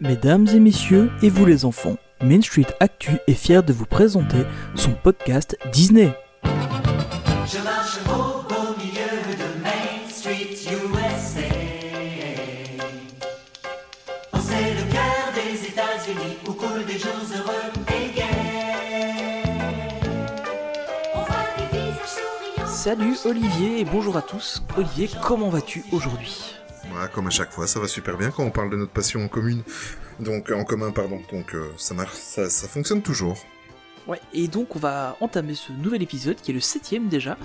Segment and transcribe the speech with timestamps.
[0.00, 4.44] Mesdames et messieurs, et vous les enfants, Main Street Actu est fier de vous présenter
[4.74, 6.10] son podcast Disney.
[6.42, 11.42] Je marche au beau milieu de Main Street USA.
[14.40, 19.42] C'est le cœur des États-Unis où coulent des jours heureux et gais.
[21.14, 22.66] On voit des visages souriants.
[22.66, 24.62] Salut Olivier et bonjour à tous.
[24.78, 26.54] Olivier, comment vas-tu aujourd'hui?
[27.00, 29.24] Voilà, comme à chaque fois, ça va super bien quand on parle de notre passion
[29.24, 29.62] en commune.
[30.18, 31.18] Donc, en commun, pardon.
[31.32, 33.42] Donc, euh, ça marche, ça, ça fonctionne toujours.
[34.06, 37.38] Ouais, et donc on va entamer ce nouvel épisode qui est le septième déjà,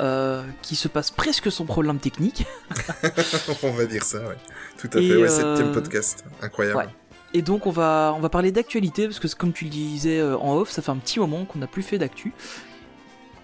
[0.00, 2.46] euh, qui se passe presque sans problème technique.
[3.62, 4.36] on va dire ça, ouais.
[4.78, 6.24] Tout à Et, fait, ouais, euh, septième podcast.
[6.40, 6.78] Incroyable.
[6.78, 6.88] Ouais.
[7.34, 10.38] Et donc on va, on va parler d'actualité, parce que comme tu le disais euh,
[10.38, 12.32] en off, ça fait un petit moment qu'on n'a plus fait d'actu.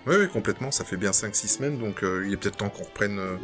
[0.07, 0.71] Oui, oui, complètement.
[0.71, 3.37] Ça fait bien 5-6 semaines, donc euh, il est peut-être temps qu'on reprenne euh,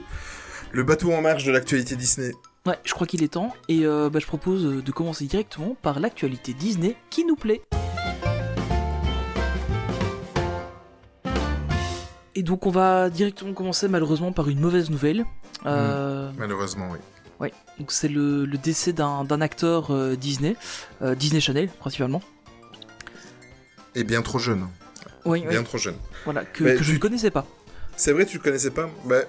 [0.72, 2.32] le bateau en marche de l'actualité Disney.
[2.66, 5.76] Ouais, je crois qu'il est temps, et euh, bah, je propose euh, de commencer directement
[5.80, 7.62] par l'actualité Disney qui nous plaît.
[12.34, 15.24] Et donc on va directement commencer malheureusement par une mauvaise nouvelle.
[15.66, 16.98] Euh, Malheureusement, oui.
[17.40, 20.56] Ouais, donc c'est le, le décès d'un acteur euh, Disney,
[21.02, 22.22] euh, Disney Channel principalement.
[23.94, 24.68] Et bien trop jeune.
[25.24, 25.96] Oui, Bien trop jeune.
[26.24, 27.44] voilà, que, je ne connaissais pas.
[27.98, 29.22] C'est vrai, tu le connaissais pas bah,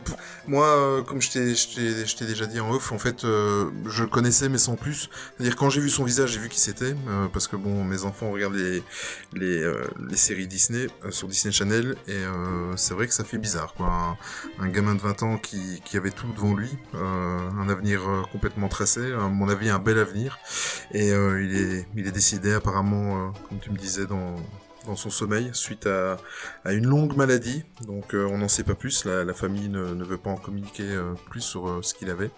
[0.48, 4.48] Moi, euh, comme je t'ai- déjà dit en off, en fait, euh, je le connaissais,
[4.48, 5.09] mais sans plus.
[5.36, 8.03] C'est-à-dire, quand j'ai vu son visage, j'ai vu qui c'était, euh, parce que, bon, mes
[8.03, 8.84] enfants regardent les,
[9.34, 12.22] les, séries Disney sur Disney Channel, et
[12.76, 14.17] c'est vrai que ça fait bizarre, quoi.
[14.59, 19.14] Un, gamin de 20 ans qui, qui avait tout devant lui, un avenir complètement tracé,
[19.14, 20.38] à mon avis, un bel avenir,
[20.94, 24.36] et il, est, il est décédé, apparemment, comme tu me disais, dans
[24.90, 26.18] dans son sommeil suite à,
[26.66, 27.64] à une longue maladie.
[27.88, 29.06] Donc euh, on n'en sait pas plus.
[29.06, 32.09] La, la famille ne, ne veut pas en communiquer euh, plus sur euh, ce qu'il
[32.09, 32.32] avait.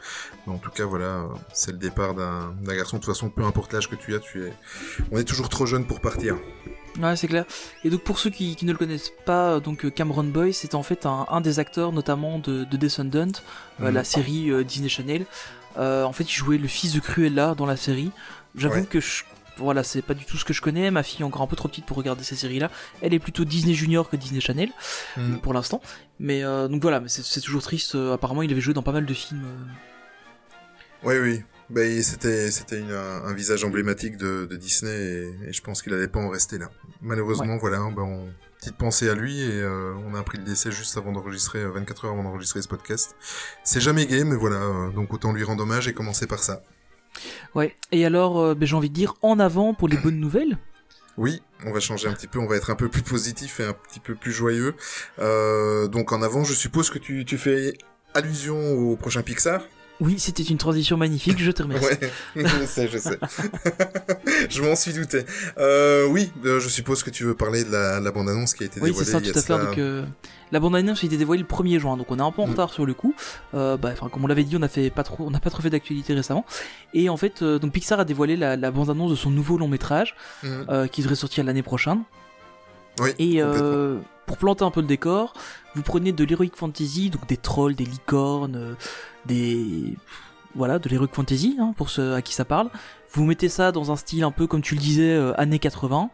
[0.45, 2.97] Mais en tout cas, voilà, c'est le départ d'un garçon.
[2.97, 4.53] De toute façon, peu importe l'âge que tu as, tu es.
[5.11, 6.35] On est toujours trop jeune pour partir.
[6.99, 7.45] Ouais, c'est clair.
[7.85, 10.83] Et donc pour ceux qui, qui ne le connaissent pas, donc Cameron Boy, c'est en
[10.83, 13.31] fait un, un des acteurs notamment de, de Descendant,
[13.79, 13.89] Mhm.
[13.89, 15.25] la série Disney Channel.
[15.77, 18.11] En fait, il jouait le fils de Cruella dans la série.
[18.55, 18.85] J'avoue Ouais.
[18.85, 19.23] que je,
[19.57, 20.89] voilà, c'est pas du tout ce que je connais.
[20.91, 22.71] Ma fille est encore un peu trop petite pour regarder ces séries-là.
[23.01, 24.69] Elle est plutôt Disney Junior que Disney Channel
[25.17, 25.39] Mhm.
[25.41, 25.81] pour l'instant.
[26.19, 27.95] Mais euh, donc voilà, mais c'est toujours triste.
[27.95, 29.43] Euh, apparemment, il avait joué dans pas mal de films.
[29.45, 29.65] euh.
[31.03, 31.43] Oui, oui.
[31.69, 32.49] Bah, il- c'était
[32.91, 36.57] un, visage emblématique de, de Disney et, et je pense qu'il allait pas en rester
[36.57, 36.69] là.
[37.01, 37.79] Malheureusement, voilà.
[37.95, 38.27] Bah, on...
[38.59, 41.71] Petite pensée à lui et euh, on a appris le décès juste avant d'enregistrer, euh,
[41.71, 43.15] 24 heures avant d'enregistrer ce podcast.
[43.63, 44.91] C'est jamais gay, mais voilà.
[44.93, 46.61] donc autant lui rendre hommage et commencer par ça.
[47.55, 47.75] Ouais.
[47.91, 50.57] Et alors, euh, ben, j'ai envie de dire en avant pour les bonnes nouvelles?
[51.17, 53.65] Oui, on va changer un petit peu, on va être un peu plus positif et
[53.65, 54.75] un petit peu plus joyeux.
[55.19, 57.73] Euh, donc en avant, je suppose que tu, tu fais
[58.13, 59.61] allusion au prochain Pixar?
[60.01, 61.37] Oui, c'était une transition magnifique.
[61.39, 61.85] Je te remercie.
[61.85, 61.99] Ouais,
[62.35, 63.19] je sais, je sais.
[64.49, 65.25] je m'en suis douté.
[65.57, 68.65] Euh, oui, euh, je suppose que tu veux parler de la, la bande-annonce qui a
[68.65, 69.39] été Oui, dévoilée c'est ça, tout à fait.
[69.41, 70.03] cela- Donc, euh,
[70.51, 72.51] la bande-annonce a été dévoilée le 1er juin, donc on est un peu en Mm.
[72.51, 73.13] retard sur le coup.
[73.53, 75.69] Euh, bah, comme on l'avait dit, on n'a pas trop, on n'a pas trop fait
[75.69, 76.45] d'actualité récemment.
[76.93, 80.15] Et en fait, donc Pixar a dévoilé la, la bande-annonce de son nouveau long métrage
[80.43, 82.01] euh, qui devrait sortir l'année prochaine.
[82.99, 83.41] Oui, Et
[84.25, 85.33] pour planter un peu le décor,
[85.75, 88.75] vous prenez de l'heroic fantasy, donc des trolls, des licornes,
[89.25, 89.95] des
[90.55, 92.69] voilà, de l'heroic fantasy hein, pour ceux à qui ça parle.
[93.11, 96.09] Vous mettez ça dans un style un peu comme tu le disais euh, années 80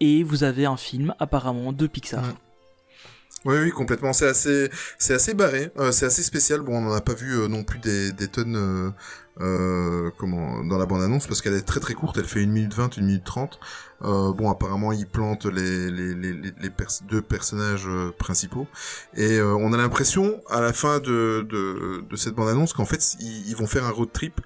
[0.00, 2.24] et vous avez un film apparemment de Pixar.
[3.44, 4.12] Oui, oui, complètement.
[4.12, 5.72] C'est assez, c'est assez barré.
[5.78, 6.60] euh, c'est assez spécial.
[6.60, 8.90] Bon, on n'en a pas vu euh, non plus des, des tonnes, euh,
[9.40, 12.16] euh, comment, dans la bande-annonce parce qu'elle est très très courte.
[12.18, 13.58] Elle fait 1 minute 20, 1 minute 30.
[14.04, 15.90] Euh, bon, apparemment, ils plantent les,
[16.70, 17.88] pers- deux personnages
[18.18, 18.66] principaux.
[19.16, 21.46] Et on a l'impression, à la fin de,
[22.16, 24.40] cette bande-annonce, qu'en fait, ils vont faire un road trip.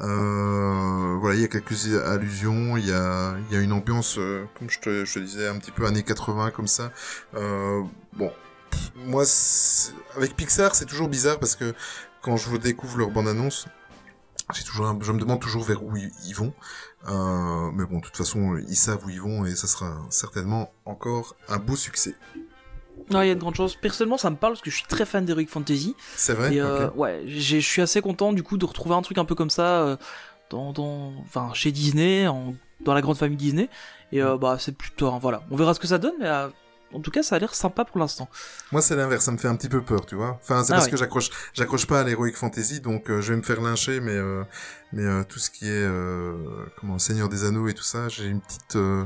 [0.00, 4.80] Euh, voilà, il y a quelques allusions, il y a, une ambiance, euh, comme je
[4.80, 6.90] te, je disais, un petit peu années 80 comme ça.
[7.34, 7.82] Euh,
[8.12, 8.32] bon,
[8.96, 9.24] moi,
[10.16, 11.74] avec Pixar, c'est toujours bizarre parce que
[12.22, 13.66] quand je découvre leur bande-annonce,
[14.66, 16.52] toujours, je me demande toujours vers où ils, ils vont.
[17.08, 20.72] Euh, mais bon, de toute façon, ils savent où ils vont et ça sera certainement
[20.84, 22.14] encore un beau succès.
[23.10, 23.74] Non, il y a de grandes chances.
[23.74, 25.94] Personnellement, ça me parle parce que je suis très fan d'Heroic Fantasy.
[26.16, 29.18] C'est vrai et euh, ouais, je suis assez content du coup de retrouver un truc
[29.18, 29.96] un peu comme ça euh,
[30.50, 33.68] dans, dans, enfin, chez Disney, en, dans la grande famille Disney.
[34.12, 34.26] Et Mm.
[34.26, 35.42] euh, bah, c'est plutôt, hein, voilà.
[35.50, 36.48] On verra ce que ça donne, mais euh,
[36.94, 38.28] en tout cas, ça a l'air sympa pour l'instant.
[38.72, 40.38] Moi, c'est l'inverse, ça me fait un petit peu peur, tu vois.
[40.42, 40.90] Enfin, c'est Ah parce ouais.
[40.92, 44.12] que j'accroche, j'accroche pas à l'heroic fantasy, donc euh, je vais me faire lyncher, mais
[44.12, 44.44] euh,
[44.92, 46.36] mais euh, tout ce qui est euh,
[46.80, 49.04] comment Seigneur des Anneaux et tout ça, j'ai une petite, euh,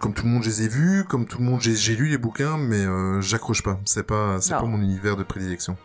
[0.00, 2.18] comme tout le monde, je les ai vus, comme tout le monde, j'ai, lu les
[2.18, 3.78] bouquins, mais euh, j'accroche pas.
[3.84, 5.76] C'est pas, c'est pas mon univers de prédilection.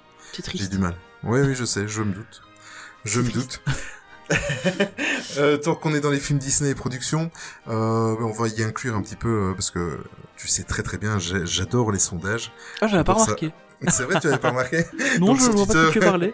[0.53, 0.95] J'ai du mal.
[1.23, 2.41] Oui, oui, je sais, je me doute.
[3.03, 3.61] Je me doute.
[5.37, 7.31] Euh, tant qu'on est dans les films Disney et productions,
[7.69, 9.99] euh, on va y inclure un petit peu euh, parce que
[10.35, 12.51] tu sais très très bien, j'adore les sondages.
[12.81, 13.23] Ah, j'avais pas ça.
[13.23, 13.53] remarqué.
[13.87, 14.85] C'est vrai, tu avais pas remarqué
[15.19, 16.33] Non, Donc, je sur vois pas tu parlais.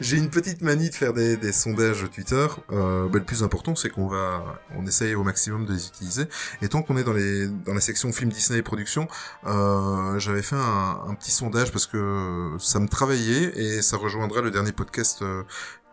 [0.00, 2.46] J'ai une petite manie de faire des, des sondages Twitter.
[2.70, 6.24] Euh, bah, le plus important, c'est qu'on va, on essaye au maximum de les utiliser.
[6.62, 9.08] Et tant qu'on est dans les, dans la section film Disney et production,
[9.46, 14.40] euh, j'avais fait un, un petit sondage parce que ça me travaillait et ça rejoindra
[14.40, 15.24] le dernier podcast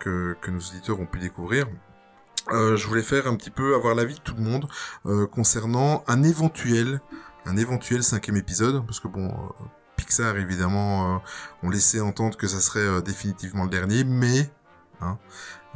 [0.05, 1.67] que, nos auditeurs ont pu découvrir.
[2.51, 4.67] Euh, je voulais faire un petit peu avoir l'avis de tout le monde
[5.07, 7.01] euh, concernant un éventuel,
[7.45, 9.65] un éventuel cinquième épisode, parce que bon, euh,
[9.95, 11.21] Pixar évidemment
[11.63, 14.51] ont laissé entendre que ça serait définitivement le dernier, mais
[15.01, 15.17] hein,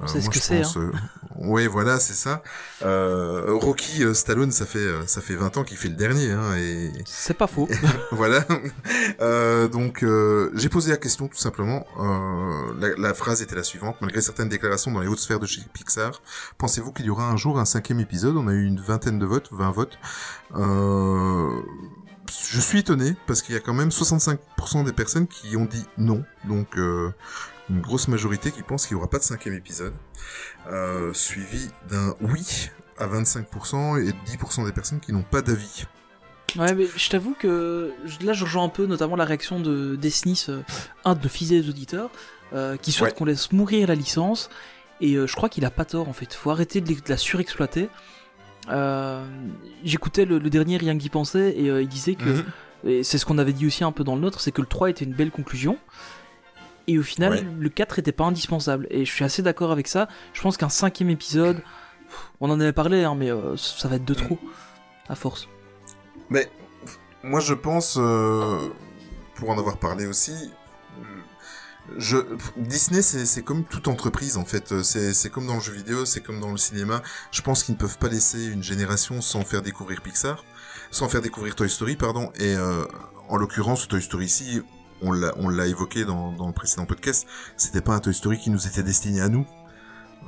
[0.01, 0.91] On sait ce que c'est, pense, euh,
[1.35, 2.41] ouais, voilà, c'est ça.
[2.83, 6.31] Euh, Rocky euh, Stallone, ça fait euh, ça fait 20 ans qu'il fait le dernier,
[6.31, 7.67] hein, et C'est pas faux.
[8.11, 8.45] voilà.
[9.21, 11.85] Euh, donc, euh, j'ai posé la question tout simplement.
[11.99, 13.97] Euh, la, la phrase était la suivante.
[14.01, 16.21] Malgré certaines déclarations dans les hautes sphères de chez Pixar,
[16.57, 18.37] pensez-vous qu'il y aura un jour un cinquième épisode?
[18.37, 19.97] On a eu une vingtaine de votes, 20 votes.
[20.55, 21.61] Euh,
[22.51, 25.85] je suis étonné parce qu'il y a quand même 65% des personnes qui ont dit
[25.97, 26.23] non.
[26.47, 27.11] Donc, euh,
[27.69, 29.93] une grosse majorité qui pense qu'il n'y aura pas de cinquième épisode.
[30.67, 35.85] Euh, suivi d'un oui à 25% et 10% des personnes qui n'ont pas d'avis.
[36.57, 40.45] Ouais, mais je t'avoue que là, je rejoins un peu notamment la réaction de Desnis,
[40.49, 40.61] euh,
[41.05, 42.09] un de nos fidèles auditeurs,
[42.53, 43.17] euh, qui souhaite Ouais.
[43.17, 44.49] qu'on laisse mourir la licence.
[45.01, 46.33] Et euh, je crois qu'il a pas tort en fait.
[46.33, 47.89] Faut arrêter de, la surexploiter.
[49.83, 52.43] J'écoutais le, le dernier Rien d'y penser et il disait que,
[52.83, 54.67] et c'est ce qu'on avait dit aussi un peu dans le nôtre, c'est que le
[54.67, 55.77] 3 était une belle conclusion.
[56.89, 57.45] Et au final, Ouais.
[57.59, 58.87] le 4 était pas indispensable.
[58.89, 60.07] Et je suis assez d'accord avec ça.
[60.33, 61.61] Je pense qu'un cinquième épisode,
[62.41, 64.39] on en avait parlé, hein, mais euh, ça va être de trop,
[65.07, 65.47] à force.
[66.31, 66.49] Mais
[67.23, 68.69] moi je pense, euh,
[69.35, 70.33] pour en avoir parlé aussi,
[71.97, 72.17] je,
[72.57, 76.39] Disney c'est comme toute entreprise en fait, c'est comme dans le jeu vidéo, c'est comme
[76.39, 77.01] dans le cinéma.
[77.31, 80.43] Je pense qu'ils ne peuvent pas laisser une génération sans faire découvrir Pixar,
[80.91, 82.31] sans faire découvrir Toy Story pardon.
[82.35, 82.85] Et euh,
[83.27, 84.61] en l'occurrence Toy Story ici,
[85.01, 88.37] on l'a on l'a évoqué dans, dans le précédent podcast, c'était pas un Toy Story
[88.37, 89.45] qui nous était destiné à nous.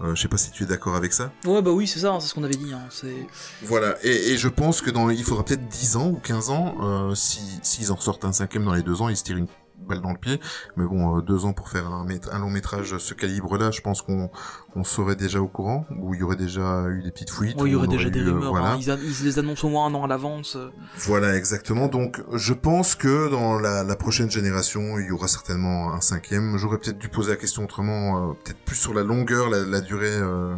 [0.03, 1.31] Euh, je sais pas si tu es d'accord avec ça.
[1.45, 2.73] Ouais, bah oui, c'est ça, hein, c'est ce qu'on avait dit.
[2.73, 3.27] hein, c'est...
[3.62, 6.75] Voilà, et, et je pense que dans, il faudra peut-être 10 ans ou 15 ans,
[6.81, 9.47] euh, si s'ils en sortent un cinquième dans les deux ans, ils se tirent une
[9.87, 10.39] balle dans le pied.
[10.77, 13.81] Mais bon, euh, deux ans pour faire un, un long métrage de ce calibre-là, je
[13.81, 14.29] pense qu'on
[14.75, 17.59] on serait déjà au courant, ou il y aurait déjà eu des petites fuites.
[17.61, 18.51] Ouais, il y aurait déjà des eu, euh, rumeurs.
[18.51, 18.71] voilà.
[18.73, 20.55] hein, Ils, a- ils les annoncent au moins un an à l'avance.
[20.55, 20.69] euh.
[20.97, 21.87] Voilà, exactement.
[21.87, 26.57] Donc, je pense que dans la, la prochaine génération, il y aura certainement un cinquième.
[26.57, 29.81] J'aurais peut-être dû poser la question autrement, euh, peut-être plus sur la longueur, la, la
[29.81, 30.55] durée, euh,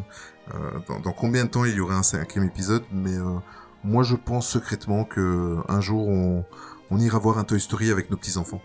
[0.53, 2.83] euh, dans, dans combien de temps il y aurait un cinquième épisode.
[2.91, 3.23] Mais euh,
[3.83, 6.45] moi, je pense secrètement que un jour, on,
[6.91, 8.61] on ira voir un Toy Story avec nos petits enfants.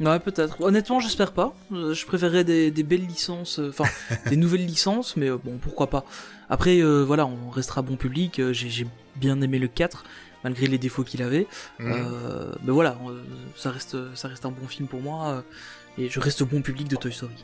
[0.00, 0.60] Ouais, peut-être.
[0.60, 1.54] Honnêtement, j'espère pas.
[1.72, 3.84] Euh, je préférerais des, des belles licences, euh, enfin,
[4.30, 6.04] des nouvelles licences, mais euh, bon, pourquoi pas.
[6.48, 8.40] Après, euh, voilà, on restera bon public.
[8.52, 8.86] J'ai
[9.16, 10.04] bien aimé le 4,
[10.44, 11.46] malgré les défauts qu'il avait.
[11.78, 11.92] Mhm.
[11.92, 12.96] Euh, mais voilà,
[13.56, 15.44] ça, reste, ça reste un bon film pour moi.
[15.98, 17.34] et je reste bon public de Toy Story.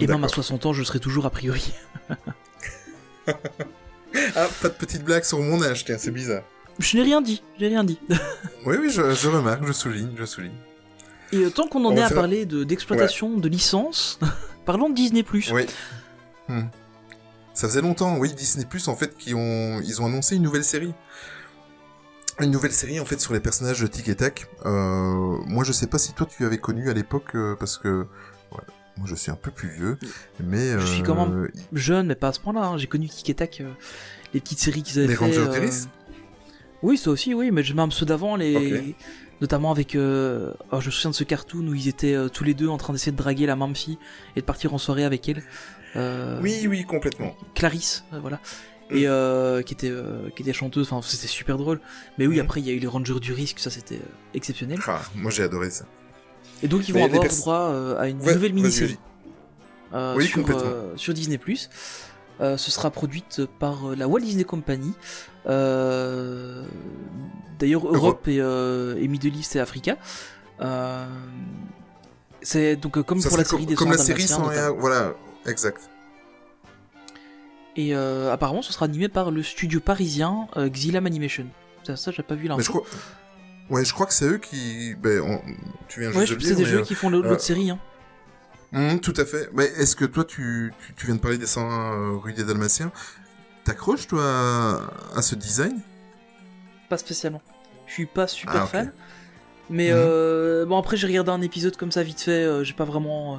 [0.00, 0.30] Et même à d'accord.
[0.34, 1.72] 60 ans, je serai toujours a priori.
[4.36, 6.44] Ah, pas de petite blague sur mon âge, tiens, c'est bizarre.
[6.78, 7.98] Je n'ai rien dit, j'ai rien dit.
[8.64, 10.54] Oui, oui, je, je remarque, je souligne, je souligne.
[11.32, 14.18] Et euh, tant qu'on en On est à faire- parler de- d'exploitation de licences,
[14.64, 15.24] parlons de Disney+.
[15.32, 15.66] Oui.
[16.48, 16.62] Hmm.
[17.54, 20.92] Ça faisait longtemps, oui, Disney en fait, qui ont, ils ont annoncé une nouvelle série.
[22.40, 24.48] Une nouvelle série en fait sur les personnages de Tic et Tac.
[24.66, 28.06] Euh, moi, je sais pas si toi tu avais connu à l'époque euh, parce que
[28.50, 28.58] ouais,
[28.96, 29.98] moi je suis un peu plus vieux,
[30.42, 32.64] mais Je suis quand même Jeune, mais pas à ce point-là.
[32.64, 32.76] hein.
[32.78, 33.62] J'ai connu Tic et Tac,
[34.34, 35.24] les petites séries qu'ils avaient Les fait.
[35.24, 35.86] Rangers euh, d'Iris
[36.82, 38.96] Oui, ça aussi, oui, mais j'ai même ceux d'avant, les...
[39.40, 39.94] notamment avec.
[39.94, 42.68] euh, oh, je me souviens de ce cartoon où ils étaient euh, tous les deux
[42.68, 43.98] en train d'essayer de draguer la même fille
[44.36, 45.42] et de partir en soirée avec elle.
[45.96, 47.36] Euh, Oui, oui, complètement.
[47.54, 48.36] Clarisse, voilà.
[48.90, 48.96] Mm.
[48.96, 49.92] Et euh, qui, était,
[50.36, 51.80] qui était chanteuse, enfin c'était super drôle.
[52.18, 52.40] Mais oui, Mm.
[52.40, 54.00] après il y a eu les Rangers du risque, ça c'était
[54.34, 54.78] exceptionnel.
[54.86, 55.84] Ah, moi j'ai adoré ça.
[56.62, 58.98] Et donc ils vont avoir droit à une Ouais, nouvelle mini-série
[60.16, 60.72] Oui, sur, complètement.
[60.96, 61.38] sur Disney+.
[61.38, 61.56] Euh,
[62.40, 64.92] ce sera produite par euh, la Walt Disney Company.
[65.46, 66.64] Euh,
[67.58, 68.28] D'ailleurs Europe, Europe.
[68.28, 69.96] et, euh, et Middle East et Africa.
[70.60, 71.06] Euh,
[72.42, 74.70] c'est donc euh, comme Ça pour la série des comme la 100 série sans rien,
[74.70, 75.14] voilà,
[75.46, 75.88] exact.
[77.76, 81.46] Et euh, apparemment ce sera animé par le studio parisien euh, Xylam Animation.
[81.84, 82.62] Ça, ça j'ai pas vu l'info.
[82.72, 82.82] crois,
[83.70, 85.40] ouais, je crois que c'est eux qui, ben, on-
[85.88, 87.28] tu viens juste Ouais, de le c'est dire, des mais, jeux euh, qui font l'autre
[87.28, 87.70] euh, série.
[87.70, 87.78] Hein.
[88.74, 89.48] Hum, tout à fait.
[89.54, 91.62] Mais est-ce que toi, tu, tu, tu viens de parler des 101
[91.92, 92.90] euh, rue des Dalmatiens
[93.64, 95.80] T'accroches, toi, à, à ce design?
[96.88, 97.40] Pas spécialement.
[97.86, 98.92] Je suis pas super Ah, fan.
[99.70, 99.96] Mais Mhm.
[99.96, 103.36] euh, bon après j'ai regardé un épisode comme ça vite fait, euh, j'ai pas vraiment...
[103.36, 103.38] euh,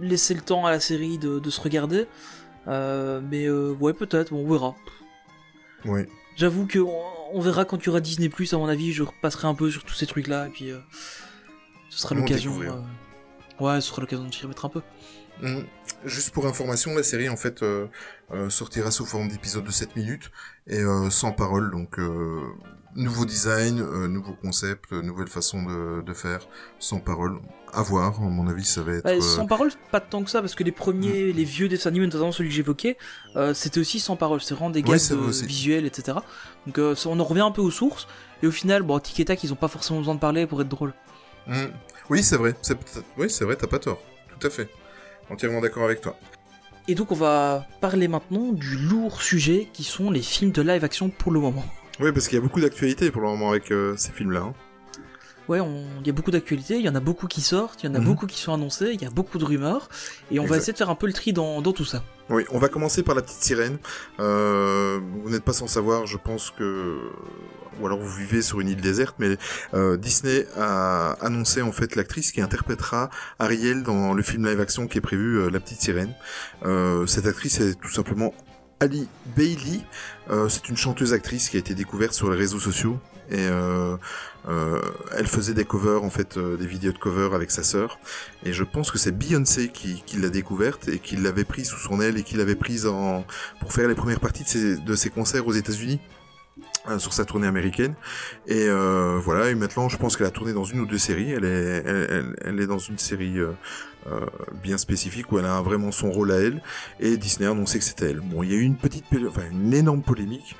[0.00, 2.06] laisser le temps à la série de, de se regarder.
[2.68, 4.74] Euh, mais euh, ouais, peut-être, bon, on verra.
[5.84, 6.02] Oui.
[6.36, 7.02] J'avoue que on,
[7.32, 8.52] on verra quand il y aura Disney Plus.
[8.52, 10.78] À mon avis, je repasserai un peu sur tous ces trucs-là et puis euh,
[11.88, 12.52] ce sera l'occasion.
[13.60, 14.82] Ouais, ce sera l'occasion de s'y remettre un peu.
[15.42, 15.64] Mhm.
[16.04, 17.86] Juste pour information, la série en fait euh,
[18.32, 20.30] euh, sortira sous forme d'épisodes de 7 minutes
[20.66, 21.98] et euh, sans parole, donc
[22.94, 26.48] nouveau design, nouveau concept, nouvelle façon de, de faire,
[26.78, 27.38] sans parole.
[27.72, 29.04] À voir, à mon avis, ça va être.
[29.04, 30.74] Bah, sans parole, pas tant que ça, parce que les Mm.
[30.74, 32.96] premiers, les vieux dessins animés, notamment celui que j'évoquais,
[33.52, 34.40] c'était aussi sans parole.
[34.40, 34.98] C'est vraiment des gags
[35.44, 36.18] visuels, etc.
[36.66, 38.06] Donc ça, on en revient un peu aux sources.
[38.42, 40.60] Et au final, bon, Tic et Tac, ils ont pas forcément besoin de parler pour
[40.62, 40.94] être drôle.
[41.46, 41.70] mhm.
[42.10, 42.54] Oui, c'est vrai.
[43.16, 44.00] Oui, c'est vrai, t'as pas tort.
[44.38, 44.68] Tout à fait.
[45.30, 46.16] Entièrement d'accord avec toi.
[46.88, 50.84] Et donc on va parler maintenant du lourd sujet qui sont les films de live
[50.84, 51.64] action pour le moment.
[51.98, 54.40] Oui, parce qu'il y a beaucoup d'actualités pour le moment avec euh, ces films-là.
[54.40, 54.54] hein.
[55.48, 57.86] Ouais, on- il y a beaucoup d'actualités, il y en a beaucoup qui sortent, il
[57.86, 58.04] y en a Mhm.
[58.04, 59.88] beaucoup qui sont annoncés, il y a beaucoup de rumeurs,
[60.32, 62.02] et on va essayer de faire un peu le tri dans, dans tout ça.
[62.30, 63.78] Oui, on va commencer par la petite sirène.
[64.18, 66.98] Euh, vous n'êtes pas sans savoir, je pense que,
[67.80, 69.36] ou alors vous vivez sur une île déserte, mais
[69.74, 74.98] euh, Disney a annoncé en fait l'actrice qui interprétera Ariel dans le film live-action qui
[74.98, 76.12] est prévu, euh, La petite sirène.
[77.06, 78.34] Cette actrice est tout simplement
[78.80, 79.80] Ali Bailey.
[80.30, 82.98] Euh, c'est une chanteuse actrice qui a été découverte sur les réseaux sociaux.
[83.30, 83.96] Et euh,
[84.48, 84.80] euh,
[85.16, 87.98] elle faisait des covers, en fait, euh, des vidéos de covers avec sa sœur.
[88.44, 92.00] Et je pense que c'est Beyoncé qui, l'a découverte et qui l'avait prise sous son
[92.00, 92.88] aile et qui l'avait prise
[93.60, 96.00] pour faire les premières parties de ses, concerts aux États-Unis
[96.98, 97.94] sur sa tournée américaine.
[98.46, 101.32] Et voilà, et maintenant je pense qu'elle a tourné dans une ou deux séries.
[101.32, 103.38] Elle est, dans une série
[104.62, 106.62] bien spécifique où elle a vraiment son rôle à elle.
[107.00, 108.20] Et Disney a annoncé que c'était elle.
[108.20, 110.56] Bon, il y a eu une petite, enfin une énorme polémique.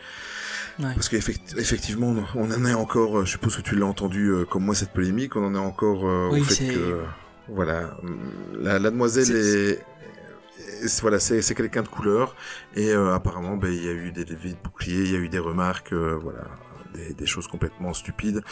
[0.78, 0.92] Ouais.
[0.94, 4.64] Parce qu'effectivement, on en est encore, euh, je suppose que tu l'as entendu euh, comme
[4.64, 7.02] moi cette polémique, on en est encore euh, Oui, au fait que,
[7.48, 8.18] voilà, hum,
[8.60, 9.82] la, la demoiselle est,
[11.00, 12.36] voilà, c'est quelqu'un de couleur
[12.74, 15.18] et euh, apparemment, ben, il y a eu des levées de boucliers, il y a
[15.18, 16.44] eu des remarques, euh, voilà,
[16.94, 18.42] des, des choses complètement stupides.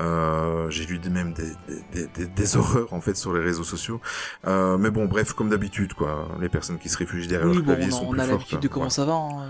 [0.00, 1.50] Euh, J'ai lu même des,
[1.92, 4.00] des, des, des horreurs en fait sur les réseaux sociaux.
[4.46, 7.64] Euh, mais bon, bref, comme d'habitude, quoi, les personnes qui se réfugient derrière Oui, leur
[7.64, 8.90] bon, clavier on sont on plus a l'habitude de comment Ouais.
[8.90, 9.12] ça va.
[9.12, 9.46] hein.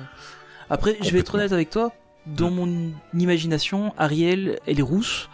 [0.70, 1.92] Après, je vais être honnête avec toi.
[2.26, 5.28] Dans mon imagination, Ariel, elle est rousse.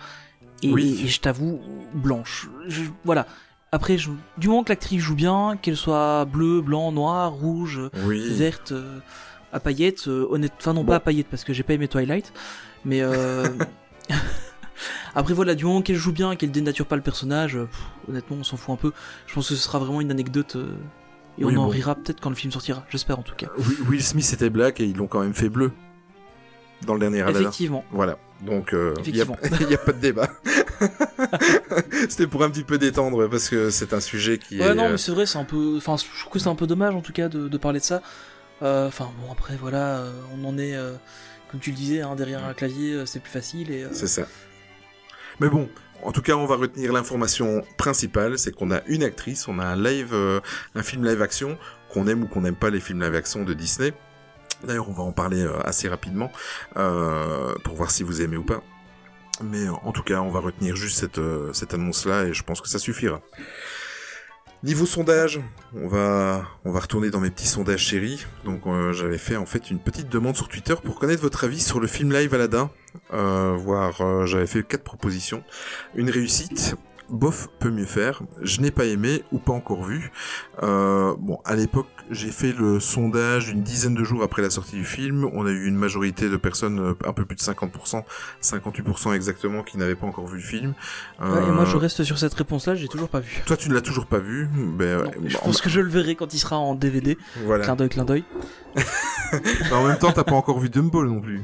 [0.62, 1.00] Et, Oui.
[1.04, 1.60] et je t'avoue,
[1.94, 2.48] blanche.
[2.68, 3.26] Je- voilà.
[3.72, 8.28] Après, je- du moment que l'actrice joue bien, qu'elle soit bleue, blanc, noir, rouge, Oui.
[8.34, 8.98] verte, euh,
[9.52, 10.88] à paillettes, euh, honnête, enfin non Bon.
[10.88, 12.32] pas à paillettes parce que j'ai pas aimé Twilight,
[12.84, 13.46] mais euh...
[15.14, 18.36] après voilà, du moment qu'elle joue bien, qu'elle dénature pas le personnage, euh, pff, honnêtement
[18.40, 18.92] on s'en fout un peu.
[19.26, 20.56] Je pense que ce sera vraiment une anecdote
[21.38, 21.68] et Oui, on en bon.
[21.68, 23.48] rira peut-être quand le film sortira, j'espère en tout cas.
[23.58, 25.72] Will Will Smith était black et ils l'ont quand même fait bleu
[26.86, 27.20] dans le dernier.
[27.28, 27.84] Effectivement.
[27.90, 29.20] Voilà, donc euh, il n'y
[29.74, 30.28] a, pas de débat.
[32.08, 34.74] C'était pour un petit peu détendre parce que c'est un sujet qui Ouais est.
[34.74, 36.66] non euh, mais c'est vrai, c'est un peu, enfin je trouve que c'est un peu
[36.66, 38.02] dommage en tout cas de, de parler de ça.
[38.62, 40.92] Euh, Enfin bon après voilà, on en est, euh,
[41.50, 43.86] comme tu le disais, hein, derrière un clavier c'est plus facile et.
[43.92, 44.22] C'est ça.
[45.40, 45.70] Mais bon,
[46.02, 49.64] en tout cas, on va retenir l'information principale, c'est qu'on a une actrice, on a
[49.64, 50.14] un live,
[50.74, 51.56] un film live action,
[51.90, 53.94] qu'on aime ou qu'on n'aime pas les films live action de Disney.
[54.64, 56.30] D'ailleurs, on va en parler euh, assez rapidement
[56.76, 58.62] euh, pour voir si vous aimez ou pas.
[59.42, 60.98] Mais euh, en tout cas, on va retenir juste
[61.52, 63.20] cette, annonce-là et je pense que ça suffira.
[64.62, 65.40] Niveau sondage,
[65.74, 68.26] on va retourner dans mes petits sondages chéris.
[68.44, 71.80] Donc j'avais fait en fait une petite demande sur Twitter pour connaître votre avis sur
[71.80, 72.70] le film live Aladdin.
[73.10, 75.42] Voir, j'avais fait quatre propositions.
[75.94, 76.76] Une réussite,
[77.10, 78.22] bof peut mieux faire.
[78.42, 80.10] Je n'ai pas aimé ou pas encore vu.
[80.62, 84.76] Euh, bon, à l'époque, j'ai fait le sondage une dizaine de jours après la sortie
[84.76, 85.28] du film.
[85.32, 88.04] On a eu une majorité de personnes, euh, un peu plus de 50%,
[88.42, 90.74] 58% exactement, qui n'avaient pas encore vu le film.
[91.20, 93.42] ouais, et moi je Euh, reste sur cette réponse-là, j'ai toujours pas vu.
[93.46, 94.48] Toi, tu ne l'as toujours pas vu.
[94.78, 97.16] Ben, Non, je pense que je le verrai quand il sera en DVD.
[97.44, 97.64] voilà.
[97.64, 98.24] Clin d'œil, clin d'œil.
[99.72, 101.42] En même temps, t'as pas encore vu Dumbo non plus.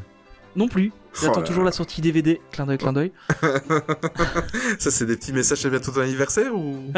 [0.56, 0.92] Non plus.
[1.20, 2.40] J'attends Oh toujours la sortie DVD.
[2.52, 3.12] Clin d'œil, clin d'œil.
[4.78, 6.92] Ça, c'est des petits messages à bientôt ton anniversaire ou?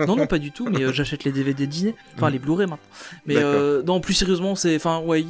[0.06, 0.68] Non, non, pas du tout.
[0.70, 1.94] Mais euh, j'achète les DVD Disney.
[2.16, 2.32] Enfin, Mm.
[2.32, 2.78] les Blu-ray maintenant.
[3.26, 5.24] Mais euh, non, plus sérieusement, c'est, enfin, ouais,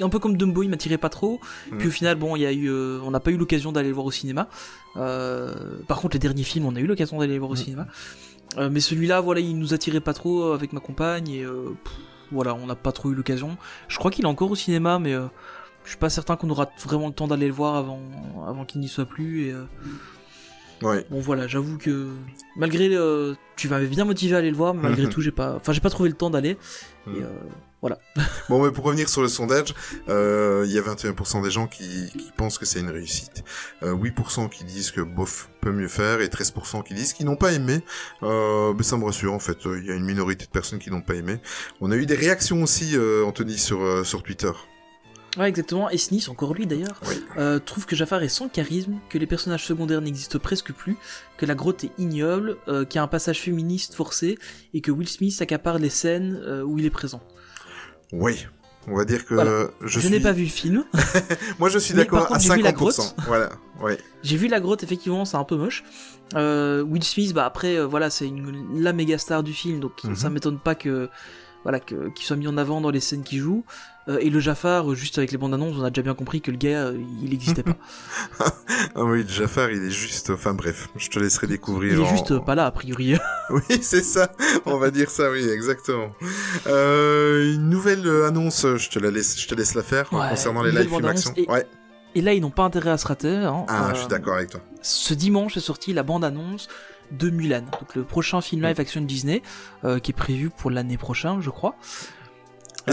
[0.00, 1.40] un peu comme Dumbo, il m'attirait pas trop.
[1.72, 1.78] Mm.
[1.78, 3.88] Puis au final, bon, il y a eu, euh, on n'a pas eu l'occasion d'aller
[3.88, 4.48] le voir au cinéma.
[4.96, 5.54] Euh,
[5.88, 7.56] par contre, les derniers films, on a eu l'occasion d'aller les voir au Mm.
[7.56, 7.86] cinéma.
[8.70, 11.92] Mais celui-là, voilà, il nous attirait pas trop avec ma compagne et pff,
[12.32, 13.56] voilà, on n'a pas trop eu l'occasion.
[13.88, 15.26] Je crois qu'il est encore au cinéma, mais euh,
[15.86, 18.00] je suis pas certain qu'on aura vraiment le temps d'aller le voir avant,
[18.46, 19.46] avant qu'il n'y soit plus.
[19.46, 19.64] Et euh,
[20.82, 21.06] Ouais.
[21.10, 22.10] bon, voilà, j'avoue que
[22.54, 25.54] malgré, euh, tu m'avais bien motivé à aller le voir, mais malgré tout, j'ai pas,
[25.54, 26.58] enfin, j'ai pas trouvé le temps d'aller.
[27.06, 27.30] Et euh,
[27.80, 27.98] Voilà.
[28.50, 29.74] Bon, mais pour revenir sur le sondage,
[30.08, 30.12] il
[30.70, 33.42] y a 21% des gens qui, qui pensent que c'est une réussite,
[33.82, 37.36] euh, 8% qui disent que bof peut mieux faire et 13% qui disent qu'ils n'ont
[37.36, 37.80] pas aimé.
[38.20, 39.58] Mais ça me rassure en fait.
[39.64, 41.38] Il y a une minorité de personnes qui n'ont pas aimé.
[41.80, 44.52] On a eu des réactions aussi, Anthony, sur sur Twitter.
[45.36, 45.90] Ouais, exactement.
[45.90, 47.14] Et Snis, encore lui d'ailleurs, Oui.
[47.36, 50.96] euh, trouve que Jafar est sans charisme, que les personnages secondaires n'existent presque plus,
[51.36, 54.38] que la grotte est ignoble, euh, qu'il y a un passage féministe forcé,
[54.72, 57.20] et que Will Smith accapare les scènes euh, où il est présent.
[58.12, 58.46] Oui.
[58.88, 59.66] On va dire que Voilà.
[59.80, 60.10] je, Je, suis.
[60.10, 60.84] n'ai pas vu le film.
[61.58, 62.74] Moi, je suis d'accord à contre, j'ai vu la 50%.
[62.76, 63.14] grotte.
[63.26, 63.48] Voilà.
[63.82, 63.98] Ouais.
[64.22, 65.82] J'ai vu la grotte, effectivement, c'est un peu moche.
[66.34, 70.02] Euh, Will Smith, bah après, euh, voilà, c'est une- la méga star du film, donc
[70.04, 70.14] Mhm.
[70.14, 71.08] ça m'étonne pas que
[71.64, 73.64] voilà que- qu'il soit mis en avant dans les scènes qu'il joue.
[74.08, 76.40] Euh, et le Jafar, euh, juste avec les bandes annonces, on a déjà bien compris
[76.40, 77.76] que le gars, euh, il n'existait pas.
[78.94, 80.30] Ah oui, Jafar, il est juste.
[80.30, 81.94] Enfin bref, je te laisserai découvrir.
[81.94, 83.16] Il est en- juste pas là, a priori.
[83.50, 84.32] Oui, c'est ça.
[84.64, 86.10] On va dire ça, oui, exactement.
[86.66, 90.62] Euh, une nouvelle annonce, je te la laisse, je te laisse la faire Ouais, concernant
[90.62, 91.32] les live action.
[91.36, 91.66] et- Ouais.
[92.14, 93.28] Et là, ils n'ont pas intérêt à se rater.
[93.36, 93.64] hein.
[93.68, 94.60] Ah, Euh, je suis d'accord avec toi.
[94.82, 96.68] Ce dimanche est sorti la bande-annonce
[97.12, 99.42] de Mulan, donc le prochain film live action Disney,
[99.84, 101.76] euh, qui est prévu pour l'année prochaine, je crois.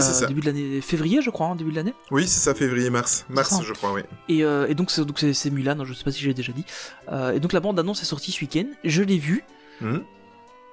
[0.00, 0.26] ça.
[0.26, 1.94] Début de l'année, février, je crois, hein, début de l'année.
[2.10, 3.26] Oui, c'est ça, février-mars.
[3.28, 3.62] Mars, ça.
[3.62, 4.02] je crois, oui.
[4.28, 6.52] Et, euh, et donc c'est donc c'est Mulan, hein, je sais pas si j'ai déjà
[6.52, 6.64] dit.
[7.12, 8.66] Euh, et donc la bande annonce est sortie ce week-end.
[8.82, 9.44] Je l'ai vue.
[9.80, 9.98] Hmm.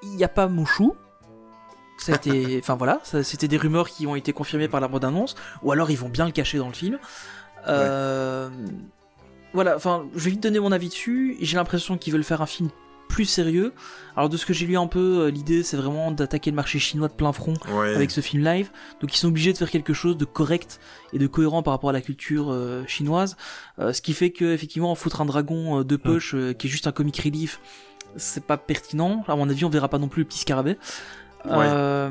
[0.04, 0.96] Il n'y a pas Mouchou.
[1.98, 5.06] Ça a été, enfin voilà, c'était des rumeurs qui ont été confirmées par la bande
[5.06, 6.98] annonce, ou alors ils vont bien le cacher dans le film.
[7.68, 8.50] Euh,
[9.54, 11.38] Voilà, enfin, je vais vite donner mon avis dessus.
[11.42, 12.70] J'ai l'impression qu'ils veulent faire un film
[13.12, 13.74] plus sérieux.
[14.16, 16.80] Alors de ce que j'ai lu un peu, euh, l'idée c'est vraiment d'attaquer le marché
[16.80, 17.94] chinois de plein front Ouais.
[17.94, 18.70] avec ce film live.
[19.02, 20.80] Donc ils sont obligés de faire quelque chose de correct
[21.14, 23.36] et de cohérent par rapport à la culture euh, chinoise.
[23.80, 26.70] Euh, ce qui fait que effectivement foutre un dragon euh, de poche euh, qui est
[26.70, 27.60] juste un comic relief,
[28.16, 29.24] c'est pas pertinent.
[29.28, 30.78] À mon avis, on verra pas non plus le petit scarabée.
[31.48, 32.10] Euh,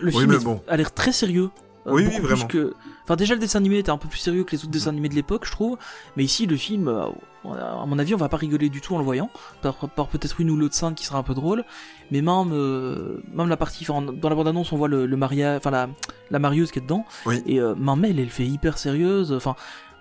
[0.00, 0.60] le Oui, film bon.
[0.68, 1.50] a l'air très sérieux.
[1.86, 2.46] Euh, Oui, oui, vraiment.
[2.46, 2.74] Que...
[3.04, 5.08] Enfin, déjà, le dessin animé était un peu plus sérieux que les autres dessins animés
[5.08, 5.76] de l'époque, je trouve.
[6.16, 7.06] Mais ici, le film, euh,
[7.44, 9.28] à mon avis, on va pas rigoler du tout en le voyant.
[9.60, 11.64] Par, par peut-être une ou l'autre scène qui sera un peu drôle.
[12.12, 15.58] Mais même, euh, même la partie, enfin, dans la bande-annonce, on voit le, le mariage,
[15.58, 15.88] enfin, la,
[16.30, 17.04] la marieuse qui est dedans.
[17.26, 17.42] Oui.
[17.44, 19.32] Et euh, même elle, elle fait hyper sérieuse.
[19.32, 19.56] Enfin,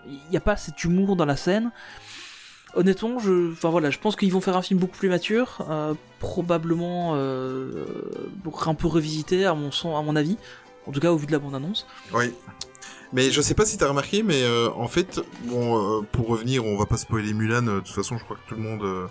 [0.07, 1.71] il n'y a pas cet humour dans la scène.
[2.75, 5.93] Honnêtement, je, enfin voilà, je pense qu'ils vont faire un film beaucoup plus mature, euh,
[6.19, 10.37] probablement un peu revisité à mon sens, à mon avis.
[10.87, 11.85] En tout cas, au vu de la bande-annonce.
[12.13, 12.33] Oui.
[13.13, 16.65] Mais je sais pas si t'as remarqué, mais euh, en fait, bon, euh, pour revenir,
[16.65, 17.67] on va pas spoiler Mulan.
[17.67, 19.07] euh, de toute façon, je crois que tout le monde, euh,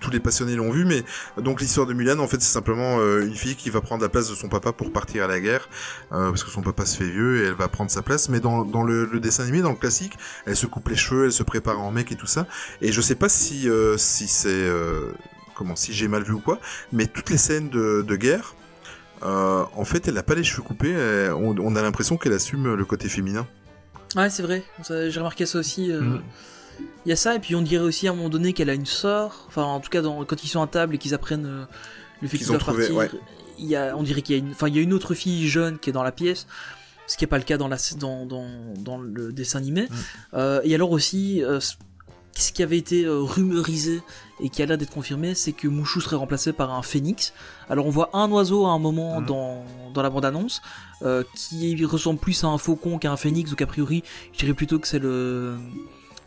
[0.00, 0.84] tous les passionnés l'ont vu.
[0.84, 1.02] Mais
[1.36, 4.08] donc l'histoire de Mulan, en fait, c'est simplement euh, une fille qui va prendre la
[4.08, 5.68] place de son papa pour partir à la guerre,
[6.10, 8.28] parce que son papa se fait vieux et elle va prendre sa place.
[8.28, 11.42] Mais dans, le, dessin animé, dans le classique, elle se coupe les cheveux, elle se
[11.42, 12.46] prépare en mec et tout ça.
[12.80, 14.70] Et je sais pas si si c'est
[15.56, 16.60] comment si j'ai mal vu ou quoi,
[16.92, 18.54] mais toutes les scènes de guerre.
[19.24, 20.90] Euh, en fait, elle n'a pas les cheveux coupés.
[20.92, 23.46] elle- on, on a l'impression qu'elle assume le côté féminin.
[24.16, 24.62] Ouais, c'est vrai.
[24.88, 25.90] J'ai remarqué ça aussi.
[25.92, 26.22] euh, Mm.
[27.04, 28.74] Il y a ça, et puis on dirait aussi à un moment donné qu'elle a
[28.74, 29.44] une sœur.
[29.48, 31.64] Enfin, en tout cas, dans, quand ils sont à table et qu'ils apprennent euh,
[32.22, 33.10] le fait Qu'ils doivent trouvé, partir, ouais.
[33.58, 35.14] il y a, on dirait qu'il y a une, enfin, il y a une autre
[35.14, 36.46] fille jeune qui est dans la pièce.
[37.06, 38.46] Ce qui n'est pas le cas dans, la, dans, dans,
[38.78, 39.82] dans le dessin animé.
[39.82, 39.94] Mm.
[40.34, 41.60] Euh, et alors aussi, euh,
[42.34, 44.02] ce- qui avait été euh, rumeurisé
[44.40, 47.32] et qui a l'air d'être confirmé, c'est que Mouchou serait remplacé par un phénix.
[47.68, 49.26] Alors on voit un oiseau à un moment Mm.
[49.26, 49.64] dans,
[49.94, 50.62] dans la bande-annonce
[51.02, 54.54] euh, qui ressemble plus à un faucon qu'à un phénix, donc a priori, je dirais
[54.54, 55.56] plutôt que c'est le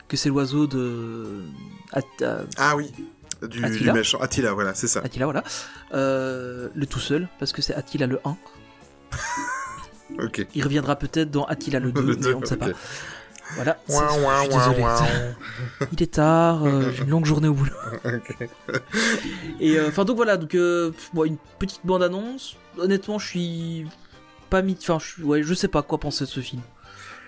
[0.08, 1.41] que c'est l'oiseau de
[2.22, 2.91] euh, Ah oui,
[3.50, 3.60] du,
[3.91, 4.20] méchant.
[4.20, 5.02] Attila, voilà, c'est ça.
[5.04, 5.44] Attila, voilà.
[5.94, 8.38] Euh, le tout seul, parce que c'est Attila le 1.
[10.20, 10.46] Ok.
[10.54, 12.68] Il reviendra peut-être dans Attila le 2, Le mais on ne sait pas.
[13.55, 13.77] Voilà.
[13.88, 14.84] désolé.
[15.91, 17.71] Il est tard, euh, j'ai une longue journée au boulot.
[18.05, 18.38] Ok.
[19.60, 22.58] Et euh, enfin donc voilà, donc euh, bon, une petite bande annonce.
[22.77, 23.88] Honnêtement, je suis
[24.49, 26.62] pas mis, enfin je, ouais, je sais pas quoi penser de ce film.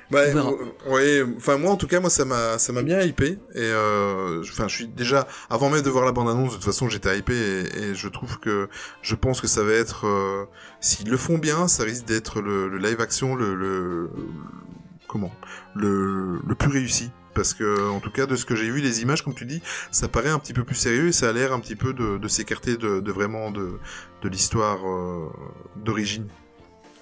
[0.10, 0.54] Bah, euh,
[0.90, 4.42] ouais, enfin moi en tout cas moi ça m'a ça m'a bien hypé et euh,
[4.42, 7.18] enfin je suis déjà avant même de voir la bande annonce de toute façon j'étais
[7.20, 8.70] hypé et, et je trouve que
[9.02, 10.46] je pense que ça va être euh,
[10.80, 14.10] s'ils le font bien ça risque d'être le, le live action le, le
[15.08, 15.32] comment
[15.76, 17.12] le le plus réussi.
[17.34, 19.62] Parce que en tout cas de ce que j'ai vu les images comme tu dis
[19.92, 22.28] ça paraît un petit peu plus sérieux et ça a l'air un petit peu de,
[22.28, 23.80] s'écarter de, vraiment de
[24.24, 25.30] de l'histoire euh,
[25.76, 26.28] d'origine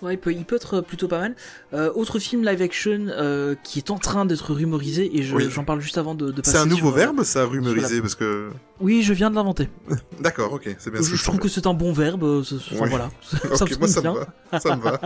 [0.06, 1.36] Ouais, il peut, il peut être plutôt pas mal.
[1.74, 5.48] Euh, autre film live action euh, qui est en train d'être rumorisé et je- Oui.
[5.50, 6.52] j'en parle juste avant de, de passer.
[6.58, 9.68] c'est un nouveau sur, euh, verbe ça rumeurisé parce que Oui, je viens de l'inventer.
[10.22, 12.24] d'accord ok c'est bien Je, trouve que c'est un bon verbe.
[12.24, 12.58] Oui.
[12.72, 13.10] voilà.
[13.56, 14.28] Ça me moi ça semble me bien.
[14.52, 14.60] va.
[14.60, 15.02] Ça me va.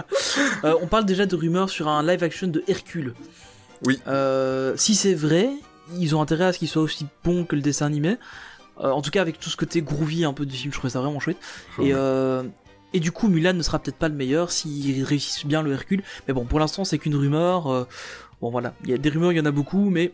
[0.65, 3.13] Euh, on parle déjà de rumeurs sur un live action de Hercule.
[3.85, 3.99] Oui.
[4.75, 5.49] Si c'est vrai,
[5.97, 8.17] ils ont intérêt à ce qu'il soit aussi bon que le dessin animé.
[8.81, 10.91] Euh, en tout cas, avec tout ce côté groovy un peu du film, je trouvais
[10.91, 11.37] ça vraiment chouette.
[11.81, 12.43] Et euh,
[12.93, 16.01] Et du coup, Mulan ne sera peut-être pas le meilleur s'ils réussissent bien le Hercule.
[16.27, 17.67] Mais bon, pour l'instant, c'est qu'une rumeur.
[17.67, 17.85] euh,
[18.41, 18.73] bon, voilà.
[18.83, 20.13] Il y a des rumeurs, il y en a beaucoup, mais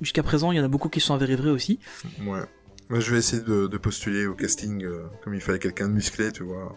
[0.00, 1.78] jusqu'à présent, il y en a beaucoup qui sont avérées vraies aussi.
[2.20, 2.40] Ouais.
[2.88, 5.92] Moi, je vais essayer de, de postuler au casting euh, comme il fallait quelqu'un de
[5.92, 6.74] musclé, tu vois.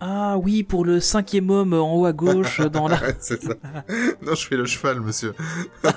[0.00, 3.00] Ah oui, pour le cinquième homme en haut à gauche, dans la.
[3.18, 3.54] C'est ça.
[4.22, 5.32] non, je fais le cheval, monsieur.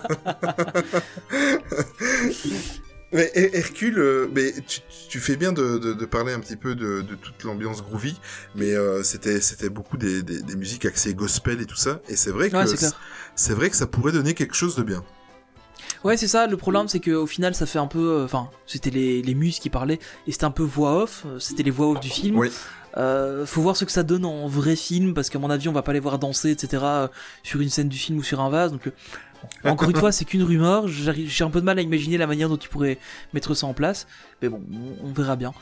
[3.14, 6.56] Mais Her- Hercule, euh, mais tu, tu fais bien de, de, de parler un petit
[6.56, 8.16] peu de, de toute l'ambiance groovy,
[8.56, 12.16] mais euh, c'était c'était beaucoup des, des, des musiques axées gospel et tout ça, et
[12.16, 12.66] c'est vrai que Ouais,
[13.36, 15.04] c'est vrai que ça pourrait donner quelque chose de bien.
[16.04, 16.48] Ouais, c'est ça.
[16.48, 18.00] Le problème, c'est qu'au final, ça fait un peu.
[18.22, 21.26] euh, Enfin, c'était les, les muses qui parlaient, et c'était un peu voix off.
[21.40, 22.38] C'était les voix off du film.
[22.38, 22.50] Oui.
[22.98, 25.74] Euh, faut voir ce que ça donne en vrai film, parce qu'à mon avis, on
[25.74, 26.84] va pas les voir danser, etc.
[27.44, 28.72] sur une scène du film ou sur un vase.
[28.72, 28.90] Donc.
[29.64, 30.88] Encore une fois, c'est qu'une rumeur.
[30.88, 32.98] J'ai un peu de mal à imaginer la manière dont tu pourrais
[33.34, 34.08] mettre ça en place.
[34.42, 34.62] Mais bon,
[35.04, 35.54] on, verra bien.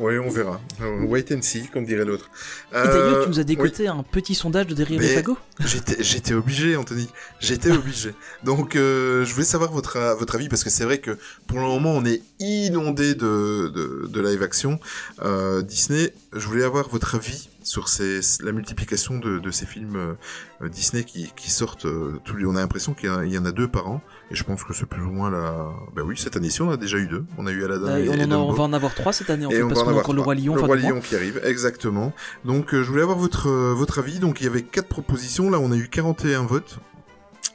[0.00, 0.60] Oui, on verra.
[0.80, 2.28] Euh, Wait and see, comme dirait l'autre.
[2.72, 3.44] Et d'ailleurs, Euh, tu nous as oui.
[3.46, 5.38] décoté un petit sondage de derrière les fagots.
[5.60, 7.08] J'étais, obligé, Anthony.
[7.38, 8.12] J'étais obligé.
[8.42, 11.64] Donc, euh, je voulais savoir votre, votre avis parce que c'est vrai que pour le
[11.66, 14.80] moment, on est inondé de, de, de live action.
[15.22, 19.96] Euh, Disney, je voulais avoir votre avis sur ces, la multiplication de, de ces films
[19.96, 22.46] euh, Disney qui, qui sortent euh, tous les.
[22.46, 24.00] On a l'impression qu'il y, en a deux par an.
[24.30, 25.70] Et je pense que c'est plus ou moins la.
[25.96, 27.24] Ben oui, cette année-ci, on a déjà eu deux.
[27.38, 29.30] On a eu Aladdin Euh, et, on, et en on va en avoir trois cette
[29.30, 30.54] année en Et fait, on parce qu'on a encore le roi lion.
[30.54, 32.12] Le roi lion qui arrive, exactement.
[32.44, 34.18] Donc euh, je voulais avoir votre euh, votre avis.
[34.18, 35.50] Donc il y avait quatre propositions.
[35.50, 36.78] Là on a eu 41 votes.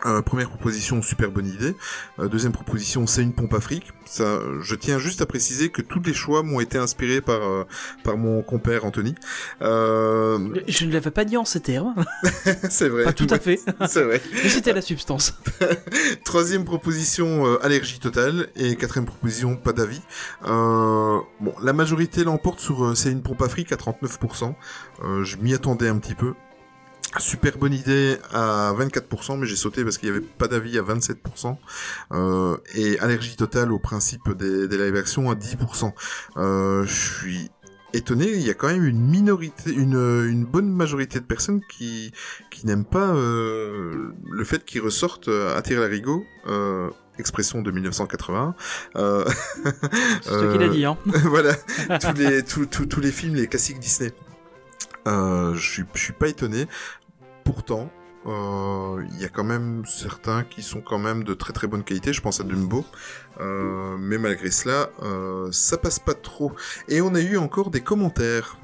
[0.06, 1.76] Euh, première proposition, super bonne idée.
[2.20, 3.92] Euh, deuxième proposition, c'est une pompe Afrique.
[4.06, 7.66] Ça, je tiens juste à préciser que tous les choix m'ont été inspirés par euh,
[8.04, 9.14] par mon compère Anthony.
[9.62, 11.96] Euh, Je ne l'avais pas dit en ces termes,
[12.70, 13.04] c'est vrai.
[13.04, 14.22] pas tout à fait, c'est vrai.
[14.44, 15.36] mais c'était la substance.
[16.24, 18.48] Troisième proposition, euh, allergie totale.
[18.56, 20.02] Et quatrième proposition, pas d'avis.
[20.46, 24.54] Euh, bon, la majorité l'emporte sur euh, C'est une pompe Afrique à 39%.
[25.04, 26.34] Euh, je m'y attendais un petit peu.
[27.18, 30.84] Super bonne idée à 24%, mais j'ai sauté parce qu'il n'y avait pas d'avis à
[30.84, 31.58] 27%.
[32.12, 35.94] Euh, et allergie totale au principe des, des live à 10%.
[36.38, 37.52] Euh, je suis
[37.94, 39.96] étonné, il y a quand même une minorité, une,
[40.30, 42.12] une bonne majorité de personnes qui,
[42.52, 47.72] qui n'aiment pas euh, le fait qu'ils ressortent euh, à tirer l'arigot, euh, expression de
[47.72, 48.56] 1980.
[48.96, 49.26] Euh,
[50.22, 50.98] C'est toi qui l'as dit, hein.
[51.06, 51.56] voilà,
[52.00, 54.14] tous les, tous, tous, tous les films, les classiques Disney.
[55.08, 56.68] Euh, je suis, pas étonné.
[57.44, 57.90] Pourtant,
[58.26, 61.84] euh, il y a quand même certains qui sont quand même de très très bonne
[61.84, 62.14] qualité.
[62.14, 62.86] Je pense à Dumbo,
[63.40, 66.52] euh, mais malgré cela, euh, ça passe pas trop.
[66.88, 68.58] Et on a eu encore des commentaires.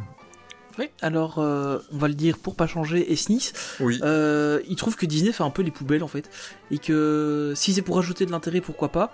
[0.78, 4.02] Oui, alors euh, on va le dire pour pas changer, et SNIS, Oui.
[4.04, 6.30] il trouve que Disney fait un peu les poubelles en fait,
[6.70, 9.14] et que si c'est pour ajouter de l'intérêt, pourquoi pas,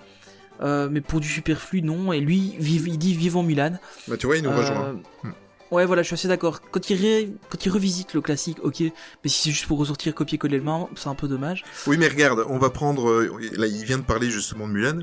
[0.59, 3.77] mais pour du superflu, non, et lui, vive, il dit vivant Mulan.
[4.07, 4.99] Bah tu vois, il nous rejoint.
[5.23, 5.31] Hmm.
[5.71, 6.61] Ouais, voilà, je suis assez d'accord.
[6.69, 10.13] Quand il, ré- quand il revisite le classique, ok, mais si c'est juste pour ressortir
[10.13, 11.63] copier-coller le main, c'est un peu dommage.
[11.87, 13.09] Oui, mais regarde, on va prendre.
[13.09, 14.99] euh, Là, il vient de parler justement de Mulan.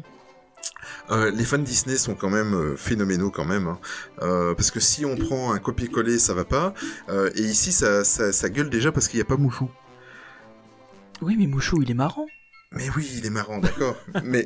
[1.11, 3.79] Euh, les fans Disney sont quand même euh, phénoménaux quand même, hein.
[4.21, 6.75] Euh, parce que si on prend un copier-coller, ça va pas.
[7.35, 9.71] Et ici, ça, ça, ça gueule déjà parce qu'il n'y a pas Mouchou.
[11.23, 12.27] Oui, mais Mouchou, il est marrant.
[12.73, 13.97] Mais oui, il est marrant, d'accord.
[14.23, 14.45] mais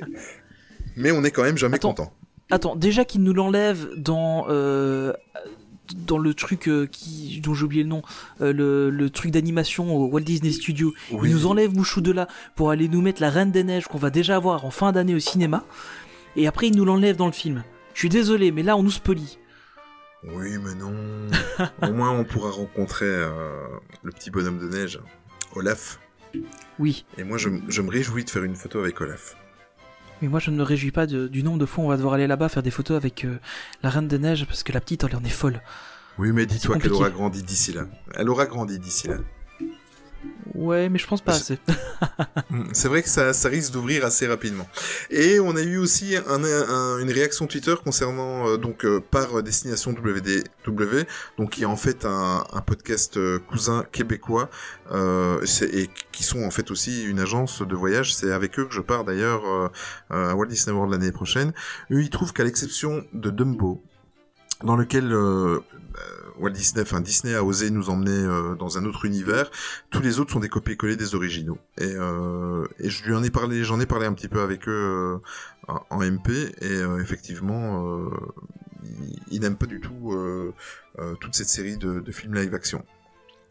[0.94, 1.88] mais on est quand même jamais Attends.
[1.94, 2.12] content.
[2.50, 4.46] Attends, déjà qu'il nous l'enlève dans
[6.06, 8.02] dans le truc euh, qui dont j'ai oublié le nom,
[8.40, 10.94] euh, le, le truc d'animation au Walt Disney Studio.
[11.10, 11.28] Oui.
[11.28, 13.98] Il nous enlève Mouchou de là pour aller nous mettre la Reine des Neiges qu'on
[13.98, 15.64] va déjà avoir en fin d'année au cinéma.
[16.36, 17.62] Et après, il nous l'enlève dans le film.
[17.94, 19.38] Je suis désolé, mais là, on nous spolie.
[20.24, 20.94] Oui, mais non.
[21.82, 23.66] Au moins, on pourra rencontrer euh,
[24.02, 25.00] le petit bonhomme de neige,
[25.54, 25.98] Olaf.
[26.78, 29.36] Oui, Et moi, je me réjouis de faire une photo avec Olaf.
[30.22, 31.96] Mais moi, je ne me réjouis pas de- du nombre de fois où on va
[31.98, 33.38] devoir aller là-bas faire des photos avec euh,
[33.82, 35.60] la Reine des Neiges parce que la petite, elle en est folle.
[36.18, 37.82] Oui, mais dis-toi qu'elle aura grandi d'ici là.
[38.14, 39.16] Elle aura grandi d'ici là.
[40.54, 41.58] Ouais, mais je pense pas assez.
[42.50, 44.68] Mm, C'est vrai que ça, ça risque d'ouvrir assez rapidement.
[45.10, 49.42] Et on a eu aussi un, un- une réaction Twitter concernant euh, donc euh, par
[49.42, 51.06] Destination WDW,
[51.38, 54.50] donc qui est en fait un, un podcast euh, cousin québécois
[54.92, 58.14] et qui sont en fait aussi une agence de voyage.
[58.14, 59.70] C'est avec eux que je pars d'ailleurs
[60.10, 61.52] à Walt Disney World l'année prochaine.
[61.90, 63.82] Eux, ils trouvent qu'à l'exception de Dumbo,
[64.64, 65.60] dans lequel euh,
[66.38, 69.50] Walt Disney, enfin Disney a osé nous emmener euh, dans un autre univers.
[69.90, 71.58] Tous les autres sont des copier-coller des originaux.
[71.78, 74.68] Et, euh, et je lui en ai parlé, j'en ai parlé un petit peu avec
[74.68, 75.20] eux
[75.68, 78.10] euh, en, MP et euh, effectivement, euh,
[79.30, 80.52] ils, n'aiment pas du tout euh,
[80.98, 82.84] euh, toute cette série de, de films live action.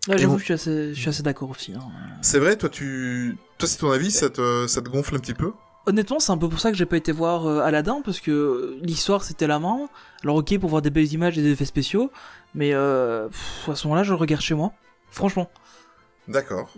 [0.07, 1.73] Ouais, J'avoue, on- je suis assez, d'accord aussi.
[1.73, 1.81] hein.
[2.21, 5.35] C'est vrai, toi tu, toi c'est ton avis, ça te, ça te gonfle un petit
[5.35, 5.51] peu?
[5.85, 8.77] Honnêtement, c'est un peu pour ça que j'ai pas été voir euh, Aladdin, parce que
[8.81, 9.87] l'histoire c'était la main.
[10.23, 12.11] Alors ok, pour voir des belles images et des effets spéciaux,
[12.55, 14.71] mais euh, pff, à ce moment-là, je le regarde chez moi.
[15.09, 15.49] Franchement.
[16.27, 16.69] D'accord.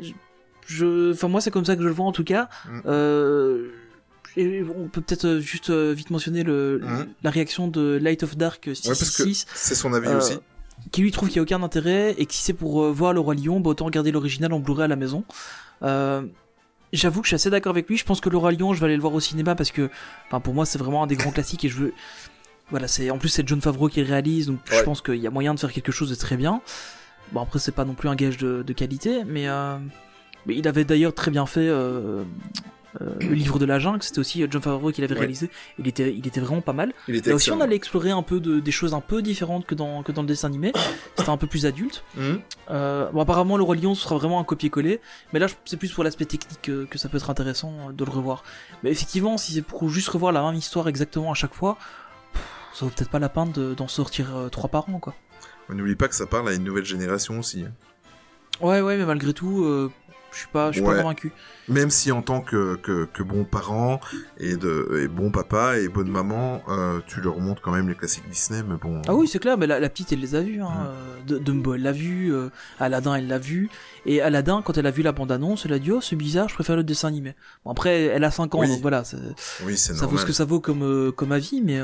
[0.65, 1.11] Je...
[1.11, 2.47] Enfin, moi, c'est comme ça que je le vois en tout cas.
[2.69, 2.79] Mm.
[2.85, 3.69] Euh...
[4.37, 7.07] et on peut peut-être euh, juste vite mentionner le, Mhm.
[7.23, 10.39] la réaction de Light of Dark Ouais, parce que 666, c'est son avis aussi.
[10.91, 13.19] qui lui trouve qu'il n'y a aucun intérêt et que si c'est pour voir le
[13.19, 15.23] Roi Lion, bah, autant regarder l'original en Blu-ray à la maison.
[15.83, 16.21] Euh,
[16.93, 17.97] J'avoue que je suis assez d'accord avec lui.
[17.97, 19.89] Je pense que le Roi Lion, je vais aller le voir au cinéma parce que,
[20.27, 21.93] enfin, pour moi, c'est vraiment un des grands classiques et je veux.
[22.69, 25.27] Voilà, c'est en plus c'est John Favreau qui le réalise, donc je pense qu'il y
[25.27, 26.61] a moyen de faire quelque chose de très bien.
[27.31, 29.77] Bon après c'est pas non plus un gage de, de qualité, mais, euh,
[30.45, 32.23] mais il avait d'ailleurs très bien fait euh,
[32.99, 34.01] le livre de la jungle.
[34.03, 35.19] C'était aussi euh, John Favreau qui l'avait Ouais.
[35.19, 35.49] réalisé.
[35.79, 36.93] Il était, il était vraiment pas mal.
[37.07, 39.65] Il était Là aussi, on allait explorer un peu de, des choses un peu différentes
[39.65, 40.71] que dans, que dans le dessin animé.
[41.17, 42.03] C'était un peu plus adulte.
[42.15, 42.39] Mhm.
[42.71, 44.99] Euh, bon, apparemment, le Roi Lion ce sera vraiment un copier-coller.
[45.33, 48.05] Mais là, c'est plus pour l'aspect technique que, que ça peut être intéressant euh, de
[48.05, 48.43] le revoir.
[48.83, 51.77] Mais effectivement, si c'est pour juste revoir la même histoire exactement à chaque fois,
[52.33, 52.41] pff,
[52.73, 55.13] ça vaut peut-être pas la peine de- d'en sortir euh, trois par an, quoi.
[55.69, 57.63] N'oublie pas que ça parle à une nouvelle génération aussi.
[57.63, 57.71] hein.
[58.61, 59.91] Ouais, ouais, mais malgré tout, euh,
[60.33, 60.95] je suis pas, je suis Ouais.
[60.95, 61.31] pas convaincu.
[61.69, 64.01] Même si en tant que, que, que bon parent
[64.37, 67.95] et, de, et bon papa et bonne maman, euh, tu leur montres quand même les
[67.95, 69.01] classiques Disney, mais bon.
[69.07, 70.61] Ah oui, c'est clair, mais la, la petite, elle les a vus.
[70.61, 70.69] Hein.
[70.69, 70.85] Mm.
[70.87, 72.33] euh, De- Dumbo, elle l'a vu.
[72.33, 73.69] euh, Aladdin, elle l'a vu.
[74.05, 76.55] Et Aladdin, quand elle a vu la bande-annonce, elle a dit Oh, c'est bizarre, je
[76.55, 77.35] préfère le dessin animé.
[77.63, 78.67] Bon, après, elle a 5 ans, Oui.
[78.67, 79.03] donc voilà,
[79.65, 80.11] Oui, c'est ça normal.
[80.11, 81.79] vaut ce que ça vaut comme, euh, comme avis, mais.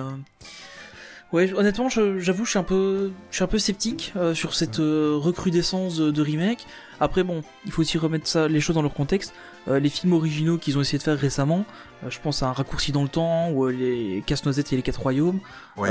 [1.32, 4.56] Ouais, honnêtement, je- j'avoue, je suis un peu, je suis un peu sceptique euh, sur
[4.56, 6.66] cette euh, recrudescence de, de remake.
[7.00, 9.34] Après, bon, il faut aussi remettre ça, les choses dans leur contexte.
[9.68, 11.66] Euh, les films originaux qu'ils ont essayé de faire récemment,
[12.04, 14.82] euh, je pense à un raccourci dans le temps ou euh, les Casse-Noisette et les
[14.82, 15.40] Quatre Royaumes.
[15.78, 15.90] Ouais.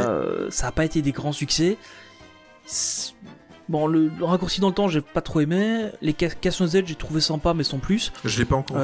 [0.50, 1.76] Ça a pas été des grands succès.
[3.68, 5.88] Bon, le, le raccourci dans le temps, j'ai pas trop aimé.
[6.02, 8.12] Les Ca- Casse-Noisette, j'ai trouvé sympa, mais sans plus.
[8.24, 8.76] Je l'ai pas encore.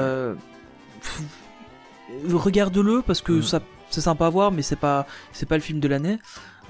[2.32, 3.42] Regarde-le parce que Mm.
[3.42, 3.60] ça
[3.90, 6.18] c'est sympa à voir, mais c'est pas c'est pas le film de l'année.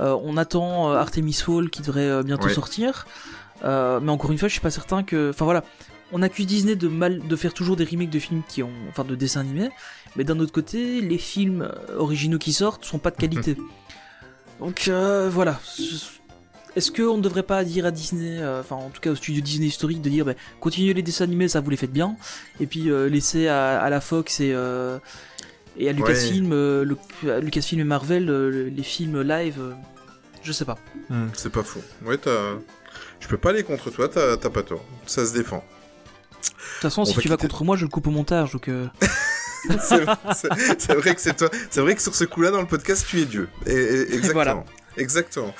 [0.00, 2.54] Euh, on attend euh, Artemis Fall qui devrait euh, bientôt Ouais.
[2.54, 3.06] sortir,
[3.62, 5.30] Euh, mais encore une fois, je suis pas certain que.
[5.30, 5.62] Enfin voilà,
[6.12, 9.04] on accuse Disney de mal de faire toujours des remakes de films qui ont, enfin
[9.04, 9.68] de dessins animés,
[10.16, 13.56] mais d'un autre côté, les films originaux qui sortent sont pas de qualité.
[14.60, 15.60] Donc euh, voilà.
[16.76, 19.40] Est-ce qu'on ne devrait pas dire à Disney, euh, enfin en tout cas au studio
[19.40, 22.16] Disney historique, de dire bah, continuez les dessins animés, ça vous les faites bien,
[22.60, 24.48] et puis laisser à, à la Fox et,
[25.76, 29.72] et à Lucasfilm, euh, le- Lucasfilm et Marvel euh, le- les films live, euh,
[30.42, 30.76] je sais pas.
[31.10, 31.80] Hmm, c'est pas faux.
[32.04, 32.54] Ouais, t'as.
[33.24, 34.84] Je peux pas aller contre toi, t'as pas tort.
[35.06, 35.56] Ça se défend.
[35.56, 35.62] De
[36.42, 38.68] toute façon, On si va tu vas contre moi, je le coupe au montage, donc
[38.68, 38.86] euh,
[39.80, 41.48] c'est vrai que c'est toi.
[41.70, 43.48] C'est vrai que sur ce coup-là, dans le podcast, tu es Dieu.
[43.66, 44.32] Et, et- exactement.
[44.34, 44.64] Voilà.
[44.96, 45.54] Exactement.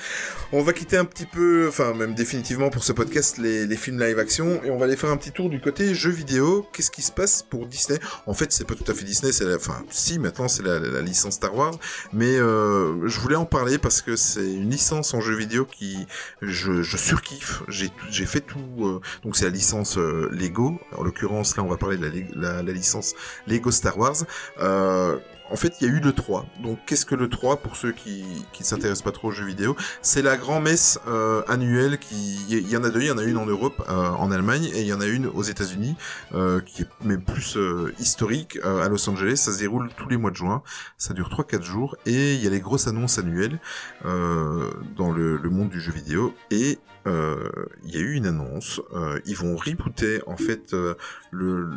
[0.52, 4.00] On va quitter un petit peu, enfin même définitivement pour ce podcast, les, les films
[4.00, 6.66] live action et on va aller faire un petit tour du côté jeux vidéo.
[6.72, 7.98] Qu'est-ce qui se passe pour Disney?
[8.26, 10.78] En fait, c'est pas tout à fait Disney, c'est la, enfin si maintenant c'est la,
[10.78, 11.76] la licence Star Wars,
[12.12, 16.06] mais euh, je voulais en parler parce que c'est une licence en jeu vidéo qui
[16.40, 17.62] je, je surkiffe.
[17.68, 20.78] J'ai j'ai fait tout, euh, donc c'est la licence euh, Lego.
[20.96, 23.14] En l'occurrence là, on va parler de la, la, la licence
[23.46, 24.16] Lego Star Wars.
[24.60, 25.18] Euh,
[25.50, 26.46] en fait, il y a eu le 3.
[26.62, 28.24] Donc, qu'est-ce que le 3 pour ceux qui
[28.58, 29.76] ne s'intéressent pas trop aux jeux vidéo?
[30.00, 32.38] C'est la grand-messe euh, annuelle qui...
[32.48, 34.64] Il y en a deux, il y en a une en Europe, euh, en Allemagne,
[34.74, 35.96] et il y en a une aux États-Unis,
[36.34, 39.36] euh, qui est même plus euh, historique, à Los Angeles.
[39.36, 40.62] Ça se déroule tous les mois de juin.
[40.96, 43.58] Ça dure 3-4 jours, et il y a les grosses annonces annuelles
[44.02, 46.34] dans le, le monde du jeu vidéo.
[46.50, 47.50] Et euh,
[47.84, 48.80] il y a eu une annonce.
[48.94, 50.72] euh, ils vont rebooter, en fait...
[50.74, 50.94] euh,
[51.36, 51.68] le,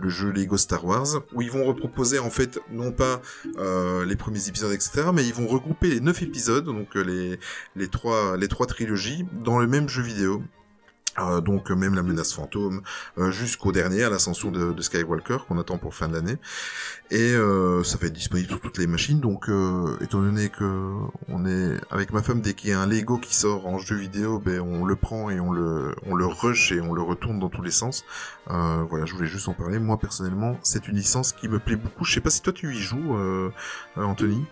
[0.00, 3.20] le jeu Lego Star Wars, où ils vont reproposer en fait non pas
[3.58, 7.38] euh, les premiers épisodes etc, mais ils vont regrouper les neuf épisodes, donc euh, les
[7.76, 10.42] les trois les trois trilogies dans le même jeu vidéo.
[11.18, 12.80] Euh, donc euh, même la menace fantôme
[13.18, 16.38] euh, jusqu'au dernier à l'ascension de, de Skywalker qu'on attend pour fin d'année
[17.10, 20.90] et euh, ça va être disponible sur toutes les machines donc euh, étant donné que
[21.28, 23.96] on est avec ma femme dès qu'il y a un Lego qui sort en jeu
[23.96, 27.38] vidéo ben on le prend et on le on le rush et on le retourne
[27.38, 28.06] dans tous les sens
[28.50, 29.78] euh, voilà, je voulais juste en parler.
[29.78, 32.04] Moi, personnellement, c'est une licence qui me plaît beaucoup.
[32.04, 33.16] Je sais pas si toi tu y joues,
[33.96, 34.44] Anthony.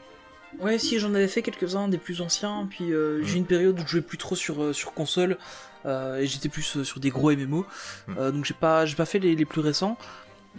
[0.59, 3.83] Ouais, si j'en avais fait quelques-uns des plus anciens, puis euh, j'ai une période où
[3.83, 5.39] je jouais plus trop sur, euh, sur console
[5.87, 7.65] euh, et j'étais plus euh, sur des gros MMO,
[8.09, 8.31] Mm.
[8.33, 9.97] donc j'ai pas j'ai pas fait les, les plus récents.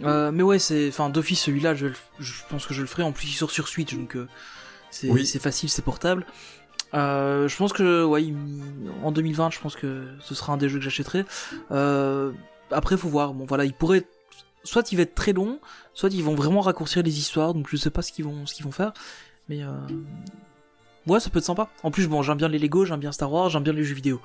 [0.02, 3.02] Euh, mais ouais, c'est enfin d'office celui-là, je, je pense que je le ferai.
[3.02, 4.16] En plus, il sort sur Switch, donc
[4.90, 5.26] c'est Oui.
[5.26, 6.24] c'est facile, c'est portable.
[6.94, 8.32] Je pense que ouais,
[9.02, 11.24] en 2020, je pense que ce sera un des jeux que j'achèterai.
[12.70, 13.34] Après, faut voir.
[13.34, 14.04] Bon, voilà, il pourrait
[14.64, 15.58] soit il va être très long,
[15.92, 17.52] soit ils vont vraiment raccourcir les histoires.
[17.52, 18.92] Donc je sais pas ce qu'ils vont ce qu'ils vont faire,
[19.48, 19.70] mais euh...
[21.06, 21.68] ouais, ça peut être sympa.
[21.82, 23.94] En plus, bon, j'aime bien les Lego, j'aime bien Star Wars, j'aime bien les jeux
[23.94, 24.20] vidéo.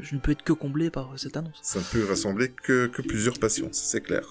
[0.00, 1.58] Je ne peux être que comblé par cette annonce.
[1.62, 4.22] Ça ne peut rassembler que, que plusieurs passions, c'est clair.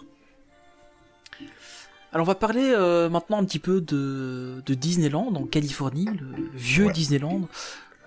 [2.11, 6.27] Alors on va parler euh, maintenant un petit peu de, de Disneyland en Californie, le
[6.53, 6.93] vieux Ouais.
[6.93, 7.49] Disneyland,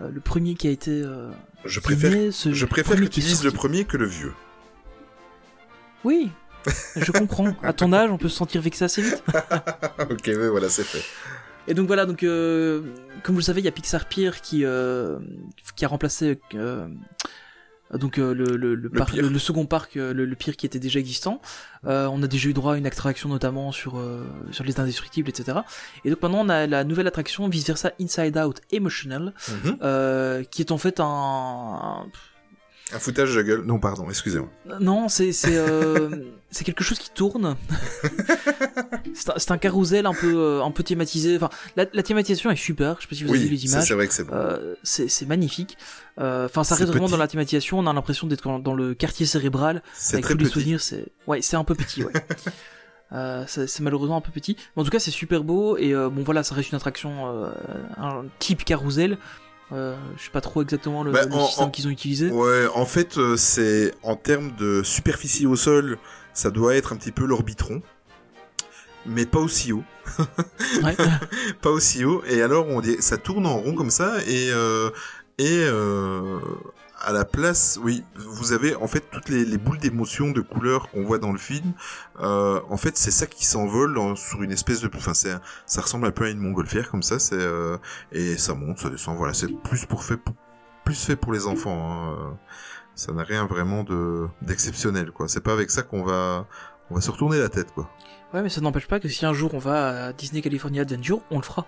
[0.01, 0.93] euh, le premier qui a été.
[0.93, 1.31] euh,
[1.65, 4.33] Je préfère, ce je préfère que tu dises le premier que le vieux.
[6.05, 6.31] Oui,
[6.95, 7.53] je comprends.
[7.65, 9.25] À ton âge, on peut se sentir vexé assez vite.
[9.99, 11.03] ok, mais voilà, c'est fait.
[11.69, 12.83] Et donc voilà, donc euh,
[13.23, 15.19] comme vous le savez, il y a Pixar Pier qui euh,
[15.75, 16.87] qui a remplacé euh,
[17.95, 19.23] donc le le, le, parc- pier.
[19.23, 21.41] le- le second parc, le, pier qui était déjà existant.
[21.85, 24.01] On a déjà eu droit à une attraction notamment sur
[24.53, 25.59] sur les indestructibles, etc.
[26.05, 30.45] Et donc maintenant on a la nouvelle attraction vice versa Inside Out Emotional, Mhm.
[30.51, 32.07] qui est en fait un, un-
[32.95, 33.63] Un foutage de gueule.
[33.65, 34.49] Non, pardon, excusez-moi.
[34.81, 36.09] non, c'est c'est euh,
[36.51, 37.57] c'est quelque chose qui tourne.
[39.15, 41.37] c'est un, un carrousel un peu euh, un peu thématisé.
[41.37, 42.97] Enfin, la, la thématisation est super.
[42.99, 43.85] Je sais pas si vous avez vu les images.
[43.89, 44.35] c'est vrai que c'est bon.
[44.35, 45.77] Euh, c'est magnifique.
[46.21, 47.79] Euh, Enfin, ça reste vraiment dans la thématisation.
[47.79, 50.81] On a l'impression d'être dans- dans le quartier cérébral c'est avec très tous les souvenirs.
[50.81, 52.05] C'est ouais, c'est un peu petit.
[52.05, 52.13] Ouais.
[53.13, 54.57] Euh, c'est c'est malheureusement un peu petit.
[54.75, 57.33] Mais en tout cas, c'est super beau et euh, bon voilà, ça reste une attraction
[57.33, 57.53] euh,
[57.99, 59.17] un type carrousel.
[59.73, 62.31] Euh, je sais pas trop exactement le, Bah, le en- système en- qu'ils ont utilisé.
[62.31, 65.99] Ouais, en fait, euh, c'est en termes de superficie au sol,
[66.35, 67.83] ça doit être un petit peu l'orbitron,
[69.07, 69.83] mais pas aussi haut,
[70.85, 70.97] Ouais.
[71.63, 72.23] pas aussi haut.
[72.29, 74.91] Et alors, on dit, ça tourne en rond comme ça, et euh,
[75.39, 76.39] et euh,
[77.01, 80.89] à la place, oui, vous avez en fait toutes les, les boules d'émotion, de couleurs
[80.91, 81.73] qu'on voit dans le film.
[82.21, 85.41] Euh, en fait, c'est ça qui s'envole sur une espèce de, enfin, ça
[85.81, 87.19] ressemble un peu à une montgolfière comme ça.
[87.19, 87.77] C'est euh,
[88.13, 89.17] et ça monte, ça descend.
[89.17, 90.35] Voilà, c'est plus pour fait, pour-
[90.85, 91.91] plus fait pour les enfants.
[91.93, 92.31] hein, euh
[92.99, 96.47] ça n'a rien vraiment de d'exceptionnel quoi c'est pas avec ça qu'on va
[96.89, 97.91] on va se retourner la tête quoi
[98.33, 101.21] Ouais, mais ça n'empêche pas que si un jour on va à Disney California Adventure,
[101.31, 101.67] on le fera.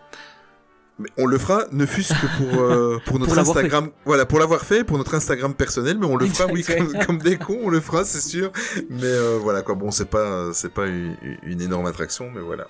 [0.98, 4.38] Mais on le fera ne fût-ce que pour euh, pour notre Pour Instagram voilà pour
[4.38, 7.58] l'avoir fait pour notre Instagram personnel mais on le fera oui comme, comme des cons
[7.62, 8.50] on le fera c'est sûr
[8.90, 12.66] mais euh, voilà quoi bon c'est pas c'est pas une, une énorme attraction mais voilà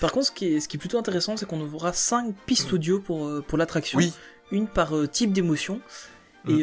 [0.00, 2.72] Par contre, ce qui est, ce qui est plutôt intéressant, c'est qu'on aura 5 pistes
[2.72, 3.98] audio pour, euh, pour l'attraction.
[3.98, 4.12] oui
[4.50, 5.80] Une par euh, type d'émotion.
[6.44, 6.50] Mm.
[6.50, 6.62] Et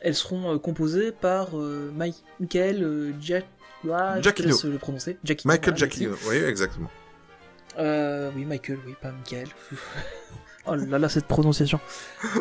[0.00, 1.48] elles seront composées par
[1.94, 3.46] Michael Jack.
[3.90, 4.48] Ah, je te Giacchino.
[4.48, 5.16] laisse le prononcer.
[5.44, 5.76] Michael.
[5.76, 6.90] Jackie oui exactement
[7.78, 9.48] Euh, oui, Michael, oui, pas Michael.
[10.66, 11.80] oh là là, cette prononciation.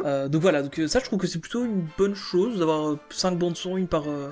[0.05, 2.97] Euh, donc voilà, donc euh, ça, je trouve que c'est plutôt une bonne chose d'avoir
[3.09, 4.09] 5 bandes son, une par.
[4.09, 4.29] euh,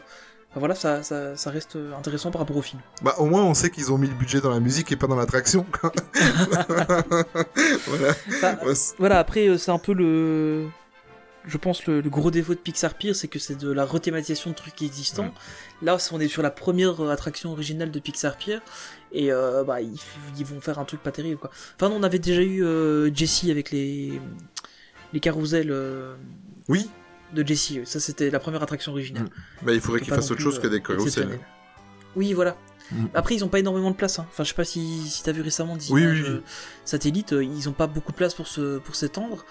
[0.52, 2.82] enfin, voilà, ça, ça, ça reste intéressant par rapport au film.
[3.04, 5.08] bah au moins on sait qu'ils ont mis le budget dans la musique et pas
[5.08, 5.66] dans l'attraction
[7.88, 8.58] voilà Bah,
[8.98, 10.68] Voilà, après, c'est un peu le.
[11.46, 14.50] Je pense le, le gros défaut de Pixar Pier, c'est que c'est de la rethématisation
[14.50, 15.32] de trucs existants.
[15.82, 18.60] Là, on est sur la première attraction originale de Pixar Pier,
[19.12, 19.98] et euh, bah, ils,
[20.38, 21.50] ils vont faire un truc pas terrible, quoi.
[21.80, 24.20] Enfin, on avait déjà eu euh, Jessie avec les
[25.14, 26.16] les carousels euh,
[26.68, 26.90] oui
[27.34, 27.82] de Jessie.
[27.86, 29.28] Ça, c'était la première attraction originale.
[29.62, 31.40] bah il faudrait fassent non autre plus, chose que euh, des carousels exceptionnel.
[32.16, 32.56] Oui, voilà.
[32.92, 33.06] Mm.
[33.14, 34.20] Après, ils ont pas énormément de place.
[34.20, 34.26] hein.
[34.30, 36.42] Enfin, je sais pas si, si t'as vu récemment des Oui, images oui, euh,
[36.86, 39.46] satellites, euh, ils ont pas beaucoup de place pour se pour s'étendre.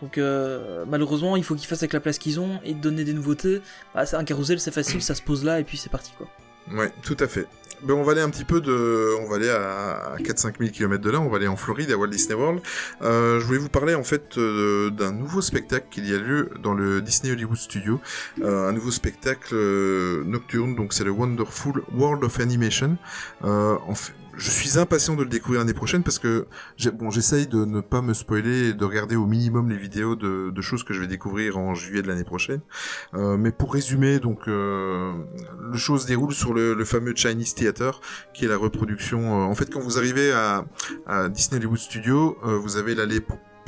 [0.00, 3.14] Donc euh, malheureusement, il faut qu'ils fassent avec la place qu'ils ont et donner des
[3.14, 3.62] nouveautés.
[3.94, 6.28] Bah, c'est un carrousel, c'est facile, ça se pose là et puis c'est parti quoi.
[6.70, 7.46] Ouais, tout à fait.
[7.84, 11.02] Ben, on va aller un petit peu de, on va aller à 4-5 000 km
[11.02, 12.60] de là, on va aller en Floride, à Walt Disney World.
[13.02, 16.50] Euh, je voulais vous parler en fait euh, d'un nouveau spectacle qui y a lieu
[16.62, 18.00] dans le Disney Hollywood Studio,
[18.40, 22.96] Euh, un nouveau spectacle euh, nocturne, donc c'est le Wonderful World of Animation.
[23.44, 26.46] Euh, en fait, je suis impatient de le découvrir l'année prochaine parce que
[26.94, 30.60] bon, j'essaye de ne pas me spoiler et de regarder au minimum les vidéos de,
[30.60, 32.60] choses que je vais découvrir en juillet de l'année prochaine.
[33.14, 35.12] Euh, mais pour résumer, donc euh,
[35.60, 38.00] le show se déroule sur le, fameux Chinese Theater,
[38.32, 39.42] qui est la reproduction.
[39.42, 40.64] euh, en fait, quand vous arrivez à,
[41.28, 43.20] Disney Hollywood Studio, euh, vous avez l'allée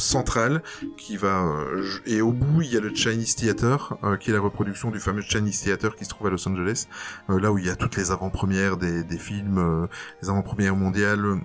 [0.05, 0.63] centrale
[0.97, 4.35] qui va euh, et au bout il y a le Chinese Theater euh, qui est
[4.35, 6.87] la reproduction du fameux Chinese Theater qui se trouve à Los Angeles
[7.31, 9.89] euh, là où il y a toutes les avant-premières des, films
[10.23, 11.41] les avant-premières mondiales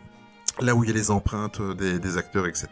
[0.59, 2.67] là où il y a les empreintes des, acteurs etc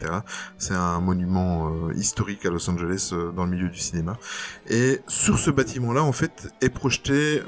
[0.58, 4.18] c'est un monument historique à Los Angeles dans le milieu du cinéma.
[4.68, 7.40] Et sur ce bâtiment-là, en fait, est projeté,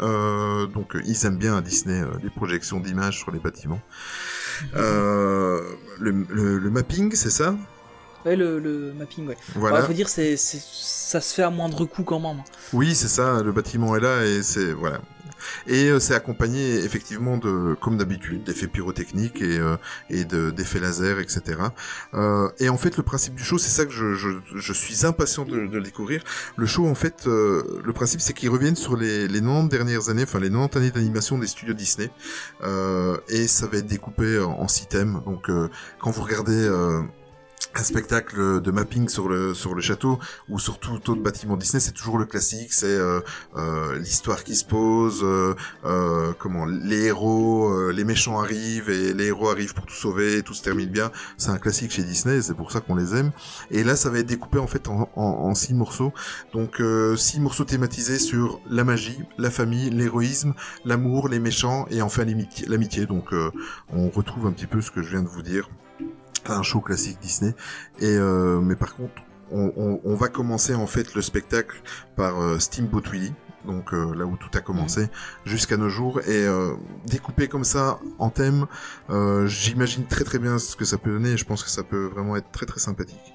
[0.73, 3.81] donc ils aiment bien à Disney les projections d'images sur les bâtiments.
[4.73, 7.55] Le mapping, c'est ça?
[8.25, 9.37] Ouais, le, le mapping, ouais.
[9.55, 9.81] Voilà.
[9.81, 12.43] Ouais, faut dire, c'est, c'est, ça se fait à moindre coût quand même.
[12.73, 13.43] Oui, c'est ça.
[13.43, 15.01] Le bâtiment est là et c'est voilà.
[15.67, 19.77] Et euh, c'est accompagné effectivement de, comme d'habitude, d'effets pyrotechniques et, euh,
[20.11, 21.59] et de, d'effets laser, etc.
[22.13, 25.07] Euh, et en fait, le principe du show, c'est ça que je, je, je suis
[25.07, 26.23] impatient de, de découvrir.
[26.57, 30.11] Le show, en fait, euh, le principe, c'est qu'ils reviennent sur les, les 90 dernières
[30.11, 32.11] années, enfin les 90 années d'animation des studios Disney.
[32.63, 35.23] Euh, et ça va être découpé en, en six thèmes.
[35.25, 35.71] Donc, euh,
[36.01, 36.69] quand vous regardez...
[37.73, 40.19] Un spectacle de mapping sur le sur le château
[40.49, 43.21] ou sur tout autre bâtiment Disney, c'est toujours le classique, c'est euh,
[43.57, 49.51] euh, l'histoire qui se pose, euh, comment les héros, les méchants arrivent et les héros
[49.51, 51.13] arrivent pour tout sauver, et tout se termine bien.
[51.39, 53.31] C'est un classique chez Disney, c'est pour ça qu'on les aime.
[53.71, 56.13] Et là, ça va être découpé en fait en, en, en six morceaux,
[56.53, 56.83] donc
[57.17, 60.55] six morceaux thématisés sur la magie, la famille, l'héroïsme,
[60.85, 62.25] l'amour, les méchants et enfin
[62.67, 63.07] l'amitié.
[63.07, 63.33] Donc
[63.93, 65.71] on retrouve un petit peu ce que je viens de vous dire
[66.49, 67.55] un show classique Disney.
[68.01, 69.23] Et euh, mais par contre,
[69.53, 71.83] on, on, on va commencer en fait le spectacle
[72.17, 73.35] par euh, Steamboat Willie.
[73.67, 75.09] Donc euh, là où tout a commencé
[75.45, 76.73] jusqu'à nos jours et euh,
[77.07, 78.67] découpé comme ça en thème,
[79.47, 82.07] j'imagine très très bien ce que ça peut donner et je pense que ça peut
[82.07, 83.35] vraiment être très très sympathique.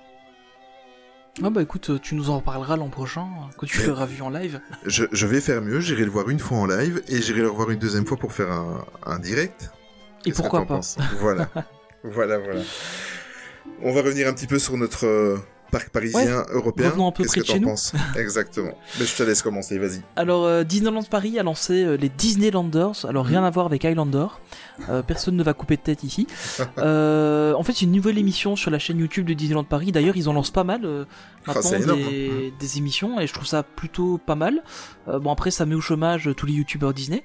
[1.44, 3.28] Ah bah écoute, tu nous en reparleras l'an prochain,
[3.58, 4.62] quand tu feras vu en live.
[4.86, 7.50] Je, je vais faire mieux, j'irai le voir une fois en live et j'irai le
[7.50, 9.70] revoir une deuxième fois pour faire un, un direct.
[10.26, 10.80] Et pourquoi pas
[11.20, 11.50] voilà,
[12.12, 12.62] voilà, voilà.
[13.82, 15.38] On va revenir un petit peu sur notre euh,
[15.72, 16.90] parc parisien européen.
[16.90, 17.68] revenons un peu près que de chez t'en nous.
[17.70, 17.94] penses?
[18.16, 18.78] Exactement.
[19.00, 20.02] Mais je te laisse commencer, vas-y.
[20.16, 23.06] Alors, euh, Disneyland Paris a lancé euh, les Disneylanders.
[23.06, 24.28] Alors, rien à voir avec Highlander.
[25.08, 26.28] Personne ne va couper de tête ici.
[26.78, 29.92] En fait, c'est une nouvelle émission sur la chaîne YouTube de Disneyland Paris.
[29.92, 30.82] D'ailleurs, ils en lancent pas mal
[31.48, 34.62] Ah, maintenant c'est énorme, des, des émissions et je trouve ça plutôt pas mal.
[35.08, 37.24] Bon, après, ça met au chômage tous les YouTubeurs Disney.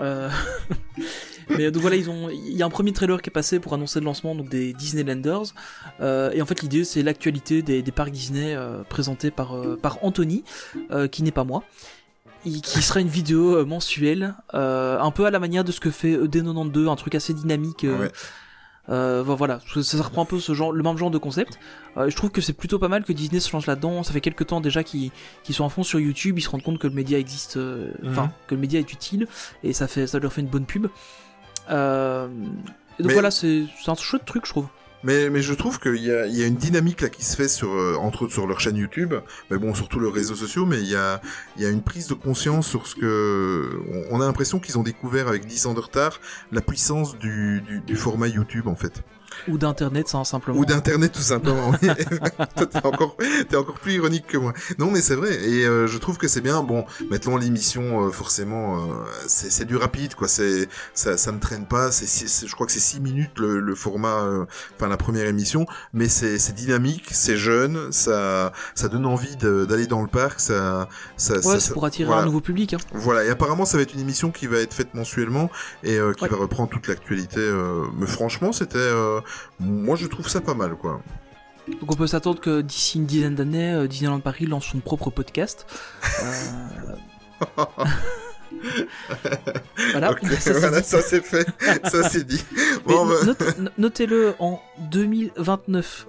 [0.00, 0.28] Euh,
[1.50, 3.72] Mais donc voilà, ils ont, il y a un premier trailer qui est passé pour
[3.72, 5.42] annoncer le lancement donc des Disneylanders.
[6.00, 9.76] Euh, et en fait, l'idée c'est l'actualité des, des parcs Disney euh, présentés par euh,
[9.80, 10.42] par Anthony,
[10.90, 11.62] euh, qui n'est pas moi,
[12.44, 16.12] qui sera une vidéo mensuelle, euh, un peu à la manière de ce que fait
[16.16, 17.84] E ED92, un truc assez dynamique.
[17.84, 18.12] euh, Ouais.
[18.88, 21.58] euh, vo- voilà, ça, ça reprend un peu ce genre, le même genre de concept.
[21.96, 24.02] Je trouve que c'est plutôt pas mal que Disney se lance là-dedans.
[24.02, 25.10] Ça fait quelques temps déjà qu'ils
[25.44, 26.38] qu'ils sont à fond sur YouTube.
[26.38, 27.56] Ils se rendent compte que le média existe,
[28.04, 28.30] enfin Mhm.
[28.48, 29.26] que le média est utile
[29.64, 30.86] et ça fait, ça leur fait une bonne pub.
[31.70, 32.28] Euh,
[32.98, 34.66] et donc Mais- voilà, c'est un chouette truc, je trouve.
[35.04, 37.46] Mais, mais je trouve qu'il y a, y a une dynamique là qui se fait
[37.48, 39.14] sur, euh, entre autres sur leur chaîne YouTube,
[39.50, 41.20] mais bon, surtout leurs réseaux sociaux, mais il y a,
[41.56, 44.78] il y a une prise de conscience sur ce que, on, on a l'impression qu'ils
[44.78, 46.18] ont découvert avec 10 ans de retard
[46.50, 49.02] la puissance du, du, du format YouTube en fait.
[49.48, 50.58] Ou d'internet, ça, simplement.
[50.58, 51.72] Ou d'internet tout simplement.
[52.56, 53.16] Toi, t'es encore,
[53.48, 54.52] t'es encore plus ironique que moi.
[54.78, 55.34] Non, mais c'est vrai.
[55.48, 56.62] Et euh, je trouve que c'est bien.
[56.62, 58.94] Bon, maintenant l'émission, euh, forcément, euh,
[59.26, 60.28] c'est, c'est du rapide, quoi.
[60.28, 61.90] C'est, ça, ça ne traîne pas.
[61.92, 64.44] C'est, six- c'est- je crois que c'est 6 minutes le, le format, euh,
[64.76, 65.66] enfin la première émission.
[65.92, 70.40] Mais c'est, c'est dynamique, c'est jeune, ça, ça donne envie de- d'aller dans le parc.
[70.40, 72.22] Ça, ça, Ouais, ça- c'est pour attirer voilà.
[72.22, 72.74] un nouveau public.
[72.74, 72.78] Hein.
[72.92, 75.50] Voilà, et apparemment ça va être une émission qui va être faite mensuellement
[75.82, 76.30] et euh, qui Ouais.
[76.30, 77.40] va reprendre toute l'actualité.
[77.40, 79.20] euh, Mais franchement, c'était, euh,
[79.60, 81.00] moi je trouve ça pas mal, quoi.
[81.80, 85.10] Donc on peut s'attendre que d'ici une dizaine d'années, euh, Disneyland Paris lance son propre
[85.10, 85.66] podcast.
[86.22, 87.64] Euh,
[89.92, 91.46] voilà, ça, c'est voilà, ça c'est fait,
[91.84, 92.42] ça c'est dit.
[92.86, 94.60] Bon, bah, note- no- Notez-le en
[94.90, 96.06] 2029.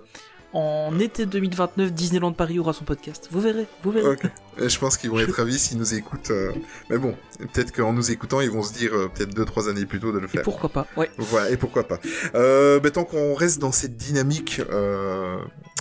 [0.54, 3.28] En été 2029, Disneyland Paris aura son podcast.
[3.32, 4.18] Vous verrez, vous verrez.
[4.58, 6.32] je pense qu'ils vont être ravis s'ils nous écoutent.
[6.32, 6.52] euh,
[6.90, 7.16] Mais bon,
[7.54, 10.12] peut-être qu'en nous écoutant, ils vont se dire euh, peut-être deux trois années plus tôt
[10.14, 10.44] de le Et faire.
[10.44, 11.12] pourquoi pas Ouais.
[11.18, 12.00] Voilà, et pourquoi pas.
[12.34, 14.62] Euh, tant qu'on reste dans cette dynamique,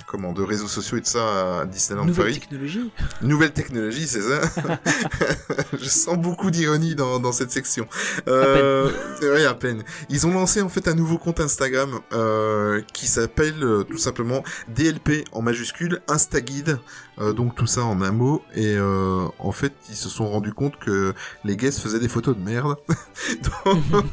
[0.09, 2.41] comment, de réseaux sociaux et de ça à Disneyland Nouvelle Paris.
[2.41, 2.91] technologie.
[3.23, 4.41] Nouvelle technologie, c'est ça
[5.81, 7.87] Je sens beaucoup d'ironie dans, dans cette section.
[8.29, 8.91] Euh,
[9.23, 9.85] ouais, à peine.
[10.11, 12.01] Ils ont lancé en fait un nouveau compte Instagram
[12.93, 16.79] qui s'appelle tout simplement DLP en majuscule Instaguide.
[17.19, 18.43] Euh, donc tout ça en un mot.
[18.55, 21.15] Et euh, en fait, ils se sont rendus compte que
[21.45, 22.77] les guests faisaient des photos de merde.
[23.65, 24.05] donc,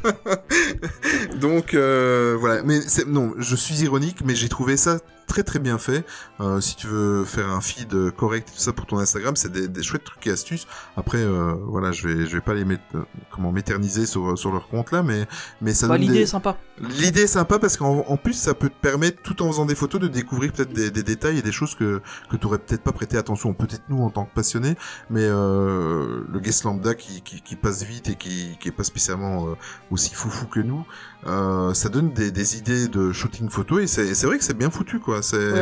[1.39, 2.64] donc, euh, voilà.
[2.64, 6.06] Mais c'est- non, je suis ironique, mais j'ai trouvé ça très très bien fait.
[6.41, 9.51] Euh, si tu veux faire un feed correct et tout ça pour ton Instagram, c'est
[9.51, 10.68] des, des chouettes trucs et astuces.
[10.97, 12.84] Après, euh, voilà, je vais je vais pas les mettre
[13.32, 15.26] comment m'éterniser sur sur leur compte là, mais
[15.62, 16.58] mais ça Bah, L'idée des- est sympa.
[16.78, 19.76] L'idée est sympa parce qu'en en plus ça peut te permettre tout en faisant des
[19.76, 22.91] photos de découvrir peut-être des, des détails et des choses que que t'aurais peut-être pas
[22.94, 23.54] prêté attention.
[23.54, 24.76] Peut-être nous en tant que passionnés,
[25.10, 28.84] mais euh, le guest lambda qui, qui qui passe vite et qui qui est pas
[28.84, 29.56] spécialement euh,
[29.91, 30.86] aussi foufou que nous,
[31.28, 34.70] euh, ça donne des, des idées de shooting photo et c'est vrai que c'est bien
[34.70, 35.22] foutu quoi.
[35.22, 35.62] C'est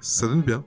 [0.00, 0.64] ça donne bien.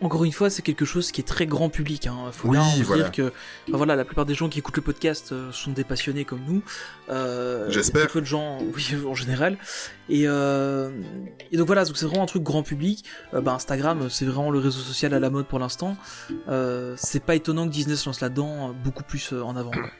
[0.00, 2.06] Encore une fois, c'est quelque chose qui est très grand public.
[2.06, 2.16] Hein.
[2.32, 3.02] Faut Oui, bien voilà.
[3.04, 3.32] dire que,
[3.68, 6.40] enfin, voilà, la plupart des gens qui écoutent le podcast euh, sont des passionnés comme
[6.46, 6.62] nous.
[7.10, 8.06] Euh, J'espère.
[8.08, 9.58] peu de gens, oui, en général.
[10.08, 10.90] Et, euh,
[11.50, 13.04] et donc voilà, c'est vraiment un truc grand public.
[13.32, 15.96] Bah, Instagram, c'est vraiment le réseau social à la mode pour l'instant.
[16.96, 19.70] C'est pas étonnant que Disney se lance là-dedans beaucoup plus en avant.
[19.72, 19.90] quoi.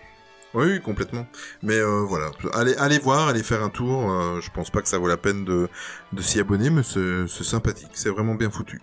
[0.55, 1.27] Oui, complètement.
[1.63, 4.11] Mais euh, voilà, allez, allez voir, allez faire un tour.
[4.11, 5.69] euh, je pense pas que ça vaut la peine de,
[6.15, 8.81] de s'y abonner, mais c'est sympathique, c'est vraiment bien foutu.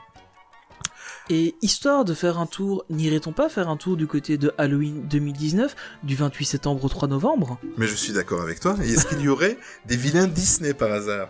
[1.30, 5.08] Et histoire de faire un tour, n'irait-on pas faire un tour du côté de Halloween
[5.08, 7.58] 2019, du 28 septembre au 3 novembre?
[7.78, 8.76] Mais je suis d'accord avec toi.
[8.84, 9.58] Et est-ce qu'il y aurait
[9.88, 11.30] des vilains Disney par hasard?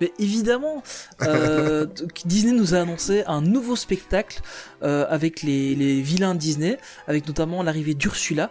[0.00, 0.82] Mais évidemment,
[1.22, 1.86] euh,
[2.24, 4.40] Disney nous a annoncé un nouveau spectacle
[4.82, 8.50] euh, avec les, les vilains Disney, avec notamment l'arrivée d'Ursula,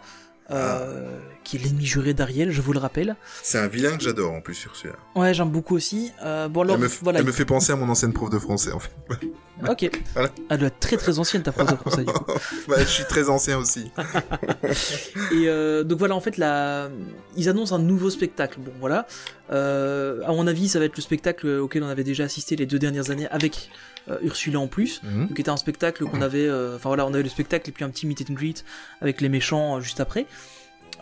[0.51, 3.15] euh, qui est l'ennemi juré d'Ariel, je vous le rappelle.
[3.41, 4.97] C'est un vilain que j'adore en plus sur celui-là.
[5.15, 6.11] Ouais, j'aime beaucoup aussi.
[6.23, 7.19] Euh, bon alors, Elle, me, f- voilà.
[7.19, 8.91] elle me fait penser à mon ancienne prof de français en fait.
[9.67, 9.89] Ok.
[10.13, 10.29] Voilà.
[10.51, 12.03] Elle doit être très très ancienne ta prof de français.
[12.03, 12.25] du coup.
[12.67, 13.91] bah, je suis très ancien aussi.
[15.31, 16.89] Et euh, donc voilà, en fait, la...
[17.35, 18.59] ils annoncent un nouveau spectacle.
[18.59, 19.07] Bon, voilà.
[19.51, 22.65] Euh, à mon avis, ça va être le spectacle auquel on avait déjà assisté les
[22.67, 23.71] deux dernières années avec
[24.11, 25.01] euh, Ursula en plus.
[25.03, 25.27] Mhm.
[25.29, 26.47] Donc, était un spectacle qu'on avait.
[26.47, 28.63] euh, Enfin voilà, on avait le spectacle et puis un petit meet and greet
[29.01, 30.25] avec les méchants euh, juste après.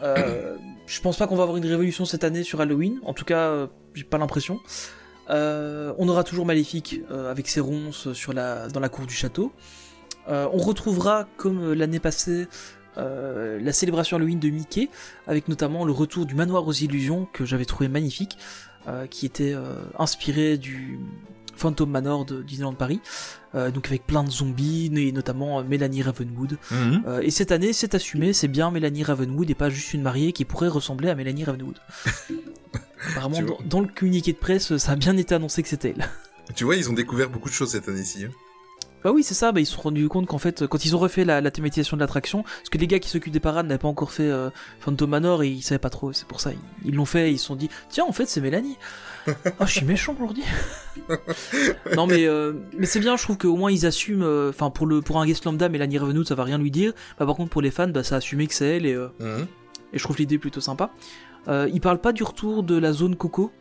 [0.04, 3.00] Euh, je pense pas qu'on va avoir une révolution cette année sur Halloween.
[3.04, 4.60] En tout cas, euh, j'ai pas l'impression.
[5.30, 9.52] Euh, on aura toujours Maléfique avec ses ronces dans la cour du château.
[10.28, 12.48] On retrouvera, comme l'année passée,
[12.98, 14.89] la célébration Halloween de Mickey,
[15.28, 18.38] avec notamment le retour du manoir aux illusions que j'avais trouvé magnifique,
[19.10, 19.56] qui était
[19.98, 21.00] inspiré du
[21.56, 22.99] Phantom Manor de Disneyland Paris,
[23.56, 26.58] euh, donc avec plein de zombies, et notamment euh, Mélanie Ravenwood.
[26.72, 27.03] Mhm.
[27.08, 30.32] Euh, et cette année, c'est assumé, c'est bien Mélanie Ravenwood et pas juste une mariée
[30.34, 31.78] qui pourrait ressembler à Mélanie Ravenwood.
[33.12, 36.08] Apparemment, dans, dans le communiqué de presse, ça a bien été annoncé que c'était elle.
[36.56, 38.26] Tu vois, ils ont découvert beaucoup de choses cette année-ci.
[38.26, 38.30] hein.
[39.03, 40.99] Bah oui, c'est ça, bah ils se sont rendus compte qu'en fait, quand ils ont
[40.99, 43.80] refait la, la thématisation de l'attraction, parce que les gars qui s'occupent des parades n'avaient
[43.80, 44.49] pas encore fait euh,
[44.80, 46.51] Phantom Manor et ils savaient pas trop, c'est pour ça,
[46.84, 48.78] ils- l'ont fait ils se sont dit, tiens, en fait, c'est Mélanie.
[49.60, 50.44] Ah, je suis méchant aujourd'hui.
[51.96, 54.86] non, mais, euh, mais c'est bien, je trouve qu'au moins ils assument, euh, enfin, pour,
[54.88, 56.94] le, pour un guest lambda, Mélanie Ravenwood, ça va rien lui dire.
[57.20, 59.08] Bah, par contre, pour les fans, bah, ça a assumé que c'est elle et, euh,
[59.20, 59.48] Mhm.
[59.94, 60.92] et je trouve l'idée plutôt sympa.
[61.48, 63.52] Ils parlent pas du retour de la zone Coco.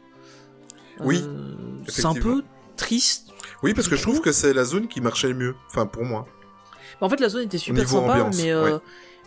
[1.01, 1.23] Oui,
[1.89, 2.43] c'est un peu
[2.77, 3.29] triste.
[3.63, 5.55] Oui, parce que je trouve que c'est la zone qui marchait le mieux.
[5.71, 6.27] Enfin, pour moi.
[7.01, 8.75] En fait, la zone était super sympa, ambiance, mais, ouais.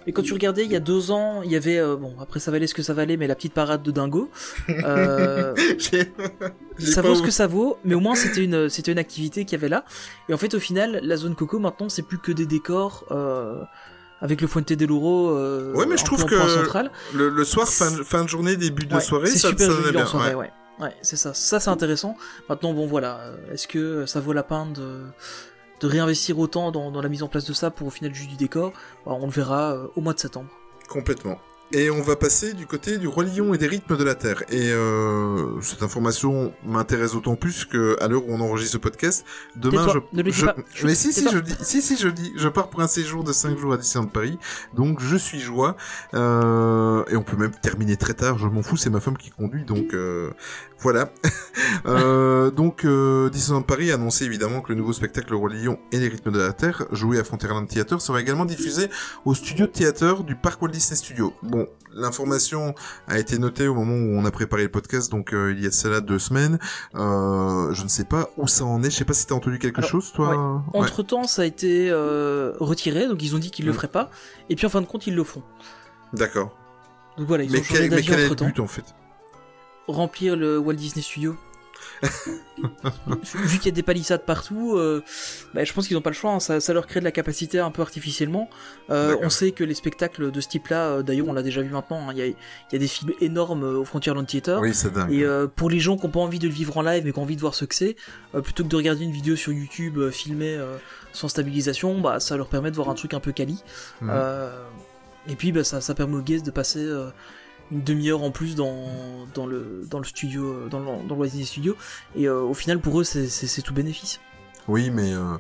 [0.07, 2.39] Mais quand tu regardais, il y a deux ans, il y avait, euh, bon, après
[2.39, 4.31] ça valait ce que ça valait, mais la petite parade de dingo.
[4.69, 5.53] Euh,
[6.79, 9.53] ça vaut ce que ça vaut, mais au moins c'était une, c'était une activité qu'il
[9.57, 9.83] y avait là.
[10.29, 13.61] Et en fait, au final, la zone Coco, maintenant, c'est plus que des décors, euh,
[14.21, 16.35] avec le Fuente del Oro, euh, Ouais, mais je trouve que.
[17.13, 19.73] Le, le soir, fin, fin de journée, début de Ouais, soirée, c'est ça, super ça
[19.73, 20.05] en bien.
[20.05, 20.45] soirée, ouais.
[20.45, 20.51] ouais.
[20.79, 21.33] Ouais, c'est ça.
[21.33, 22.15] Ça, c'est intéressant.
[22.49, 23.19] Maintenant, bon, voilà.
[23.19, 25.01] euh, Est-ce que ça vaut la peine de,
[25.79, 28.71] de réinvestir autant dans, la mise en place de ça pour au final du décor
[29.05, 30.49] Bah, On le verra euh, au mois de septembre.
[30.87, 31.37] Complètement.
[31.73, 34.41] Et on va passer du côté du roi lion et des rythmes de la Terre.
[34.49, 39.25] Et euh, cette information m'intéresse d'autant plus que à l'heure où on enregistre ce podcast,
[39.57, 40.55] demain je, ne le dis je- pas.
[40.83, 43.33] mais si si je dis si si je dis je pars pour un séjour de
[43.33, 44.39] 5 jours à Disneyland Paris.
[44.75, 45.75] Donc je suis joie
[46.13, 49.29] euh, et on peut même terminer très tard, je m'en fous, c'est ma femme qui
[49.29, 50.31] conduit donc euh,
[50.79, 51.11] voilà.
[51.87, 55.79] euh, donc euh, Disneyland Paris a annoncé évidemment que le nouveau spectacle Le Roi Lion
[55.91, 58.89] et les rythmes de la Terre, joué à Frontierland Theater, sera également diffusé
[59.25, 61.33] au studio de théâtre du parc Walt Disney Studios.
[61.41, 61.56] Bon,
[61.93, 62.75] l'information
[63.07, 65.67] a été notée au moment où on a préparé le podcast, donc euh, il y
[65.67, 66.59] a cela deux semaines.
[66.95, 68.89] Euh, je ne sais pas où ça en est.
[68.91, 70.61] Je sais pas si t'as entendu quelque Alors, chose, toi.
[70.73, 70.79] Ouais.
[70.79, 73.75] Entre temps, ça a été euh, retiré, donc ils ont dit qu'ils le Mm.
[73.75, 74.11] feraient pas.
[74.49, 75.41] Et puis en fin de compte, ils le font.
[76.13, 76.55] D'accord.
[77.17, 78.85] Donc voilà, ils Mais ont changé quel, mais quel est le but en fait?
[79.87, 81.35] Remplir le Walt Disney Studio.
[83.33, 85.03] Vu qu'il y a des palissades partout, euh,
[85.53, 86.31] bah, je pense qu'ils n'ont pas le choix.
[86.31, 86.39] hein.
[86.39, 88.49] Ça, ça leur crée de la capacité un peu artificiellement.
[88.89, 91.69] Euh, on sait que les spectacles de ce type-là, euh, d'ailleurs, on l'a déjà vu
[91.69, 92.07] maintenant.
[92.09, 92.35] hein, Il y, a, il
[92.71, 94.59] y a des films énormes euh, au Frontierland Theater.
[94.61, 95.11] Oui, c'est dingue.
[95.11, 95.25] Et
[95.55, 97.23] pour les gens qui n'ont pas envie de le vivre en live mais qui ont
[97.23, 97.95] envie de voir ce que c'est,
[98.43, 100.59] plutôt que de regarder une vidéo sur YouTube filmée
[101.13, 103.63] sans stabilisation, bah ça leur permet de voir un truc un peu quali.
[104.01, 104.11] Mhm.
[105.29, 107.09] Et puis bah, ça, ça permet aux guests de passer euh,
[107.71, 108.85] une demi-heure en plus dans,
[109.33, 111.75] dans, le, dans le studio, euh, dans le, dans le Walt Studio.
[112.15, 114.19] Et euh, au final pour eux c'est- tout bénéfice.
[114.67, 115.37] Oui, mais euh,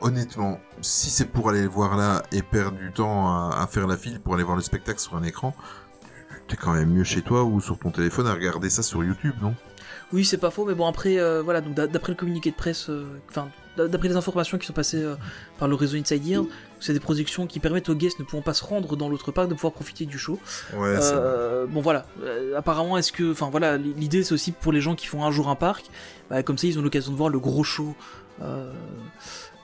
[0.00, 3.86] honnêtement, si c'est pour aller le voir là et perdre du temps à, à faire
[3.86, 5.54] la file pour aller voir le spectacle sur un écran,
[6.48, 9.34] t'es quand même mieux chez toi ou sur ton téléphone à regarder ça sur YouTube,
[9.42, 9.54] non?
[10.12, 12.56] Oui, c'est pas faux, mais bon, après, euh, voilà, donc d'a- d'après le communiqué de
[12.56, 12.90] presse,
[13.28, 15.14] enfin, d'après les informations qui sont passées euh,
[15.58, 16.42] par le réseau Inside Ear,
[16.80, 19.48] c'est des productions qui permettent aux guests ne pouvant pas se rendre dans l'autre parc
[19.48, 20.38] de pouvoir profiter du show.
[20.74, 20.96] Ouais.
[21.00, 24.94] Euh, bon, voilà, Euh, apparemment, est-ce que, enfin, voilà, l'idée c'est aussi pour les gens
[24.94, 25.86] qui font un jour un parc,
[26.30, 27.94] bah, comme ça ils ont l'occasion de voir le gros show.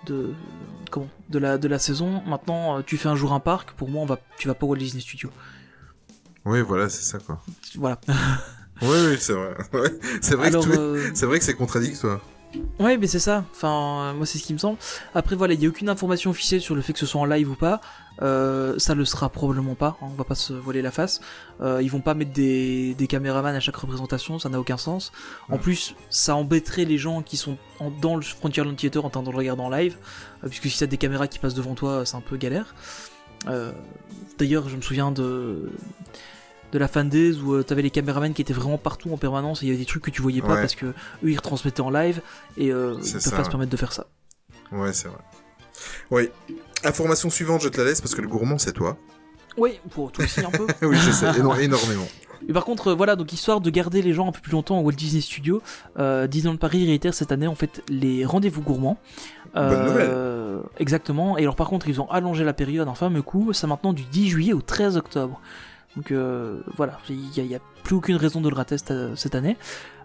[0.06, 0.32] de
[0.90, 4.02] comment de la de la saison maintenant tu fais un jour un parc pour moi
[4.02, 5.30] on va tu vas pas au Walt Disney Studio
[6.44, 7.40] Oui, voilà, c'est ça quoi.
[7.76, 8.00] voilà
[8.82, 9.54] Oui, oui, c'est vrai.
[9.72, 12.20] Ouais, c'est vrai, alors que tout- euh, c'est vrai que c'est contradictoire.
[12.78, 13.44] Ouais, mais c'est ça.
[13.52, 14.76] Enfin, euh, moi, c'est ce qui me semble.
[15.14, 17.24] Après, voilà, il n'y a aucune information officielle sur le fait que ce soit en
[17.24, 17.80] live ou pas.
[18.20, 19.96] Euh, ça le sera probablement pas.
[20.02, 21.20] hein, on va pas se voiler la face.
[21.62, 24.38] Euh, ils vont pas mettre des, des caméramans à chaque représentation.
[24.38, 25.12] Ça n'a aucun sens.
[25.50, 29.22] En plus, ça embêterait les gens qui sont en- dans le Frontierland Theater en train
[29.22, 29.96] de le regarder en live.
[30.44, 32.74] euh, puisque si t'as des caméras qui passent devant toi, c'est un peu galère.
[34.38, 35.70] D'ailleurs, je me souviens de
[36.72, 39.62] de la fan days où euh, t'avais les caméramans qui étaient vraiment partout en permanence
[39.62, 40.60] et il y avait des trucs que tu voyais pas Ouais.
[40.60, 40.94] parce que eux
[41.24, 42.20] ils retransmettaient en live
[42.56, 44.06] et euh, ils peuvent ça, pas se permettre de faire ça.
[44.72, 45.18] Ouais, c'est vrai.
[46.10, 46.30] Oui.
[46.84, 48.96] Information suivante, je te la laisse parce que le gourmand, c'est toi.
[49.58, 50.66] Oui, pour toi aussi un peu.
[50.86, 52.08] oui, je sais, éno- énormément.
[52.48, 54.78] Mais par contre, euh, voilà, donc histoire de garder les gens un peu plus longtemps
[54.80, 55.62] au Walt Disney Studios,
[55.98, 58.96] euh, Disneyland Paris réitère cette année en fait les rendez-vous gourmands.
[59.54, 61.36] Bonne Exactement.
[61.38, 64.02] Et alors par contre, ils ont allongé la période un fameux coup, c'est maintenant du
[64.04, 65.40] 10 juillet au 13 octobre.
[65.96, 67.16] Donc euh, voilà, il
[67.46, 69.56] n'y a, plus aucune raison de le rater cette, cette année.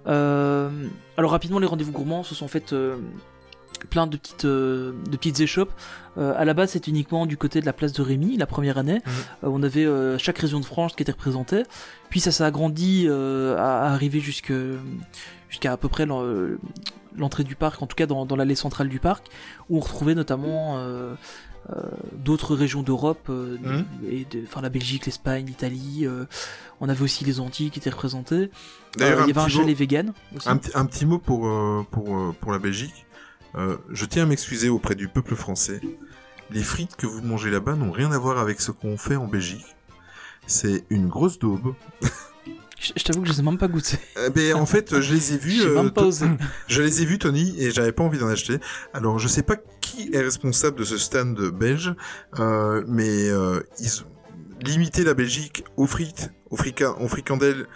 [0.07, 0.69] Euh,
[1.17, 2.97] alors rapidement, les rendez-vous gourmands se sont fait euh,
[3.89, 5.71] plein de petites, euh, de petites échoppes.
[6.17, 8.77] Euh, à la base, c'était uniquement du côté de la place de Rémy, la première
[8.77, 9.01] année.
[9.07, 11.63] Euh, on avait euh, chaque région de France qui était représentée.
[12.09, 14.53] Puis ça s'est agrandi euh, à, à arriver jusqu'à
[15.65, 16.57] à peu près l'en- euh,
[17.17, 19.27] l'entrée du parc, en tout cas dans, dans l'allée centrale du parc,
[19.69, 21.15] où on retrouvait notamment euh, euh,
[22.13, 23.57] d'autres régions d'Europe, euh,
[24.09, 26.05] et de, enfin la Belgique, l'Espagne, l'Italie.
[26.05, 26.25] euh,
[26.79, 28.49] on avait aussi les Antilles qui étaient représentées.
[28.97, 30.47] D'ailleurs, Euh, il y avait un chalet vegan aussi.
[30.49, 33.05] Un, petit- un petit mot pour, euh, pour, euh, pour la Belgique.
[33.55, 35.81] Euh, je tiens à m'excuser auprès du peuple français.
[36.51, 39.27] Les frites que vous mangez là-bas n'ont rien à voir avec ce qu'on fait en
[39.27, 39.65] Belgique.
[40.45, 41.73] C'est une grosse daube.
[42.79, 43.97] Je, je t'avoue que je les ai même pas goûté.
[44.17, 45.61] Euh, mais en fait, je les ai vus.
[45.65, 46.27] Euh, même pas osé.
[46.67, 48.59] Je les ai vus, Tony, et j'avais pas envie d'en acheter.
[48.93, 49.55] Alors, je sais pas
[49.97, 51.93] qui est responsable de ce stand belge,
[52.39, 53.89] euh, mais euh, ils
[54.65, 57.67] limiter la Belgique aux frites, aux, frica- aux fricandelles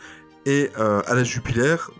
[0.47, 1.91] et euh, à la jupilaire,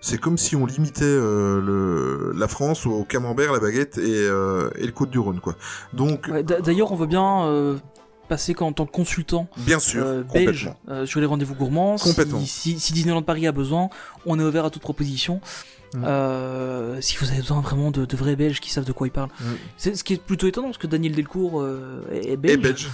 [0.00, 4.70] c'est comme si on limitait euh, le, la France au camembert, la baguette et, euh,
[4.76, 5.54] et le côte du Rhône, quoi.
[5.92, 7.78] Donc, Ouais, D'ailleurs, on veut bien
[8.28, 10.70] passer qu'en tant que consultant bien sûr, belge
[11.04, 11.96] sur les rendez-vous gourmands.
[12.46, 13.88] Si, si Disneyland Paris a besoin,
[14.26, 15.40] on est ouvert à toute proposition.
[15.96, 19.12] Euh, si vous avez besoin vraiment de, de vrais Belges qui savent de quoi ils
[19.12, 19.30] parlent.
[19.76, 22.54] C'est ce qui est plutôt étonnant parce que Daniel Delcourt euh, est, est belge.
[22.54, 22.88] Et belge.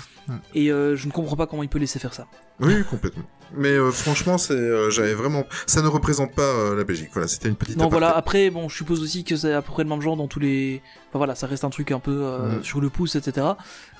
[0.55, 2.27] Et euh, je ne comprends pas comment il peut laisser faire ça.
[2.61, 3.25] Oui, complètement.
[3.57, 7.11] Mais euh, franchement, c'est, euh, j'avais vraiment, ça ne représente pas euh, la Belgique.
[7.13, 7.77] Voilà, c'était une petite.
[7.77, 7.99] Non, aparté.
[8.01, 8.17] voilà.
[8.17, 10.41] Après, bon, je suppose aussi que c'est à peu près le même genre dans tous
[10.41, 10.81] les.
[11.11, 12.27] Enfin voilà, ça reste un truc un peu
[12.63, 13.47] sur le pouce, etc.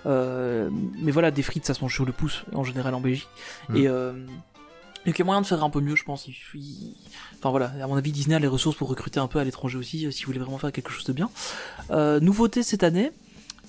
[0.07, 3.29] Euh, mais voilà, des frites, ça se mange sur le pouce en général en Belgique.
[3.75, 4.13] Et euh,
[5.07, 6.27] donc il y a moyen de faire un peu mieux, je pense.
[6.55, 6.95] Il-
[7.39, 9.77] Enfin voilà, à mon avis, Disney a les ressources pour recruter un peu à l'étranger
[9.77, 11.29] aussi, euh, si vous voulez vraiment faire quelque chose de bien.
[11.91, 13.13] Euh, nouveauté cette année,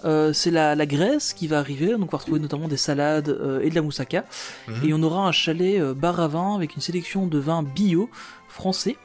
[0.06, 1.92] euh, c'est la, la Grèce qui va arriver.
[1.92, 4.24] Donc on va retrouver notamment des salades euh, et de la moussaka.
[4.70, 4.82] Mhm.
[4.86, 8.10] Et on aura un chalet bar à vin avec une sélection de vins bio
[8.48, 8.96] français.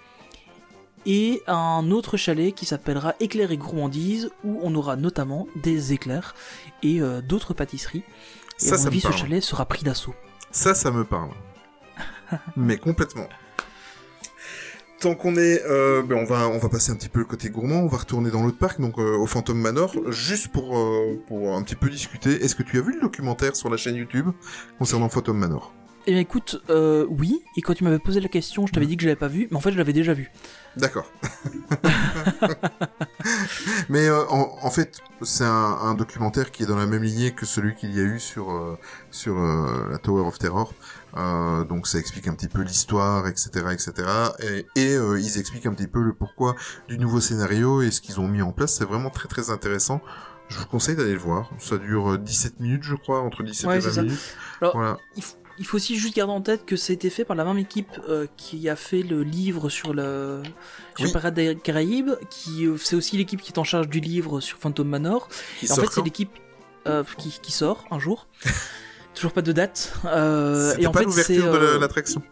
[1.07, 6.35] Et un autre chalet qui s'appellera Éclairs et Gourmandise, où on aura notamment des éclairs
[6.83, 8.03] et d'autres pâtisseries.
[8.61, 10.15] Et Ça, à mon ça avis, ce chalet sera pris d'assaut.
[10.51, 11.31] Ça, ça me parle.
[12.57, 13.29] Mais complètement.
[15.01, 17.49] Tant qu'on est, euh, ben on va on va passer un petit peu le côté
[17.49, 17.81] gourmand.
[17.81, 21.57] On va retourner dans l'autre parc, donc euh, au Phantom Manor, juste pour euh, pour
[21.57, 22.45] un petit peu discuter.
[22.45, 24.29] Est-ce que tu as vu le documentaire sur la chaîne YouTube
[24.79, 25.73] concernant Phantom Manor?
[26.07, 26.63] Eh bien écoute,
[27.09, 29.29] oui, et quand tu m'avais posé la question, je t'avais dit que je l'avais pas
[29.29, 30.31] vu, mais en fait je l'avais déjà vu.
[30.77, 31.11] D'accord.
[33.89, 37.33] Mais euh, en, en fait, c'est un, un documentaire qui est dans la même lignée
[37.33, 38.79] que celui qu'il y a eu sur euh,
[39.11, 40.73] sur euh, la Tower of Terror.
[41.17, 43.93] Euh, donc ça explique un petit peu l'histoire, etc., etc.
[44.41, 46.55] Et, et euh, ils expliquent un petit peu le pourquoi
[46.89, 48.75] du nouveau scénario et ce qu'ils ont mis en place.
[48.75, 50.01] C'est vraiment très très intéressant.
[50.49, 51.51] Je vous conseille d'aller le voir.
[51.59, 54.03] Ça dure euh, 17 minutes, je crois, entre 17 Ouais, et c'est 20 ça.
[54.03, 54.21] minutes.
[54.61, 54.97] Alors, Voilà.
[55.17, 57.37] Il, f- il faut aussi juste garder en tête que ça a été fait par
[57.37, 60.43] la même équipe euh, qui a fait le livre sur le
[60.97, 61.31] sur Oui.
[61.33, 64.89] Des Caraïbes, qui euh, c'est aussi l'équipe qui est en charge du livre sur Phantom
[64.89, 65.29] Manor.
[65.59, 66.31] Qui Et en fait, c'est l'équipe
[66.89, 68.27] euh, qui, qui sort un jour.
[69.15, 69.93] Toujours pas de date.
[70.05, 72.23] Euh, et en pas fait, c'est l'ouverture de euh, l'attraction.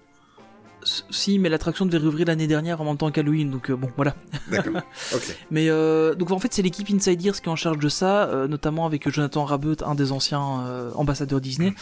[1.10, 4.14] si, mais l'attraction devait rouvrir l'année dernière en même temps qu'Halloween, donc euh, bon, voilà.
[4.50, 4.80] D'accord.
[5.50, 8.24] Mais euh, donc en fait c'est l'équipe Inside Ears qui est en charge de ça,
[8.28, 11.74] euh, notamment avec Jonathan Rabeut, un des anciens ambassadeurs Disney.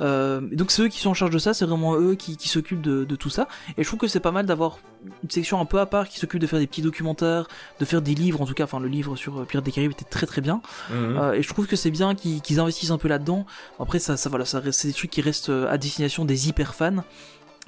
[0.00, 2.48] Euh, donc c'est eux qui sont en charge de ça, c'est vraiment eux qui, qui
[2.48, 3.48] s'occupent de, de tout ça.
[3.76, 4.78] Et je trouve que c'est pas mal d'avoir
[5.22, 7.46] une section un peu à part qui s'occupe de faire des petits documentaires,
[7.78, 8.64] de faire des livres en tout cas.
[8.64, 10.62] Enfin le livre sur euh, Pirates des Caraïbes était très très bien.
[10.90, 10.96] Mhm.
[11.18, 13.44] Euh, et je trouve que c'est bien qu'ils investissent un peu là-dedans.
[13.78, 17.04] Après ça, ça voilà, ça c'est des trucs qui restent à destination des hyper fans.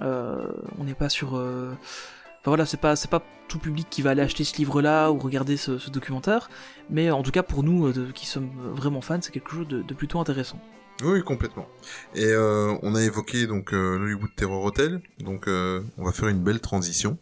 [0.01, 0.47] Euh,
[0.78, 4.22] on n'est pas sur Enfin voilà, c'est pas c'est pas tout public qui va aller
[4.22, 6.49] acheter ce livre-là ou regarder ce, ce documentaire,
[6.91, 9.83] mais en tout cas pour nous de- qui sommes vraiment fans, c'est quelque chose de,
[9.83, 10.59] de plutôt intéressant.
[11.03, 11.66] Oui, complètement.
[12.14, 16.28] Et euh, on a évoqué donc euh, l'Hollywood Terror Hotel, donc euh, on va faire
[16.28, 17.18] une belle transition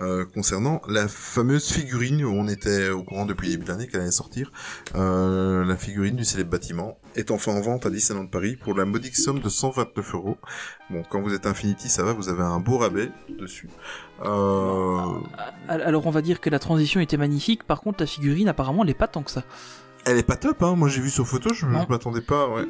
[0.00, 4.00] euh, concernant la fameuse figurine où on était au courant depuis début de l'année qu'elle
[4.02, 4.52] allait sortir.
[4.94, 8.84] Euh, la figurine du célèbre bâtiment est enfin en vente à Disneyland Paris pour la
[8.86, 10.38] modique somme de 129 euros.
[10.90, 13.68] Bon, quand vous êtes Infinity, ça va, vous avez un beau rabais dessus.
[15.68, 18.82] Al- Alors on va dire que la transition était magnifique, par contre la figurine apparemment
[18.84, 19.44] elle est pas tant que ça.
[20.06, 20.74] Elle est pas top, hein.
[20.76, 21.86] Moi j'ai vu sur photo, je, Non.
[21.88, 22.66] m'attendais pas, ouais.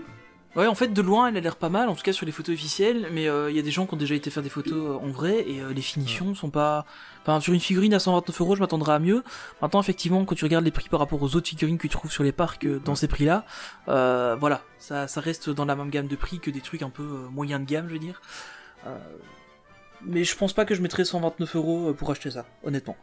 [0.57, 2.31] Ouais, en fait, de loin, elle a l'air pas mal, en tout cas sur les
[2.31, 4.49] photos officielles, mais euh, il y a des gens qui ont déjà été faire des
[4.49, 4.73] photos
[5.03, 6.87] euh, en vrai, et euh, les finitions sont pas...
[7.23, 9.25] Enfin, sur une figurine à 129 euros, je m'attendrais à mieux.
[9.61, 12.13] Maintenant, effectivement, quand tu regardes les prix par rapport aux autres figurines que tu trouves
[12.13, 13.45] sur les parcs euh, dans ces prix-là,
[13.89, 16.91] euh, voilà, ça, ça reste dans la même gamme de prix que des trucs un
[16.91, 18.23] peu euh, moyen de gamme, je veux dire.
[18.87, 18.97] Euh,
[20.03, 22.97] mais je pense pas que je mettrais 129 euros pour acheter ça, honnêtement.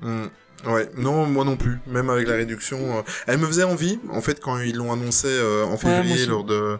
[0.00, 0.28] Hmm.
[0.66, 1.78] Ouais, non, moi non plus.
[1.86, 4.00] Même avec la réduction, euh, elle me faisait envie.
[4.10, 6.78] En fait, quand ils l'ont annoncé euh, en février lors de,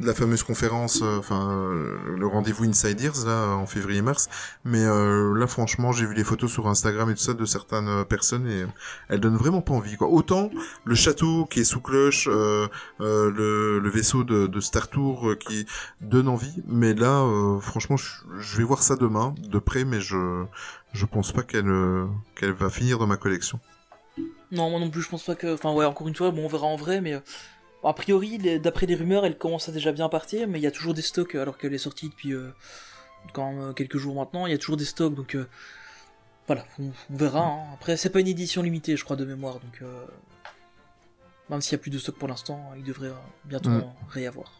[0.00, 4.28] la fameuse conférence, euh, enfin euh, le rendez-vous Insiders là en février-mars.
[4.64, 8.04] Mais euh, là, franchement, j'ai vu les photos sur Instagram et tout ça de certaines
[8.04, 8.64] personnes et
[9.08, 9.96] elles donnent vraiment pas envie.
[9.96, 10.08] Quoi.
[10.08, 10.50] Autant
[10.84, 12.68] le château qui est sous cloche, le,
[12.98, 15.66] le vaisseau de, de Star Tour qui
[16.00, 17.26] donne envie, mais là,
[17.60, 20.44] franchement, je, je vais voir ça demain de près, mais je
[20.92, 23.60] je pense pas qu'elle euh, qu'elle va finir dans ma collection.
[24.50, 25.52] Non, moi non plus, je pense pas que.
[25.54, 27.14] Enfin, ouais, encore une fois, bon, on verra en vrai, mais.
[27.14, 27.20] euh,
[27.84, 30.70] A priori, d'après les rumeurs, elle commence à déjà bien partir, mais il y a
[30.72, 32.50] toujours des stocks, alors qu'elle est sortie depuis euh,
[33.32, 35.46] quand même euh, quelques jours maintenant, il y a toujours des stocks, donc euh,
[36.48, 37.42] voilà, on, on verra.
[37.44, 37.60] hein.
[37.74, 40.04] Après, c'est pas une édition limitée, je crois, de mémoire, donc euh,
[41.48, 43.12] même s'il y a plus de stock pour l'instant, il devrait
[43.44, 44.55] bientôt en réavoir.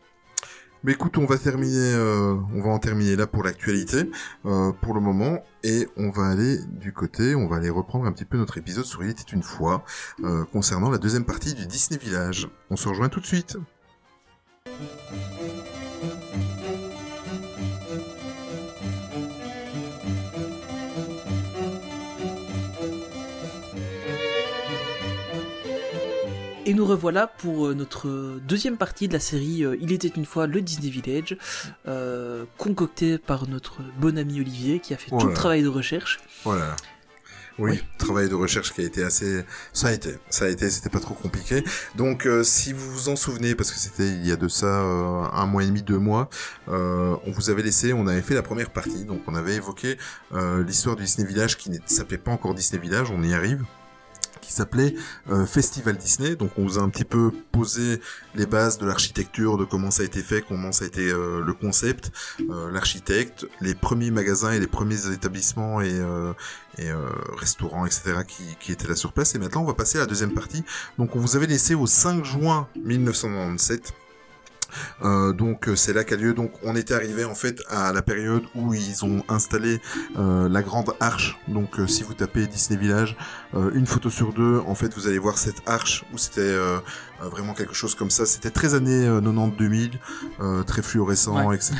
[0.86, 4.08] Mais écoute, on va terminer, euh, on va en terminer là pour l'actualité,
[4.44, 8.12] euh, pour le moment, et on va aller du côté, on va aller reprendre un
[8.12, 9.84] petit peu notre épisode sur Il était une fois,
[10.22, 12.48] euh, concernant la deuxième partie du Disney Village.
[12.70, 13.56] On se rejoint tout de suite.
[26.76, 30.46] Nous revoilà pour euh, notre deuxième partie de la série euh, Il était une fois
[30.46, 31.36] le Disney Village,
[31.88, 35.68] euh, concocté par notre bon ami Olivier, qui a fait Oh tout le travail de
[35.68, 36.20] recherche.
[36.44, 36.76] Voilà.
[37.58, 37.84] Oui, Oui.
[37.96, 41.00] travail de recherche qui a été assez, ça a été, ça a été, c'était pas
[41.00, 41.64] trop compliqué.
[41.94, 44.66] Donc, euh, si vous vous en souvenez, parce que c'était il y a de ça
[44.66, 46.28] euh, un mois et demi, deux mois,
[46.68, 49.96] euh, on vous avait laissé, on avait fait la première partie, donc on avait évoqué
[50.66, 53.64] l'histoire du Disney Village qui ne s'appelait pas encore Disney Village, on y arrive
[54.46, 54.94] qui s'appelait
[55.30, 56.36] euh, Festival Disney.
[56.36, 58.00] Donc on vous a un petit peu posé
[58.34, 61.42] les bases de l'architecture, de comment ça a été fait, comment ça a été euh,
[61.44, 62.12] le concept,
[62.48, 66.00] euh, l'architecte, les premiers magasins et les premiers établissements et,
[67.38, 68.18] restaurants, etc.
[68.26, 69.34] Qui, qui étaient là sur place.
[69.34, 70.62] Et maintenant on va passer à la deuxième partie.
[70.98, 73.94] Donc on vous avait laissé au 5 juin 1997.
[75.02, 76.34] Euh, donc euh, c'est là qu'a lieu.
[76.34, 79.80] Donc on était arrivé en fait à la période où ils ont installé
[80.18, 81.38] euh, la grande arche.
[81.48, 83.16] Donc si vous tapez Disney Village,
[83.54, 86.56] une photo sur deux, en fait vous allez voir cette arche où c'était
[87.20, 88.26] euh, euh, vraiment quelque chose comme ça.
[88.26, 89.92] C'était très années euh, 90-2000,
[90.40, 91.56] euh, très fluorescent, Ouais.
[91.56, 91.74] etc.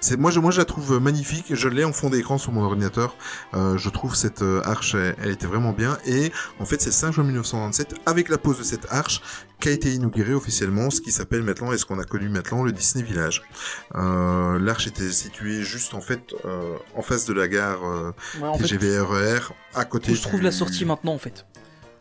[0.00, 1.54] C'est moi je moi je la trouve magnifique.
[1.54, 3.16] Je l'ai en fond d'écran sur mon ordinateur.
[3.54, 5.98] Euh, je trouve cette euh, arche, elle, elle était vraiment bien.
[6.06, 9.20] Et en fait c'est le 5 juin 1997 avec la pose de cette arche
[9.60, 12.70] qu'a été inauguré officiellement ce qui s'appelle maintenant et ce qu'on a connu maintenant le
[12.72, 13.42] Disney Village.
[13.96, 18.58] Euh, L'arche était située juste en fait euh, en face de la gare euh, Ouais,
[18.58, 19.40] TGV RER,
[19.74, 21.44] à côté où je trouve la sortie maintenant, en fait.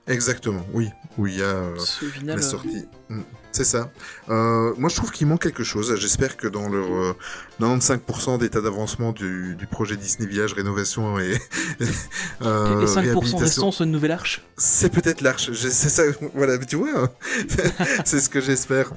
[0.07, 1.75] Exactement, oui, où il y a euh,
[2.23, 2.85] la euh, sortie.
[3.09, 3.91] Mm, C'est ça.
[4.29, 5.95] Euh, moi, je trouve qu'il manque quelque chose.
[5.97, 7.15] J'espère que dans leur euh,
[7.59, 11.33] 95% d'état d'avancement du, du projet Disney Village rénovation et
[12.41, 14.43] euh, les 5% réhabilitation, restants sont une nouvelle arche?
[14.57, 15.51] c'est peut-être l'arche.
[15.53, 16.03] C'est ça.
[16.33, 16.89] Voilà, tu vois.
[17.03, 17.09] hein.
[18.05, 18.91] c'est ce que j'espère.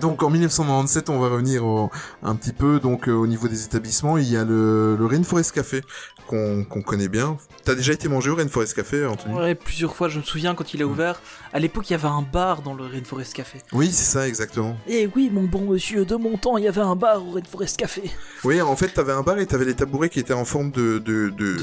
[0.00, 1.90] Donc en 1997, on va revenir au-
[2.22, 4.18] un petit peu donc euh, au niveau des établissements.
[4.18, 5.82] Il y a le, le Rainforest Café
[6.26, 7.36] qu'on connaît bien.
[7.64, 9.34] T'as déjà été mangé au Rainforest Café, Anthony?
[9.34, 11.20] Ouais, plusieurs fois, je me souviens quand il a ouvert.
[11.52, 13.58] À l'époque, il y avait un bar dans le Rainforest Café.
[13.72, 14.76] Oui, c'est ça, exactement.
[14.88, 17.76] Eh oui, mon bon monsieur, de mon temps, il y avait un bar au Rainforest
[17.78, 18.10] Café.
[18.42, 20.98] Oui, en fait, t'avais un bar et t'avais les tabourets qui étaient en forme de...
[20.98, 21.56] de, de...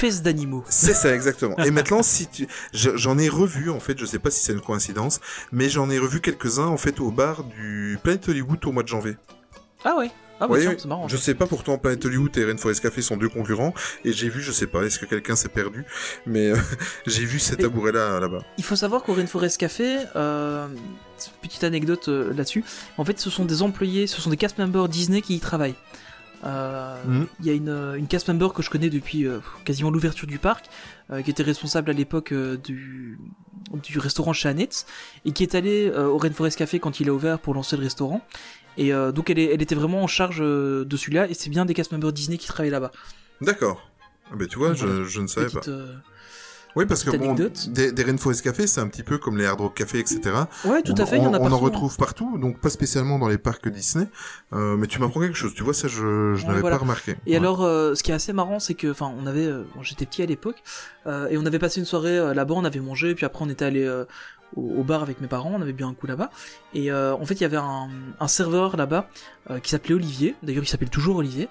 [0.00, 0.64] Fesses d'animaux.
[0.68, 1.56] C'est ça, exactement.
[1.58, 2.46] Et maintenant, si tu...
[2.72, 5.20] je- J'en ai revu, en fait, je sais pas si c'est une coïncidence,
[5.52, 8.88] mais j'en ai revu quelques-uns, en fait, au bar du Planet Hollywood au mois de
[8.88, 9.16] janvier.
[9.84, 11.06] Ah ouais Ah bah Oui, c'est marrant.
[11.08, 13.72] Je sais pas, pourtant, Planet Hollywood et Rainforest Café sont deux concurrents,
[14.04, 15.84] et j'ai vu, je sais pas, est-ce que quelqu'un s'est perdu,
[16.26, 16.56] mais euh,
[17.06, 18.42] j'ai vu ces tabourets-là, là-bas.
[18.58, 20.66] Il faut savoir qu'au Rainforest Café, euh,
[21.42, 22.64] petite anecdote euh, là-dessus,
[22.98, 25.74] en fait ce sont des employés, ce sont des cast members Disney qui y travaillent.
[26.44, 27.26] Euh, Il Mhm.
[27.42, 30.66] y a une, une cast member que je connais depuis euh, quasiment l'ouverture du parc,
[31.10, 33.18] euh, qui était responsable à l'époque du,
[33.82, 34.86] du restaurant chez Annette,
[35.24, 38.20] et qui est allée au Rainforest Café quand il a ouvert pour lancer le restaurant.
[38.78, 41.74] Et donc elle, est- elle était vraiment en charge de celui-là, et c'est bien des
[41.74, 42.92] cast members Disney qui travaillent là-bas.
[43.40, 43.90] D'accord.
[44.32, 44.86] Ah ben, tu vois, je,
[45.20, 45.60] ne savais pas.
[45.60, 45.72] Petite,
[46.76, 47.34] Oui, parce que bon,
[47.68, 50.20] des, des Rainforest Café, c'est un petit peu comme les Hard Rock Café, etc.
[50.64, 51.54] Ouais, tout on, à fait, il y en a on- on partout.
[51.54, 51.60] en hein.
[51.60, 54.06] retrouve partout, donc pas spécialement dans les parcs Disney.
[54.52, 55.96] Euh, mais tu m'apprends quelque chose, tu vois, ça je,
[56.34, 56.76] je Ouais, n'avais voilà.
[56.76, 57.16] pas remarqué.
[57.26, 57.36] Et Ouais.
[57.38, 60.06] alors, euh, ce qui est assez marrant, c'est que, enfin, on avait, euh, bon, j'étais
[60.06, 60.62] petit à l'époque,
[61.06, 63.48] euh, et on avait passé une soirée euh, là-bas, on avait mangé, puis après on
[63.48, 64.04] était allé euh,
[64.56, 66.30] au, au bar avec mes parents, on avait bien un coup là-bas.
[66.74, 67.88] Et euh, en fait, il y avait un,
[68.18, 69.08] un serveur là-bas
[69.50, 70.34] euh, qui s'appelait Olivier.
[70.42, 71.48] D'ailleurs, il s'appelle toujours Olivier.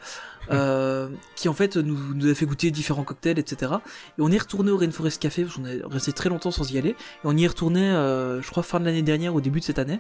[0.52, 3.74] euh, qui en fait nous, nous avait fait goûter différents cocktails, etc.
[4.18, 6.78] Et on est retourné au Rainforest Café, parce qu'on est resté très longtemps sans y
[6.78, 6.89] aller.
[6.91, 9.78] Et on y est retourné, je crois, fin de l'année dernière, au début de cette
[9.80, 10.00] année.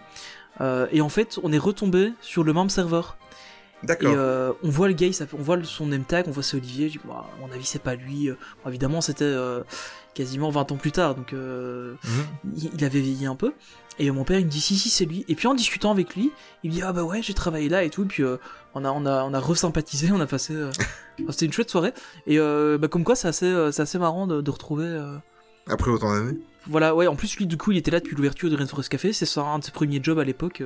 [0.91, 3.17] Et en fait, on est retombé sur le même serveur.
[3.83, 4.11] Et D'accord.
[4.13, 6.89] euh, on voit le gars, on voit son name tag, on voit c'est Olivier.
[6.89, 8.29] Je dis, Bah, à mon avis, c'est pas lui.
[8.29, 9.61] Bon, évidemment, c'était euh,
[10.23, 12.69] quasiment 20 ans plus tard, donc euh, Mhm.
[12.73, 13.53] il avait vieilli un peu.
[13.99, 15.25] Et mon père, il me dit, si, si, c'est lui.
[15.27, 16.31] Et puis en discutant avec lui,
[16.63, 18.03] il me dit, ah bah ouais, j'ai travaillé là et tout.
[18.03, 18.37] Et puis euh,
[18.73, 20.53] on a, on a, on a resympathisé, on a passé.
[20.53, 20.69] euh,
[21.21, 21.93] enfin, C'était une chouette soirée.
[22.27, 24.87] Et euh, bah, comme quoi, c'est assez, c'est assez marrant de, de retrouver.
[25.67, 26.37] Après autant d'années.
[26.67, 29.11] Voilà, ouais, en plus, lui, du coup, il était là depuis l'ouverture du Rainforest Café.
[29.13, 30.61] C'est un de ses premiers jobs à l'époque.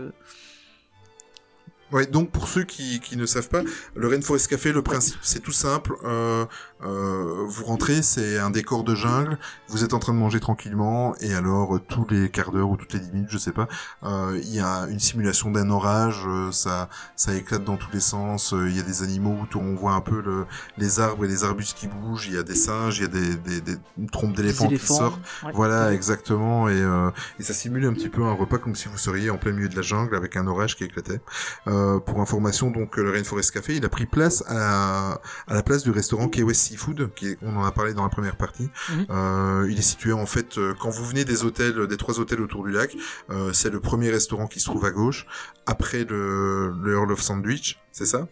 [1.94, 3.62] Ouais, donc pour ceux qui, qui ne savent pas,
[3.96, 5.94] le Rainforest Café, le principe, c'est tout simple.
[6.04, 6.46] Euh,
[6.84, 9.38] euh, vous rentrez, c'est un décor de jungle.
[9.70, 12.78] Vous êtes en train de manger tranquillement, et alors euh, tous les quarts d'heure ou
[12.78, 13.68] toutes les dix minutes, je sais pas,
[14.04, 16.24] euh, il y a une simulation d'un orage.
[16.28, 18.54] euh, ça, ça éclate dans tous les sens.
[18.54, 20.46] euh, Il y a des animaux autour, on voit un peu le,
[20.78, 22.28] les arbres et les arbustes qui bougent.
[22.28, 23.78] Il y a des singes, il y a des, des, des
[24.12, 25.22] trompes d'éléphants qui sortent.
[25.46, 25.52] Ouais.
[25.54, 26.68] Voilà, exactement.
[26.70, 29.38] Et, euh, et ça simule un petit peu un repas comme si vous seriez en
[29.38, 31.22] plein milieu de la jungle avec un orage qui éclatait.
[31.68, 35.64] Euh, pour information, donc le Rainforest Café, il a pris place à la, à la
[35.64, 38.36] place du restaurant Key West Seafood, qui est- on en a parlé dans la première
[38.36, 38.70] partie.
[38.90, 39.06] Mhm.
[39.10, 42.42] Euh, il est situé en fait euh, quand vous venez des hôtels, des trois hôtels
[42.42, 42.96] autour du lac,
[43.30, 45.26] euh, c'est le premier restaurant qui se trouve à gauche,
[45.66, 48.28] après le, le Earl of Sandwich, c'est ça?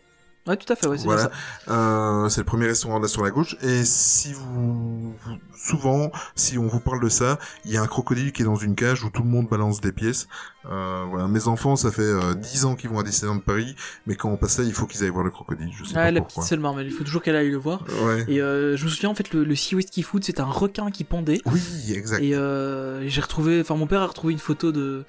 [0.48, 1.30] Ouais, tout à fait, ouais, c'est voilà.
[1.70, 3.56] Euh, c'est le premier restaurant là sur la gauche.
[3.62, 5.14] Et si vous,
[5.56, 8.56] souvent, si on vous parle de ça, il y a un crocodile qui est dans
[8.56, 10.28] une cage où tout le monde balance des pièces.
[10.70, 13.76] Euh, voilà, mes enfants, ça fait euh, 10 ans qu'ils vont à Disneyland Paris,
[14.08, 15.70] mais quand on passe là, il faut qu'ils aillent voir le crocodile.
[15.78, 16.42] Je sais Ouais, pas la pourquoi.
[16.42, 17.84] petite seule marmelle, il faut toujours qu'elle aille le voir.
[18.04, 18.26] Ouais.
[18.28, 20.89] Et euh, je me souviens en fait le, le Sea Whiskey Food c'était un requin
[20.89, 21.62] qui pendait Oui,
[21.96, 22.22] exact.
[22.24, 25.04] et euh, j'ai retrouvé enfin mon père a retrouvé une photo de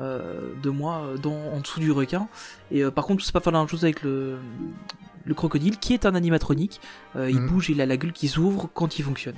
[0.00, 2.28] de moi euh, dans en dessous du requin
[2.70, 4.38] et euh, par contre c'est pas faire la même chose avec le
[5.24, 6.80] le crocodile qui est un animatronique
[7.16, 7.48] Euh, il Mhm.
[7.48, 9.36] bouge il a la gueule qui s'ouvre quand il fonctionne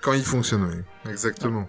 [0.00, 1.10] Quand il fonctionne, oui.
[1.10, 1.66] Exactement.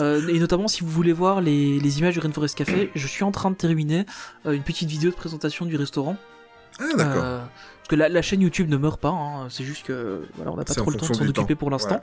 [0.00, 3.24] Euh, et notamment si vous voulez voir les, les images du Rainforest Café je suis
[3.24, 4.06] en train de terminer
[4.46, 6.16] euh, une petite vidéo de présentation du restaurant
[6.78, 7.22] Ah, d'accord.
[7.24, 10.52] Euh, parce que la, la chaîne YouTube ne meurt pas, hein, c'est juste que voilà,
[10.52, 11.58] on n'a pas trop le temps de s'en occuper temps.
[11.58, 12.00] pour l'instant.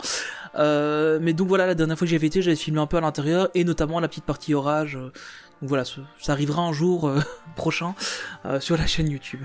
[0.56, 3.02] Euh, mais donc voilà, la dernière fois que j'avais été, j'avais filmé un peu à
[3.02, 4.98] l'intérieur et notamment la petite partie orage.
[5.62, 7.20] Donc voilà, ça arrivera un jour euh,
[7.56, 7.96] prochain
[8.46, 9.42] euh, sur la chaîne YouTube.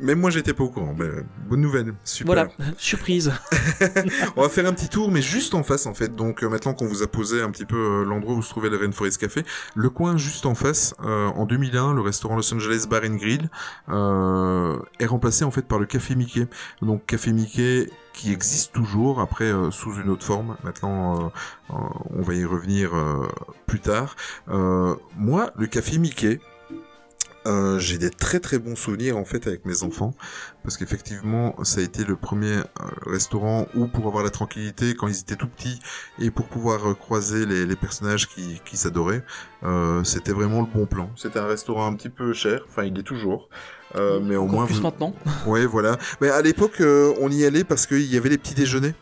[0.00, 0.94] Même moi, j'étais pas au courant.
[0.94, 1.94] Ben, bonne nouvelle.
[2.04, 2.26] Super.
[2.26, 3.32] Voilà, surprise.
[4.36, 6.14] On va faire un petit tour, mais juste en face, en fait.
[6.14, 8.70] Donc, euh, maintenant qu'on vous a posé un petit peu euh, l'endroit où se trouvait
[8.70, 12.86] le Rainforest Café, le coin juste en face, euh, en 2001, le restaurant Los Angeles
[12.88, 13.50] Bar and Grill
[15.00, 16.46] est remplacé en fait par le Café Mickey.
[16.82, 20.56] Donc, Café Mickey qui existe toujours, après euh, sous une autre forme.
[20.62, 21.28] Maintenant, euh,
[21.70, 21.74] euh,
[22.16, 22.92] on va y revenir
[23.66, 24.16] plus tard.
[24.46, 26.40] Moi, le Café Mickey.
[27.46, 30.14] Euh, j'ai des très très bons souvenirs en fait avec mes enfants
[30.62, 32.62] parce qu'effectivement ça a été le premier euh,
[33.06, 35.78] restaurant où pour avoir la tranquillité quand ils étaient tout petits
[36.18, 39.22] et pour pouvoir euh, croiser les, les personnages qui, qui s'adoraient
[39.62, 42.98] euh, c'était vraiment le bon plan c'était un restaurant un petit peu cher enfin il
[42.98, 43.48] est toujours
[43.96, 45.14] euh, mais au Encore moins plus vous- maintenant.
[45.46, 45.96] Ouais, voilà.
[46.20, 46.82] Mais à l'époque,
[47.20, 48.94] on y allait parce qu'il y avait les petits déjeuners.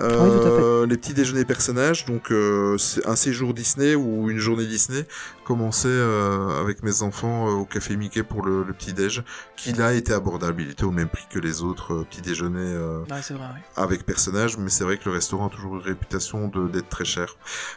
[0.00, 5.04] Euh, Oui, Les petits déjeuners personnages, donc euh, un séjour Disney ou une journée Disney
[5.44, 9.22] commençait euh, avec mes enfants au café Mickey pour le, le petit déj,
[9.56, 10.62] qui là était abordable.
[10.62, 12.76] Il était au même prix que les autres petits déjeuners
[13.10, 13.44] Ouais, c'est vrai.
[13.44, 13.62] ouais.
[13.76, 17.36] avec personnages, mais c'est vrai que le restaurant a toujours eu réputation d'être très cher.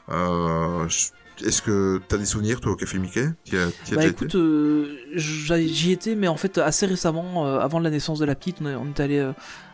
[0.10, 1.10] Je-
[1.44, 3.28] Est-ce que t'as des souvenirs toi au café Mickey?
[3.52, 8.20] Bah écoute, euh, j'y j'y étais, mais en fait assez récemment, euh, avant la naissance
[8.20, 9.34] de la petite, on est, on est allé euh,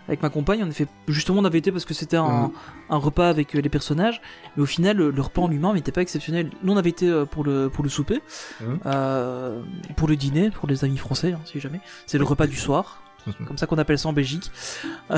[0.09, 2.51] avec ma compagne, on a fait justement on avait été parce que c'était un,
[2.89, 4.21] un repas avec euh, les personnages,
[4.57, 6.49] mais au final le, le repas en lui-même n'était pas exceptionnel.
[6.63, 8.21] Nous on avait été euh, pour le pour le souper,
[8.59, 8.79] Mhm.
[8.85, 9.61] euh,
[9.95, 11.79] pour le dîner, pour les amis français, hein, si jamais.
[12.07, 13.01] C'est le repas du soir,
[13.47, 14.51] comme ça qu'on appelle ça en Belgique.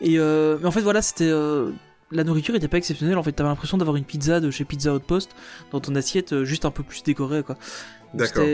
[0.00, 1.70] et euh, mais en fait voilà, c'était euh,
[2.10, 3.18] la nourriture était pas exceptionnelle.
[3.18, 5.34] En fait, t'avais l'impression d'avoir une pizza de chez Pizza Outpost
[5.72, 7.56] dans ton assiette, juste un peu plus décorée quoi.
[8.14, 8.44] D'accord.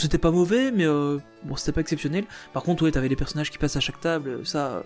[0.00, 2.24] C'était- pas mauvais, mais euh, bon, c'était pas exceptionnel.
[2.52, 4.82] Par contre, ouais, t'avais les personnages qui passent à chaque table, euh, ça, euh,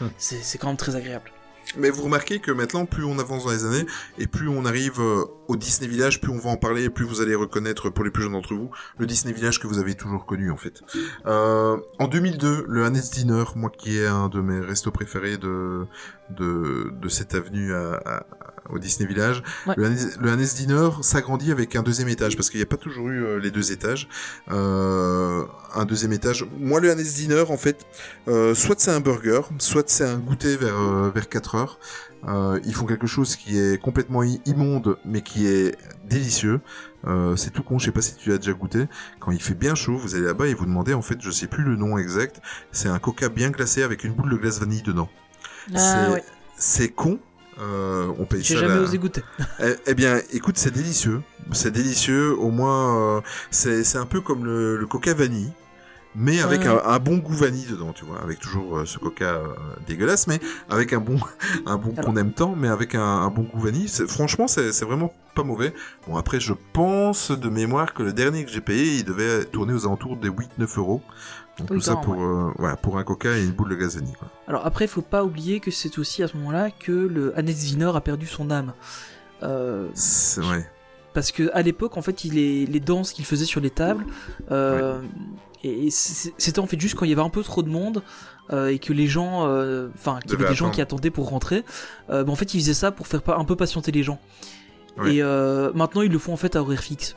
[0.00, 0.08] Hmm.
[0.18, 1.30] c'est c'est quand même très agréable.
[1.76, 3.86] Mais vous remarquez que maintenant, plus on avance dans les années,
[4.18, 7.04] et plus on arrive euh, au Disney Village, plus on va en parler, et plus
[7.04, 9.94] vous allez reconnaître, pour les plus jeunes d'entre vous, le Disney Village que vous avez
[9.94, 10.80] toujours connu, en fait.
[11.26, 15.86] Euh, en 2002, le Hannes Dinner, moi qui est un de mes restos préférés de,
[16.30, 18.26] de, de cette avenue à, à-
[18.72, 19.74] au Disney Village, Ouais.
[19.76, 22.76] le, Hannes, le Hannes Dinner s'agrandit avec un deuxième étage, parce qu'il n'y a pas
[22.76, 24.08] toujours eu euh, les deux étages.
[24.50, 25.44] Euh,
[25.74, 26.46] un deuxième étage.
[26.58, 27.86] Moi, le Hannes Dinner, en fait,
[28.28, 31.78] euh, soit c'est un burger, soit c'est un goûter vers, vers 4 heures,
[32.64, 35.76] ils font quelque chose qui est complètement immonde, mais qui est
[36.08, 36.60] délicieux.
[37.06, 38.86] Euh, c'est tout con, je sais pas si tu as déjà goûté.
[39.20, 41.46] Quand il fait bien chaud, vous allez là-bas et vous demandez, en fait, je sais
[41.46, 42.40] plus le nom exact.
[42.72, 45.08] C'est un coca bien glacé avec une boule de glace vanille dedans.
[45.74, 46.24] Ah c'est, ouais,
[46.56, 47.18] c'est con.
[47.60, 49.22] Euh, on paye j'ai jamais osé goûter.
[49.62, 51.20] eh, eh bien, écoute, c'est délicieux.
[51.52, 52.34] C'est délicieux.
[52.38, 55.52] Au moins, euh, c'est c'est un peu comme le, le coca vanille,
[56.14, 56.68] mais avec Ouais.
[56.68, 59.48] un, un bon goût vanille dedans, tu vois, avec toujours euh, ce coca euh,
[59.86, 60.40] dégueulasse, mais
[60.70, 61.18] avec un bon,
[61.66, 63.88] un bon qu'on aime tant, mais avec un, un bon goût vanille.
[63.88, 65.72] C'est- Franchement, c'est c'est vraiment pas mauvais.
[66.08, 69.72] Bon, après, je pense de mémoire que le dernier que j'ai payé, il devait tourner
[69.74, 71.02] aux alentours des 8-9 euros.
[71.60, 74.14] Donc tout ça pour, euh, voilà, pour un coca et une boule de gaz vanille.
[74.18, 74.28] Quoi.
[74.48, 77.90] Alors après, faut pas oublier que c'est aussi à ce moment-là que le Hannes Wiener
[77.94, 78.72] a perdu son âme.
[79.42, 80.66] Euh, C'est ouais.
[81.14, 84.04] parce que à l'époque, en fait, il est, les danses qu'il faisait sur les tables,
[84.50, 85.00] euh,
[85.64, 88.02] et c'était en fait juste quand il y avait un peu trop de monde
[88.50, 91.28] euh, et que les gens, euh, enfin, qu'il y avait des gens qui attendaient pour
[91.28, 91.64] rentrer.
[92.10, 94.18] euh, bah, en fait, il faisait ça pour faire un peu patienter les gens.
[94.98, 95.14] Ouais.
[95.16, 97.14] Et euh, maintenant, ils le font en fait à horaire fixe.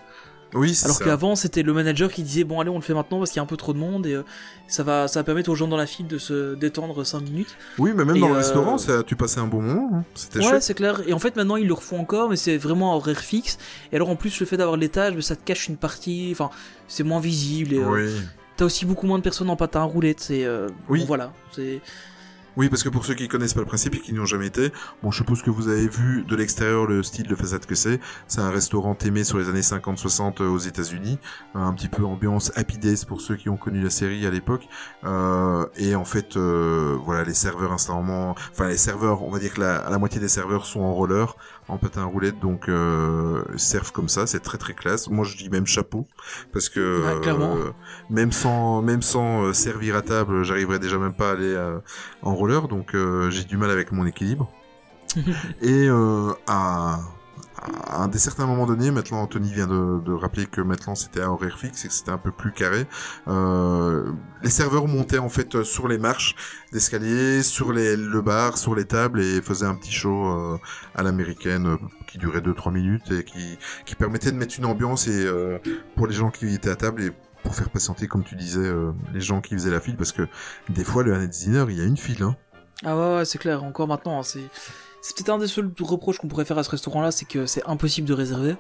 [0.53, 3.31] Oui, Alors qu'avant, c'était le manager qui disait bon allez, on le fait maintenant parce
[3.31, 4.23] qu'il y a un peu trop de monde et euh,
[4.67, 7.55] ça va, ça va permettre aux gens dans la file de se détendre 5 minutes.
[7.79, 9.89] Oui, mais même Et, dans le euh, restaurant, ça, tu passais un bon moment.
[9.93, 10.03] hein.
[10.15, 11.01] C'était Ouais, c'est clair.
[11.07, 13.57] Et en fait, maintenant, ils le refont encore, mais c'est vraiment à horaire fixe.
[13.91, 16.29] Et alors, en plus, le fait d'avoir l'étage, ça te cache une partie.
[16.31, 16.49] Enfin,
[16.87, 17.73] c'est moins visible.
[17.73, 18.21] Et euh, Oui.
[18.57, 20.19] t'as aussi beaucoup moins de personnes en patin à roulette.
[20.19, 20.99] C'est euh, Oui.
[21.01, 21.31] bon, voilà.
[21.51, 21.81] C'est
[22.55, 24.45] Oui, parce que pour ceux qui connaissent pas le principe et qui n'y ont jamais
[24.45, 27.73] été, bon, je suppose que vous avez vu de l'extérieur le style de façade que
[27.73, 27.99] c'est.
[28.27, 31.17] C'est un restaurant aimé sur les années 50-60 aux États-Unis,
[31.55, 34.29] Euh, un petit peu ambiance Happy Days pour ceux qui ont connu la série à
[34.29, 34.67] l'époque.
[35.03, 39.53] Euh, et en fait, euh, voilà, les serveurs instantanément, enfin les serveurs, on va dire
[39.53, 41.35] que la moitié des serveurs sont en roller,
[41.67, 44.27] en patin à roulette, donc euh, servent comme ça.
[44.27, 45.09] C'est très très classe.
[45.09, 46.07] Moi, je dis même chapeau
[46.51, 47.71] parce que Ouais, euh,
[48.09, 51.79] même sans même sans euh, servir à table, j'arriverais déjà même pas à aller euh,
[52.21, 54.51] en roller, donc euh, j'ai du mal avec mon équilibre.
[55.61, 56.99] Et euh, à,
[57.63, 61.21] à un des certains moments donné, maintenant Anthony vient de, de rappeler que maintenant c'était
[61.21, 62.85] à horaire fixe et que c'était un peu plus carré.
[63.27, 64.11] Euh,
[64.41, 66.35] les serveurs montaient en fait sur les marches
[66.71, 70.57] d'escalier, sur les, le bar, sur les tables et faisaient un petit show euh,
[70.95, 75.07] à l'américaine euh, qui durait 2-3 minutes et qui, qui permettait de mettre une ambiance
[75.07, 75.57] et euh,
[75.95, 77.11] pour les gens qui étaient à table et
[77.43, 80.27] pour faire patienter, comme tu disais, euh, les gens qui faisaient la file, parce que
[80.69, 82.23] des fois, le Annette Dinner, il y a une file.
[82.23, 82.35] Hein.
[82.85, 83.63] ah ouais, ouais, c'est clair.
[83.63, 84.49] Encore maintenant, hein, c'est
[85.05, 87.61] c'est peut-être un des seuls reproches qu'on pourrait faire à ce restaurant-là, c'est que c'est
[87.67, 88.51] impossible de réserver.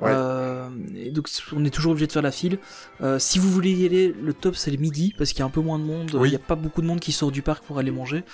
[0.00, 0.10] Ouais.
[0.12, 2.58] Euh, et donc on est toujours obligé de faire la file.
[3.00, 5.46] Euh, si vous voulez y aller, le top c'est le midi parce qu'il y a
[5.46, 6.10] un peu moins de monde.
[6.12, 6.30] Il Oui.
[6.30, 8.24] n'y a pas beaucoup de monde qui sort du parc pour aller manger.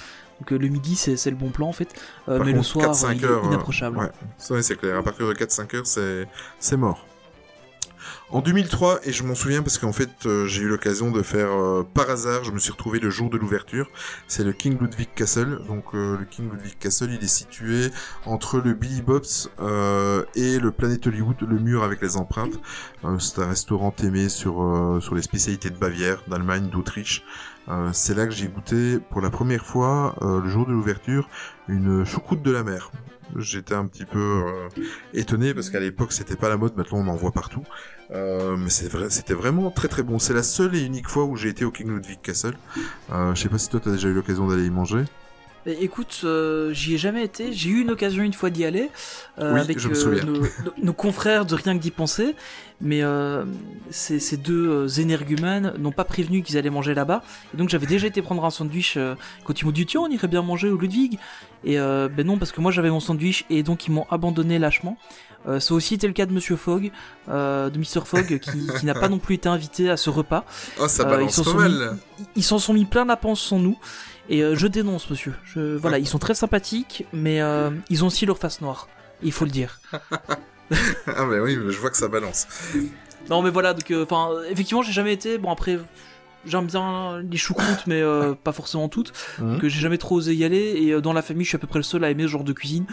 [0.40, 1.88] Donc euh, le midi c'est c'est le bon plan en fait.
[2.30, 3.98] Euh, mais le soir 4-5 il est heures, inapprochable.
[3.98, 4.96] Ouais, c'est clair.
[4.96, 6.26] À partir de 4-5 heures, c'est,
[6.58, 7.04] c'est mort.
[8.32, 11.50] En 2003, et je m'en souviens parce qu'en fait, euh, j'ai eu l'occasion de faire,
[11.50, 13.90] euh, par hasard, je me suis retrouvé le jour de l'ouverture.
[14.28, 15.58] C'est le King Ludwig Castle.
[15.66, 17.90] Donc, euh, le King Ludwig Castle, il est situé
[18.26, 19.50] entre le Billy Bob's
[20.36, 22.60] et le Planet Hollywood, le mur avec les empreintes.
[23.18, 27.24] C'est un restaurant aimé sur, les spécialités de Bavière, d'Allemagne, d'Autriche.
[27.92, 31.28] C'est là que j'ai goûté pour la première fois, le jour de l'ouverture,
[31.68, 32.92] une choucroute de la mer.
[33.36, 34.44] J'étais un petit peu
[35.14, 37.62] étonné parce qu'à l'époque c'était pas la mode, maintenant on en voit partout.
[38.12, 40.18] Euh, mais c'est vrai, c'était vraiment très très bon.
[40.18, 42.54] C'est la seule et unique fois où j'ai été au King Ludwig Castle.
[43.12, 45.04] Euh, je sais pas si toi t'as déjà eu l'occasion d'aller y manger.
[45.66, 47.52] Écoute, euh, j'y ai jamais été.
[47.52, 48.88] J'ai eu une occasion une fois d'y aller
[49.38, 49.78] euh, Oui, avec
[50.82, 52.34] nos, confrères de Rien que d'y penser.
[52.80, 53.02] Mais
[53.90, 57.22] ces, ces deux énergumènes n'ont pas prévenu qu'ils allaient manger là-bas.
[57.52, 58.96] Et donc j'avais déjà été prendre un sandwich
[59.44, 61.18] quand ils m'ont dit tiens on irait bien manger au Ludwig.
[61.62, 64.96] Et ben non parce que moi j'avais mon sandwich et donc ils m'ont abandonné lâchement.
[65.48, 66.92] Euh, ça a aussi été le cas de Monsieur Fogg,
[67.30, 70.44] euh, de Mr Fogg, qui, qui n'a pas non plus été invité à ce repas.
[70.78, 71.96] Oh, ça Euh, ils balance s'en pas sont mal.
[72.18, 73.78] Ils- Ils s'en sont mis plein la panse sans nous.
[74.28, 75.34] Et euh, je dénonce, monsieur.
[75.44, 78.86] Je, voilà, ils sont très sympathiques, mais euh, ils ont aussi leur face noire.
[79.22, 79.80] Il faut le dire.
[81.06, 82.46] ah mais oui, je vois que ça balance.
[83.28, 85.36] Non, mais voilà, donc, euh, enfin, effectivement, j'ai jamais été.
[85.38, 85.78] Bon, après,
[86.46, 89.12] j'aime bien les choucroutes, mais euh, pas forcément toutes.
[89.38, 89.58] Mhm.
[89.58, 90.74] Que j'ai jamais trop osé y aller.
[90.80, 92.28] Et euh, dans la famille, je suis à peu près le seul à aimer ce
[92.28, 92.86] genre de cuisine.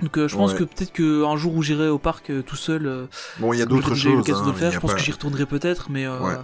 [0.00, 0.58] Donc, euh, je pense Ouais.
[0.58, 3.06] que peut-être qu'un jour où j'irai au parc euh, tout seul, euh,
[3.38, 4.72] Bon, il y a j'aurai d'autres déjà eu l'occasion hein, de le mais faire.
[4.72, 6.34] Je pense pas- que j'y retournerai peut-être, mais euh, Ouais.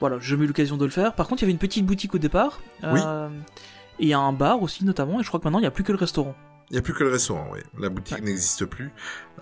[0.00, 1.14] voilà, j'ai jamais eu l'occasion de le faire.
[1.14, 2.60] Par contre, il y avait une petite boutique au départ.
[2.82, 3.00] Oui.
[4.00, 5.20] et il y a un bar aussi, notamment.
[5.20, 6.34] Et je crois que maintenant, il n'y a plus que le restaurant.
[6.70, 7.60] Il n'y a plus que le restaurant, oui.
[7.78, 8.90] La boutique n'existe plus.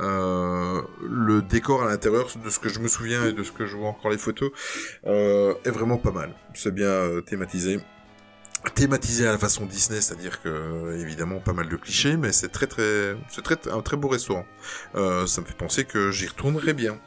[0.00, 3.64] Euh, le décor à l'intérieur, de ce que je me souviens et de ce que
[3.64, 4.50] je vois encore les photos,
[5.06, 6.34] euh, est vraiment pas mal.
[6.54, 7.78] C'est bien euh, thématisé.
[8.74, 12.66] Thématisé à la façon Disney, c'est-à-dire que évidemment pas mal de clichés, mais c'est très
[12.66, 14.46] très, c'est très un très beau restaurant.
[14.94, 16.98] Euh, ça me fait penser que j'y retournerai bien.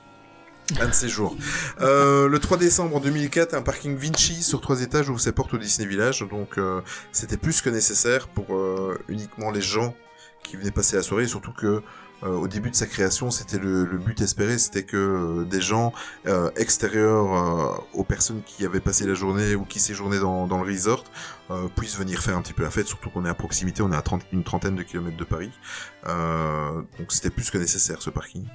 [0.79, 1.37] Un de ces jours.
[1.81, 5.53] Euh, le 3 décembre en 2004, un parking Vinci sur trois étages ouvre ses portes
[5.53, 6.25] au Disney Village.
[6.27, 6.81] Donc euh,
[7.11, 9.95] c'était plus que nécessaire pour euh, uniquement les gens
[10.43, 11.27] qui venaient passer la soirée.
[11.27, 11.83] Surtout que
[12.31, 15.93] au début de sa création, c'était le, le but espéré, c'était que euh, des gens
[16.27, 20.61] euh, extérieurs euh, aux personnes qui avaient passé la journée ou qui séjournaient dans, dans
[20.63, 21.03] le resort
[21.51, 22.87] euh, puissent venir faire un petit peu la fête.
[22.87, 25.51] Surtout qu'on est à proximité, on est à 30, une trentaine de kilomètres de Paris.
[26.07, 28.45] Euh, donc c'était plus que nécessaire ce parking.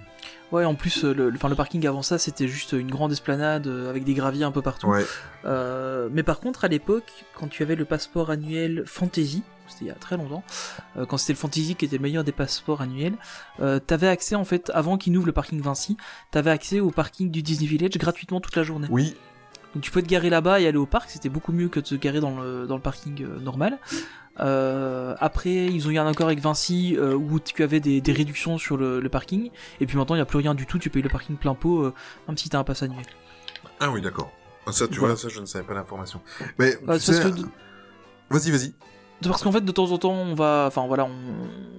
[0.53, 3.13] Ouais, en plus, euh, le, le- enfin, le parking avant ça, c'était juste une grande
[3.13, 4.89] esplanade euh, avec des graviers un peu partout.
[4.89, 5.07] Ouais.
[5.45, 9.89] Euh, mais par contre, à l'époque, quand tu avais le passeport annuel Fantasy, c'était il
[9.89, 10.43] y a très longtemps,
[10.97, 13.15] euh, quand c'était le Fantasy qui était le meilleur des passeports annuels,
[13.61, 15.97] euh, t'avais accès en fait, avant qu'ils n'ouvrent le parking Vinci,
[16.31, 18.89] t'avais accès au parking du Disney Village gratuitement toute la journée.
[18.91, 19.17] Oui,
[19.75, 21.87] Donc tu pouvais te garer là-bas et aller au parc, c'était beaucoup mieux que de
[21.87, 23.79] se garer dans le, dans le parking euh, normal.
[24.39, 28.13] Euh, après, ils ont eu un accord avec Vinci euh, où tu avais des, des
[28.13, 29.51] réductions sur le, le parking,
[29.81, 31.55] et puis maintenant il n'y a plus rien du tout, tu payes le parking plein
[31.55, 31.95] pot, euh,
[32.27, 33.05] même si t'as un pass annuel.
[33.81, 34.33] Ah oui, d'accord.
[34.71, 35.15] Ça, tu Voilà.
[35.15, 36.21] vois, ça, je ne savais pas l'information.
[36.59, 37.29] Mais, Bah, tu sais, que-
[38.31, 38.75] vas-y, vas-y.
[39.23, 41.11] Parce qu'en fait, de temps en temps, on va, enfin voilà, on,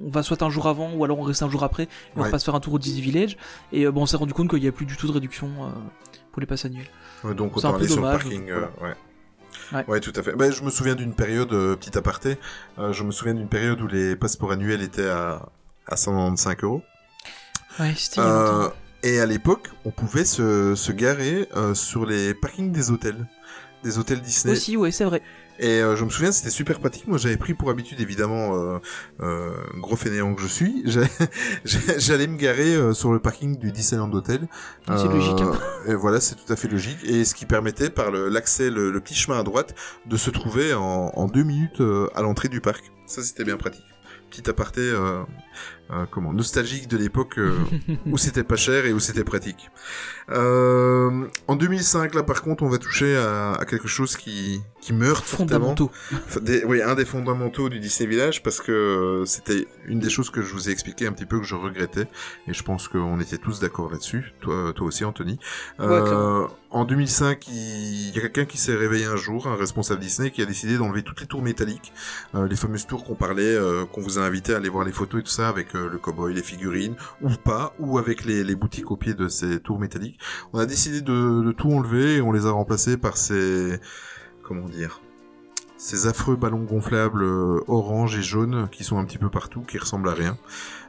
[0.05, 2.21] on va soit un jour avant ou alors on reste un jour après et on
[2.21, 2.29] Ouais.
[2.29, 3.37] va se faire un tour au Disney Village.
[3.71, 5.47] Et euh, bon, on s'est rendu compte qu'il n'y a plus du tout de réduction
[5.61, 5.67] euh,
[6.31, 6.89] pour les passes annuelles.
[7.23, 8.49] Ouais, donc autant aller sur le parking.
[8.49, 8.95] euh, voilà.
[9.73, 9.85] ouais.
[9.87, 9.99] Ouais.
[9.99, 10.33] tout à fait.
[10.35, 12.37] Ben, je me souviens d'une période, euh, petit aparté,
[12.77, 15.49] je me souviens d'une période où les passeports annuels étaient à,
[15.87, 16.81] à 195 euros.
[17.79, 18.21] Ouais, c'était
[19.03, 23.25] et à l'époque, on pouvait se, se garer sur les parkings des hôtels.
[23.83, 24.53] Des hôtels Disney.
[24.53, 25.23] Aussi, ouais, c'est vrai.
[25.61, 27.07] Et euh, je me souviens, c'était super pratique.
[27.07, 28.79] Moi, j'avais pris pour habitude, évidemment, euh,
[29.21, 30.83] euh, gros fainéant que je suis,
[31.65, 34.47] j'allais- me garer sur le parking du Disneyland Hotel.
[34.87, 35.51] C'est logique, hein.
[35.87, 36.97] Et voilà, c'est tout à fait logique.
[37.03, 39.75] Et ce qui permettait, par l'accès, le, le petit chemin à droite,
[40.07, 41.81] de se trouver en, en deux minutes
[42.15, 42.91] à l'entrée du parc.
[43.05, 43.85] Ça, c'était bien pratique.
[44.31, 44.91] Petit aparté,
[45.91, 47.57] euh, comment, nostalgique de l'époque euh,
[48.05, 49.69] où c'était pas cher et où c'était pratique.
[50.29, 54.93] Euh, en 2005, là, par contre, on va toucher à, à quelque chose qui, qui
[54.93, 55.25] meurt.
[55.25, 55.91] Fondamentaux.
[56.41, 60.29] Des- oui, un des fondamentaux du Disney Village parce que euh, c'était une des choses
[60.29, 62.07] que je vous ai expliqué un petit peu que je regrettais
[62.47, 64.33] et je pense qu'on était tous d'accord là-dessus.
[64.41, 65.39] Toi, toi aussi, Anthony.
[65.79, 65.99] Ouais,
[66.73, 70.41] en 2005, il y a quelqu'un qui s'est réveillé un jour, un responsable Disney, qui
[70.41, 71.91] a décidé d'enlever toutes les tours métalliques,
[72.33, 73.57] les fameuses tours qu'on parlait,
[73.91, 75.97] qu'on vous a invité à aller voir les photos et tout ça avec euh, le
[75.97, 80.19] cowboy, les figurines, ou pas, ou avec les, boutiques au pied de ces tours métalliques.
[80.53, 83.79] On a décidé de, de tout enlever et on les a remplacés par ces,
[84.43, 85.01] comment dire,
[85.81, 89.79] ces affreux ballons gonflables euh, orange et jaune qui sont un petit peu partout, qui
[89.79, 90.37] ressemblent à rien.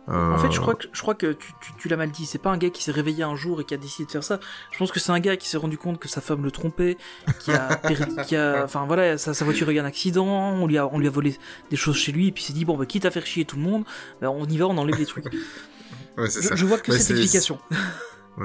[0.08, 2.26] Euh, En fait, je crois que, je crois que tu, tu, tu l'as mal dit.
[2.26, 4.24] C'est pas un gars qui s'est réveillé un jour et qui a décidé de faire
[4.24, 4.40] ça.
[4.72, 6.96] Je pense que c'est un gars qui s'est rendu compte que sa femme le trompait,
[7.38, 10.66] qui a, perdu- qui a, enfin voilà, sa, sa voiture a eu un accident, on
[10.66, 11.38] lui a, on lui a volé
[11.70, 13.44] des choses chez lui, et puis il s'est dit bon bah quitte à faire chier
[13.44, 13.84] tout le monde,
[14.20, 15.26] bah, on y va, on enlève les trucs.
[15.26, 16.56] ouais, c'est Je, ça.
[16.56, 17.58] je vois que Ouais, cette explication.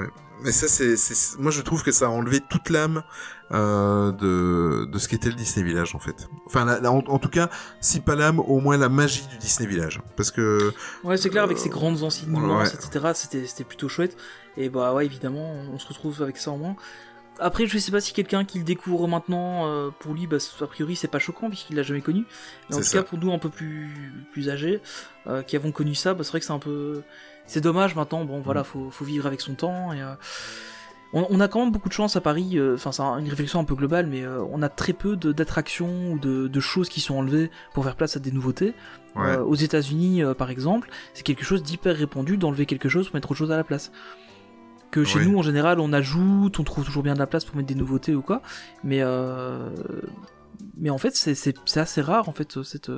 [0.42, 0.94] Mais ça, c'est,
[1.38, 3.02] moi, je trouve que ça a enlevé toute l'âme
[3.50, 6.28] euh, de de ce qu'était le Disney Village, en fait.
[6.46, 9.38] Enfin, la- la- en, en tout cas, si pas l'âme, au moins la magie du
[9.38, 10.72] Disney Village, parce que
[11.02, 12.66] Ouais, c'est clair, avec Euh, ses grandes anciennes ouais.
[12.68, 14.16] etc., c'était, c'était plutôt chouette.
[14.56, 16.76] Et bah ouais, évidemment, on se retrouve avec ça en moins.
[17.40, 20.66] Après, je sais pas si quelqu'un qui le découvre maintenant, euh, pour lui, bah, a
[20.66, 22.24] priori, c'est pas choquant, puisqu'il l'a jamais connu.
[22.68, 22.98] Mais en tout ça.
[22.98, 24.80] cas, pour nous, un peu plus, plus âgés,
[25.28, 27.02] euh, qui avons connu ça, bah, c'est vrai que c'est un peu...
[27.48, 28.42] C'est dommage, maintenant, bon, Mm.
[28.42, 30.00] voilà, faut, faut vivre avec son temps, et...
[30.00, 30.14] euh,
[31.14, 33.30] On, on a quand même beaucoup de chance à Paris, euh, enfin c'est un- une
[33.30, 36.90] réflexion un peu globale, mais euh, on a très peu d'attractions ou de, de choses
[36.90, 38.74] qui sont enlevées pour faire place à des nouveautés.
[39.16, 43.30] ouais, aux États-Unis, par exemple, c'est quelque chose d'hyper répandu d'enlever quelque chose pour mettre
[43.30, 43.90] autre chose à la place.
[44.90, 47.56] Que chez nous, en général, on ajoute, on trouve toujours bien de la place pour
[47.56, 48.42] mettre des nouveautés ou quoi.
[48.84, 49.02] Mais
[50.76, 52.90] mais en fait, c'est assez rare en fait cette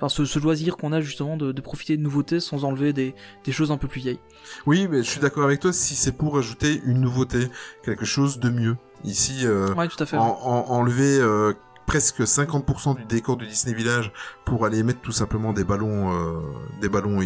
[0.00, 3.14] Enfin, ce, ce loisir qu'on a justement de, de profiter de nouveautés sans enlever des,
[3.44, 4.18] des choses un peu plus vieilles.
[4.66, 5.72] oui, mais je suis d'accord avec toi.
[5.74, 7.48] Si c'est pour ajouter une nouveauté,
[7.84, 8.76] quelque chose de mieux.
[9.04, 10.16] Ici, euh, Ouais, tout à fait.
[10.16, 11.52] en, en- enlever euh,
[11.86, 14.12] presque 50% du décor du Disney Village
[14.44, 16.40] pour aller mettre tout simplement des ballons, euh,
[16.80, 17.20] des ballons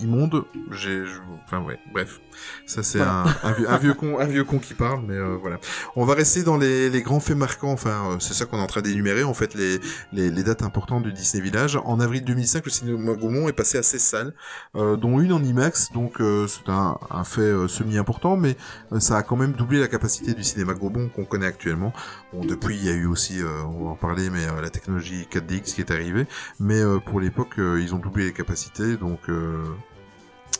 [0.00, 0.44] i- immondes.
[0.70, 1.04] J'ai,
[1.44, 2.20] enfin ouais, bref,
[2.66, 3.24] ça c'est Voilà.
[3.42, 5.58] un, un, vieux, un vieux con, un vieux con qui parle, mais euh, voilà.
[5.96, 7.72] On va rester dans les, les grands faits marquants.
[7.72, 9.78] Enfin, euh, c'est ça qu'on est en train d'énumérer en fait les,
[10.12, 11.76] les, les dates importantes du Disney Village.
[11.84, 14.34] En avril 2005, le cinéma Gaumont est passé à 16 salles,
[14.76, 18.56] euh, dont une en IMAX, donc euh, c'est un, un fait euh, semi-important, mais
[18.98, 21.92] ça a quand même doublé la capacité du cinéma Gaumont qu'on connaît actuellement.
[22.32, 25.74] Bon, depuis, il y a eu aussi, on va en parler, mais la technologie 4DX
[25.74, 26.26] qui est arrivée.
[26.58, 28.96] Mais pour l'époque, ils ont doublé les capacités.
[28.96, 29.64] Donc, euh,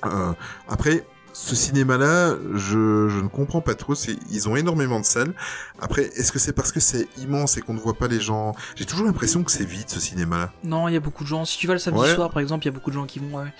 [0.04, 0.32] euh,
[0.68, 3.94] après, ce cinéma-là, je, je ne comprends pas trop.
[3.94, 5.32] C'est, ils ont énormément de salles.
[5.80, 8.54] Après, est-ce que c'est parce que c'est immense et qu'on ne voit pas les gens?
[8.74, 10.52] J'ai toujours l'impression que c'est vide ce cinéma-là.
[10.64, 11.44] Non, il y a beaucoup de gens.
[11.44, 12.14] Si tu vas le samedi Ouais.
[12.14, 13.38] soir, par exemple, il y a beaucoup de gens qui vont.
[13.38, 13.52] ouais.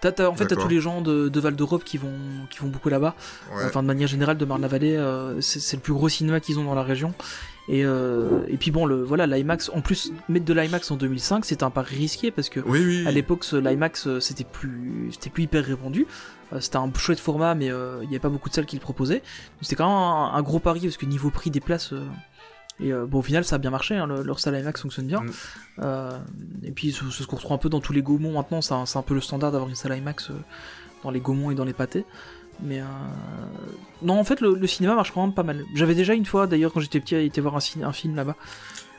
[0.00, 2.10] T'as, t'as- en fait, t'as tous les gens de, de Val d'Europe qui vont,
[2.50, 3.14] qui vont beaucoup là-bas.
[3.54, 3.62] Ouais.
[3.66, 6.64] Enfin, de manière générale, de Marne-la-Vallée, euh, c'est, c'est le plus gros cinéma qu'ils ont
[6.64, 7.14] dans la région.
[7.68, 11.44] Et, euh, et puis bon, le, voilà, l'IMAX, en plus, mettre de l'IMAX en 2005,
[11.44, 13.04] c'était un pari risqué parce que Oui, oui.
[13.06, 16.06] à l'époque, l'IMAX, euh, c'était plus, c'était plus hyper répandu.
[16.52, 18.76] Euh, c'était un chouette format, mais euh, il n'y avait pas beaucoup de salles qui
[18.76, 19.22] le proposaient.
[19.60, 21.94] C'était quand même un, un gros pari parce que niveau prix des places.
[22.80, 23.94] et euh, bon, au final, ça a bien marché.
[23.94, 25.20] hein, le- leur salle IMAX fonctionne bien.
[25.20, 25.30] Mm.
[25.82, 26.10] Euh,
[26.64, 28.60] et puis, c'est ce qu'on retrouve un peu dans tous les Gaumont maintenant.
[28.60, 30.34] C'est un, peu le standard d'avoir une salle IMAX euh,
[31.04, 32.04] dans les Gaumont et dans les pâtés.
[32.62, 32.84] Mais euh...
[34.02, 35.64] non, en fait, le, le cinéma marche quand même pas mal.
[35.74, 38.36] J'avais déjà une fois, d'ailleurs, quand j'étais petit, été voir un, film là-bas.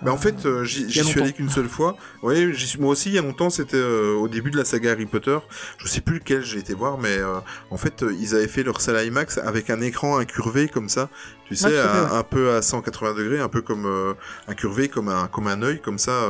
[0.02, 1.95] Bah en fait, euh, j'y suis allé qu'une seule fois.
[2.23, 3.49] Oui, j'y suis moi aussi il y a longtemps.
[3.49, 5.38] C'était euh, au début de la saga Harry Potter.
[5.77, 7.35] Je sais plus lequel j'ai été voir, mais euh,
[7.69, 11.10] en fait, ils avaient fait leur salle IMAX avec un écran incurvé comme ça.
[11.45, 12.18] Tu sais, un, ouais.
[12.18, 14.15] un peu à 180 degrés, un peu comme
[14.49, 16.27] incurvé, comme un comme un œil, comme ça.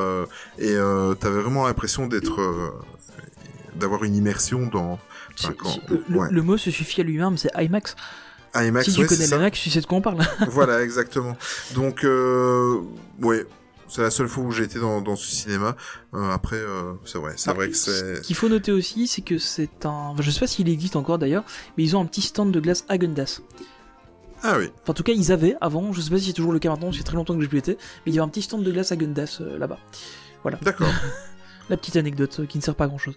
[0.60, 0.76] et
[1.20, 2.76] t'avais vraiment l'impression d'être
[3.76, 5.00] d'avoir une immersion dans
[5.40, 6.28] Enfin, quand- c'est- le, ouais.
[6.32, 7.96] le mot se suffit à lui-même, c'est IMAX.
[8.56, 8.86] IMAX.
[8.86, 10.20] si tu ouais, connais l'IMAX, tu sais de quoi on parle.
[10.50, 11.36] voilà, exactement.
[11.74, 12.80] Donc, euh,
[13.22, 13.46] ouais,
[13.88, 15.76] c'est la seule fois où j'ai été dans, dans ce cinéma.
[16.14, 18.22] Euh, après, euh, c'est vrai, c'est Ah, vrai que Ce c'est.
[18.22, 19.90] qu'il faut noter aussi, c'est que c'est un.
[19.90, 21.44] enfin, je sais pas s'il existe encore d'ailleurs,
[21.78, 23.42] mais ils ont un petit stand de glace Häagen-Dazs.
[24.46, 26.52] Ah oui, Enfin, en tout cas, ils avaient avant, je sais pas si c'est toujours
[26.52, 28.30] le cas maintenant, c'est très longtemps que je plus été, mais il y avait un
[28.30, 29.80] petit stand de glace Häagen-Dazs euh, là-bas.
[30.62, 30.90] d'accord,
[31.70, 33.16] La petite anecdote euh, qui ne sert pas à grand chose.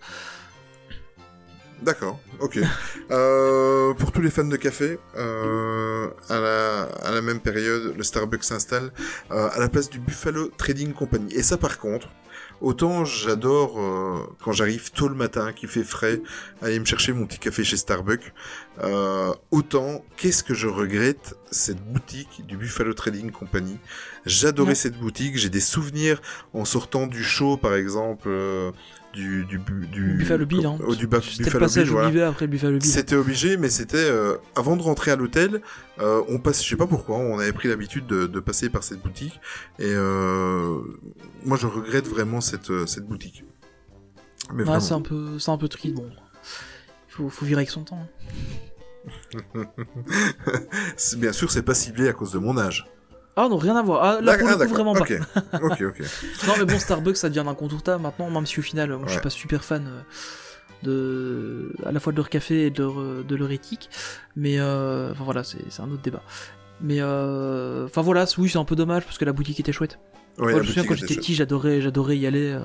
[1.83, 2.59] D'accord, ok.
[3.13, 8.03] Euh, pour tous les fans de café, euh, à, la, à la même période, le
[8.03, 8.91] Starbucks s'installe
[9.31, 11.33] euh, à la place du Buffalo Trading Company.
[11.33, 12.09] Et ça, par contre.
[12.63, 13.79] Autant j'adore
[14.43, 16.23] quand j'arrive tôt le matin, qu'il fait frais,
[16.63, 18.33] aller me chercher mon petit café chez Starbucks.
[19.51, 23.77] Autant qu'est-ce que je regrette cette boutique du Buffalo Trading Company.
[24.25, 25.37] J'adorais cette boutique.
[25.37, 26.23] J'ai des souvenirs
[26.55, 28.31] en sortant du show, par exemple,
[29.17, 29.59] du, du,
[29.91, 30.77] du Buffalo Bill, hein.
[30.87, 32.09] oh, du Buffalo passage Bill, voilà.
[32.09, 32.89] obligé après le Buffalo Bill.
[32.89, 35.63] C'était obligé, mais c'était euh, avant de rentrer à l'hôtel,
[36.01, 38.85] euh, on passe, je sais pas pourquoi, on avait pris l'habitude de, de passer par
[38.85, 39.41] cette boutique,
[39.79, 40.79] et euh,
[41.45, 43.45] moi je regrette vraiment cette euh, cette boutique.
[44.53, 46.09] Mais Ouais, c'est un peu, c'est un peu triste, bon.
[47.09, 48.07] Faut, faut vivre avec son temps.
[49.55, 49.65] hein.
[51.17, 52.87] Bien sûr, c'est pas ciblé à cause de mon âge.
[53.37, 54.03] Ah non, rien à voir.
[54.03, 55.01] Ah, là, pour Ah, le coup, vraiment pas.
[55.01, 55.13] Ok,
[55.63, 56.01] ok, ok.
[56.47, 59.11] Non, mais bon, Starbucks, ça devient un incontournable maintenant, même si au final, moi, je
[59.11, 59.23] suis Ouais.
[59.23, 60.01] pas super fan euh,
[60.83, 62.95] de, à la fois de leur café et de leur,
[63.25, 63.91] de leur éthique.
[64.37, 66.23] Mais, euh, enfin voilà, c'est un autre débat.
[66.81, 69.99] Mais, euh, enfin voilà, oui, c'est un peu dommage parce que la boutique était chouette.
[70.39, 72.53] Ouais, Moi, je me souviens quand j'étais petit, j'adorais, j'adorais y aller.
[72.53, 72.61] euh,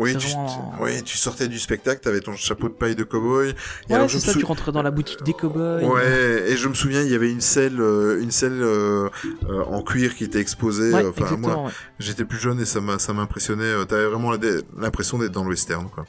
[0.00, 3.04] Oui, tu, vraiment un- oui, tu sortais du spectacle, t'avais ton chapeau de paille de
[3.04, 3.50] cowboy.
[3.88, 5.84] Et Ouais, c'est ça, sou- tu rentrais dans la boutique des cowboys.
[5.84, 9.08] Ouais, et je me souviens, il y avait une selle, euh, une selle euh,
[9.48, 10.92] euh, en cuir qui était exposée.
[10.92, 11.70] Ouais, Enfin, moi, ouais.
[11.98, 13.72] J'étais plus jeune et ça m'a ça m'impressionnait.
[13.86, 14.32] T'avais vraiment
[14.76, 16.04] l'impression d'être dans le western, quoi.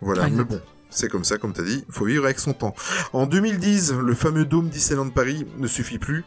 [0.00, 0.60] Voilà, mais bon.
[0.94, 2.74] C'est comme ça, comme t'as dit, faut vivre avec son temps.
[3.14, 6.22] En 2010, le fameux Dôme Disneyland Paris ne suffit plus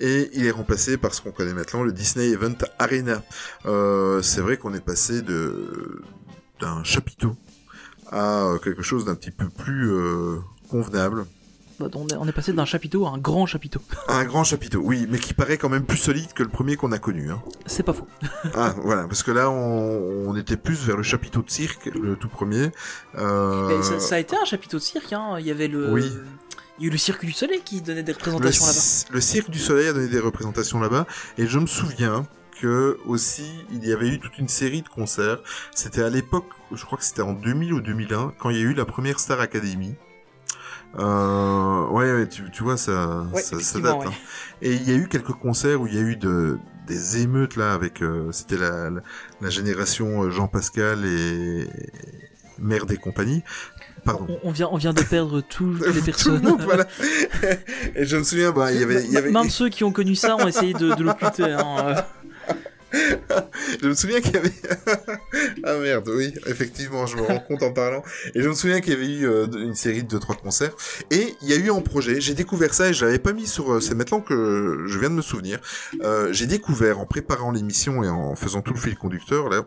[0.00, 3.22] et il est remplacé par ce qu'on connaît maintenant, le Disney Event Arena.
[3.66, 6.02] Euh, c'est vrai qu'on est passé de
[6.60, 7.36] d'un chapiteau
[8.10, 10.38] à quelque chose d'un petit peu plus euh,
[10.70, 11.26] convenable.
[11.78, 13.80] Bah, on, est, on est passé d'un chapiteau à un grand chapiteau.
[14.08, 16.90] Un grand chapiteau, oui, mais qui paraît quand même plus solide que le premier qu'on
[16.90, 17.30] a connu.
[17.30, 17.40] Hein.
[17.66, 18.08] C'est pas faux.
[18.54, 22.16] Ah, voilà, parce que là, on, on était plus vers le chapiteau de cirque, le
[22.16, 22.72] tout premier.
[23.16, 25.36] Euh, ça, ça a été un chapiteau de cirque, hein.
[25.38, 25.92] Il y avait le.
[25.92, 26.10] Oui.
[26.78, 28.80] Il y a eu le cirque du soleil qui donnait des représentations là-bas.
[29.10, 31.06] le cirque du soleil a donné des représentations là-bas,
[31.36, 32.26] et je me souviens
[32.60, 35.38] que aussi il y avait eu toute une série de concerts.
[35.74, 38.64] C'était à l'époque, je crois que c'était en 2000 ou 2001, quand il y a
[38.64, 39.94] eu la première Star Academy.
[40.98, 43.98] Euh, ouais, ouais, tu, tu vois, ça, Ouais, ça, date.
[43.98, 44.06] ouais.
[44.06, 44.12] hein.
[44.62, 47.56] Et il y a eu quelques concerts où il y a eu de, des émeutes
[47.56, 49.00] là avec, euh, c'était la, la,
[49.40, 51.68] la génération euh, Jean Pascal et
[52.58, 53.42] Merde et compagnie.
[54.04, 54.26] Pardon.
[54.42, 56.42] On, on vient, on vient de perdre toutes les Tout le personnes.
[56.42, 56.86] monde, voilà.
[57.94, 59.92] Et je me souviens, bah, il y avait, il y avait, Même ceux qui ont
[59.92, 61.52] connu ça ont essayé de, de l'occulter.
[61.52, 61.96] Hein.
[62.92, 64.52] Je me souviens qu'il y avait,
[65.64, 68.02] ah merde, oui, effectivement, je me rends compte en parlant.
[68.34, 70.74] Et je me souviens qu'il y avait eu euh, une série de deux trois concerts.
[71.10, 73.46] Et il y a eu un projet, j'ai découvert ça et je l'avais pas mis
[73.46, 75.60] sur, euh, c'est maintenant que je viens de me souvenir.
[76.02, 79.64] Euh, j'ai découvert en préparant l'émission et en faisant tout le fil conducteur là.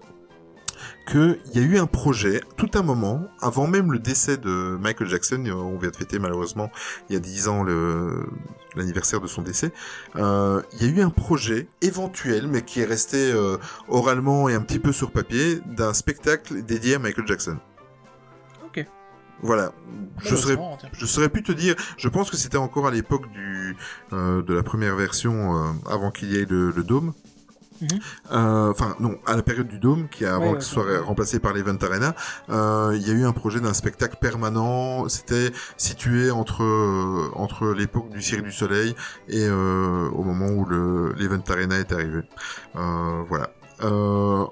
[1.11, 5.09] Qu'il y a eu un projet, tout un moment, avant même le décès de Michael
[5.09, 6.71] Jackson, euh, on vient de fêter malheureusement
[7.09, 8.25] il y a 10 ans le
[8.75, 9.71] l'anniversaire de son décès,
[10.15, 13.57] euh, il y a eu un projet éventuel, mais qui est resté euh,
[13.89, 17.57] oralement et un petit peu sur papier, d'un spectacle dédié à Michael Jackson.
[18.65, 18.85] Ok.
[19.41, 19.73] Voilà.
[20.19, 20.57] Je serais
[20.93, 21.75] je saurais plus te dire.
[21.97, 23.75] Je pense que c'était encore à l'époque du
[24.13, 27.13] euh, de la première version avant qu'il y ait le, le dôme.
[28.31, 31.39] Euh, Enfin, non, à la période du Dôme, qui a, avant que ce soit remplacé
[31.39, 32.15] par l'Event Arena,
[32.49, 35.07] euh, il y a eu un projet d'un spectacle permanent.
[35.09, 38.95] C'était situé entre euh, entre l'époque du Cirque du Soleil
[39.27, 42.21] et euh, au moment où le l'Event Arena est arrivé.
[42.75, 43.51] Euh, voilà.
[43.83, 44.45] Euh,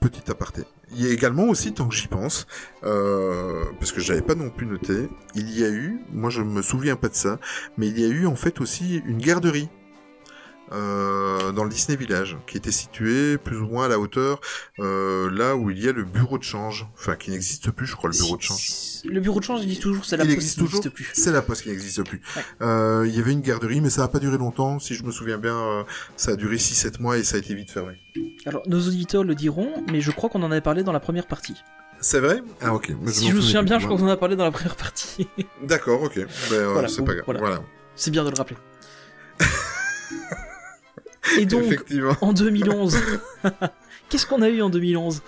[0.00, 0.62] petit aparté.
[0.96, 2.46] Il y a également aussi, tant que j'y pense,
[2.84, 6.62] euh, parce que j'avais pas non plus noté, il y a eu, moi je me
[6.62, 7.38] souviens pas de ça,
[7.78, 9.70] mais il y a eu en fait aussi une garderie
[10.72, 14.40] euh, dans le Disney Village, qui était située plus ou moins à la hauteur
[14.78, 17.94] euh, là où il y a le bureau de change, enfin qui n'existe plus, je
[17.96, 18.70] crois, le bureau de change.
[19.04, 21.10] Le bureau de change existe toujours, c'est la Il poste existe qui n'existe toujours plus.
[21.12, 22.20] C'est la poste qui n'existe plus.
[22.36, 22.42] Ouais.
[22.62, 24.78] Euh, il y avait une garderie, mais ça n'a pas duré longtemps.
[24.78, 25.84] Si je me souviens bien,
[26.16, 27.98] ça a duré 6-7 mois et ça a été vite fermé.
[28.46, 31.26] Alors, nos auditeurs le diront, mais je crois qu'on en avait parlé dans la première
[31.26, 31.54] partie.
[32.00, 32.42] C'est vrai?
[32.60, 32.92] Ah ok.
[33.00, 34.76] mais si je me souviens bien, je crois qu'on en a parlé dans la première
[34.76, 35.26] partie.
[35.62, 36.18] D'accord, ok.
[36.50, 37.24] Ben, Voilà, c'est bon, pas grave.
[37.26, 37.40] voilà.
[37.40, 37.60] Voilà.
[37.96, 38.56] c'est bien de le rappeler.
[41.38, 41.84] Et donc,
[42.20, 42.96] en 2011,
[44.08, 45.22] qu'est-ce qu'on a eu en 2011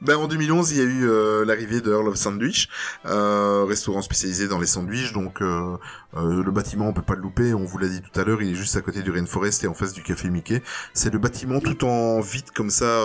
[0.00, 2.68] Ben, en 2011, il y a eu euh, l'arrivée de Earl of Sandwich,
[3.06, 5.12] euh, restaurant spécialisé dans les sandwichs.
[5.12, 5.76] Donc, euh,
[6.16, 7.54] euh, le bâtiment, on peut pas le louper.
[7.54, 9.66] On vous l'a dit tout à l'heure, il est juste à côté du Rainforest et
[9.66, 10.62] en face du Café Mickey.
[10.94, 13.02] C'est le bâtiment tout en vide comme ça.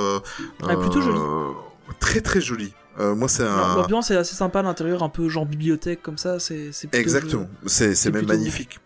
[0.67, 1.19] Ah, plutôt joli.
[1.99, 2.73] Très très joli.
[2.99, 3.75] Euh, moi, c'est un.
[3.75, 6.39] L'ambiance est assez sympa à l'intérieur, un peu genre bibliothèque comme ça.
[6.39, 7.47] C'est Exactement.
[7.65, 8.79] C'est même magnifique.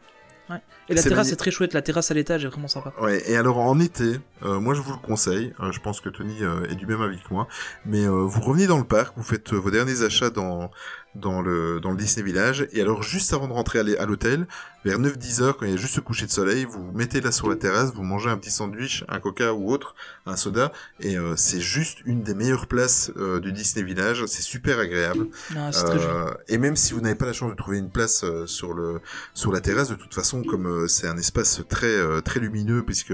[0.91, 1.73] Et la terrasse est très chouette.
[1.73, 2.93] La terrasse à l'étage est vraiment sympa.
[3.01, 6.09] Ouais, et alors en été, euh, moi je vous le conseille, euh, je pense que
[6.09, 7.47] Tony euh, est du même avis que moi,
[7.85, 10.69] mais euh, vous revenez dans le parc, vous faites euh, vos derniers achats dans
[11.15, 14.47] dans le dans le Disney Village, et alors juste avant de rentrer à l'hôtel,
[14.85, 17.21] vers 9-10 heures, quand il y a juste ce coucher de soleil, vous vous mettez
[17.21, 20.71] là sur la terrasse, vous mangez un petit sandwich, un coca ou autre, un soda,
[20.99, 25.27] et euh, c'est juste une des meilleures places euh, du Disney Village, c'est super agréable.
[25.49, 25.83] Très.
[25.83, 28.73] Euh, et même si vous n'avez pas la chance de trouver une place euh, sur
[28.73, 29.01] le
[29.33, 32.83] sur la terrasse, de toute façon, comme euh, c'est un espace très euh, très lumineux
[32.83, 33.13] puisque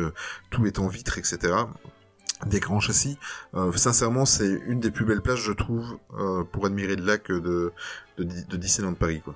[0.49, 1.53] tout est en vitre, etc.
[2.45, 3.18] Des grands châssis.
[3.55, 7.30] Euh, sincèrement, c'est une des plus belles places, je trouve, euh, pour admirer le lac
[7.31, 7.72] de
[8.18, 9.35] de, Di- de Disneyland Paris, quoi.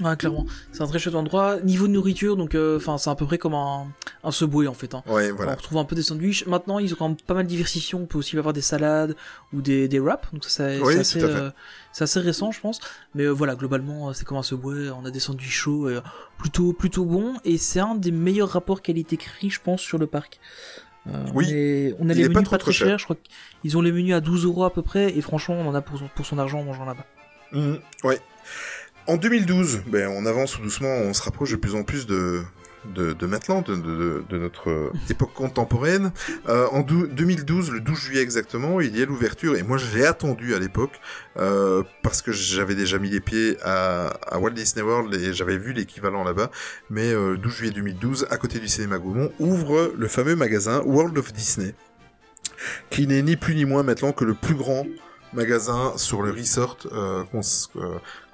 [0.00, 0.46] Ouais, clairement.
[0.72, 1.60] C'est un très chouette endroit.
[1.60, 3.86] Niveau de nourriture, donc, euh, enfin, c'est à peu près comme un,
[4.24, 4.94] un Subway en fait.
[4.94, 5.02] Hein.
[5.06, 5.54] Ouais, On voilà.
[5.56, 6.46] retrouve un peu des sandwichs.
[6.46, 7.98] Maintenant, ils ont quand même pas mal diversifié.
[7.98, 9.14] On peut aussi avoir des salades
[9.52, 10.32] ou des, des wraps.
[10.32, 12.80] Donc ça, c'est Oui, c'est assez, euh, récent, je pense.
[13.14, 14.88] Mais euh, voilà, globalement, c'est comme un Subway.
[14.88, 15.90] On a des sandwichs chauds,
[16.38, 17.34] plutôt plutôt bons.
[17.44, 20.40] Et c'est un des meilleurs rapports qualité-prix, je pense, sur le parc.
[21.08, 21.46] Euh, Oui.
[21.46, 22.86] On, est- on a les menus pas très cher.
[22.88, 22.98] chers.
[22.98, 23.16] Je crois
[23.62, 25.16] qu'ils ont les menus à 12 euros à peu près.
[25.16, 27.06] Et franchement, on en a pour, son- pour son argent en mangeant là-bas.
[27.52, 28.18] Mhm, ouais.
[29.06, 32.42] En 2012, ben, on avance doucement, on se rapproche de plus en plus de,
[32.84, 33.74] de, maintenant, de,
[34.28, 36.12] de, notre époque contemporaine.
[36.48, 40.06] Euh, en dou- 2012, le 12 juillet exactement, il y a l'ouverture, et moi j'ai
[40.06, 41.00] attendu à l'époque,
[41.36, 45.72] euh, parce que j'avais déjà mis les pieds à, Walt Disney World et j'avais vu
[45.72, 46.50] l'équivalent là-bas,
[46.88, 50.80] mais euh, le 12 juillet 2012, à côté du cinéma Gaumont, ouvre le fameux magasin
[50.84, 51.74] World of Disney,
[52.90, 54.86] qui n'est ni plus ni moins maintenant que le plus grand
[55.32, 57.22] magasin sur le resort euh,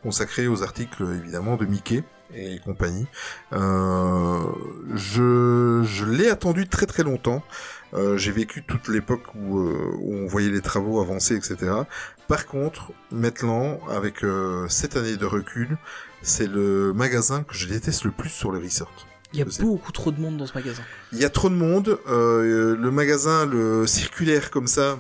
[0.03, 2.03] consacré aux articles évidemment de Mickey
[2.35, 3.07] et compagnie.
[3.53, 4.41] Euh,
[4.95, 7.43] je je l'ai attendu très très longtemps.
[7.95, 11.73] Euh, J'ai vécu toute l'époque où, euh, où on voyait les travaux avancer, etc.
[12.29, 15.79] Par contre, maintenant, avec euh, cette année de recul,
[16.23, 18.91] c'est le magasin que je déteste le plus sur le resort.
[19.33, 20.83] Il y a beaucoup trop de monde dans ce magasin.
[21.13, 21.99] Il y a trop de monde.
[22.09, 24.99] euh, le magasin, le circulaire comme ça.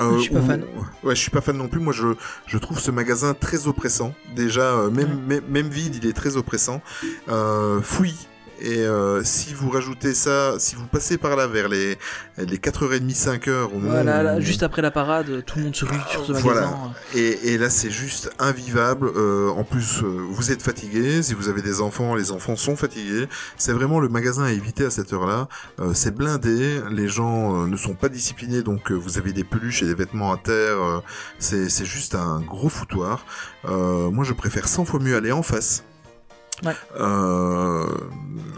[0.00, 0.64] Euh, Je suis pas où- fan.
[1.04, 1.80] Ouais, je suis pas fan non plus.
[1.80, 2.14] Moi, je,
[2.46, 4.14] je trouve ce magasin très oppressant.
[4.34, 6.80] Déjà, euh, même, même, même vide, il est très oppressant.
[7.28, 8.28] Euh, fouillis.
[8.64, 11.98] Et euh, si vous rajoutez ça, si vous passez par là vers les,
[12.38, 15.74] les 4h30, 5h, au moment Voilà, là, où- juste après la parade, tout le monde
[15.74, 16.60] se rue sur ce Voilà.
[16.62, 16.92] magasin.
[17.16, 19.10] et, et là, c'est juste invivable.
[19.16, 21.24] Euh, en plus, euh, vous êtes fatigué.
[21.24, 23.26] Si vous avez des enfants, les enfants sont fatigués.
[23.56, 25.48] C'est vraiment le magasin à éviter à cette heure-là.
[25.80, 26.80] Euh, c'est blindé.
[26.90, 30.32] Les gens euh, ne sont pas disciplinés, donc vous avez des peluches et des vêtements
[30.32, 30.80] à terre.
[30.80, 31.00] euh,
[31.40, 33.26] c'est c'est juste un gros foutoir.
[33.64, 35.82] Euh, moi, je préfère 100 fois mieux aller en face.
[36.64, 36.74] Ouais.
[37.00, 37.86] Euh,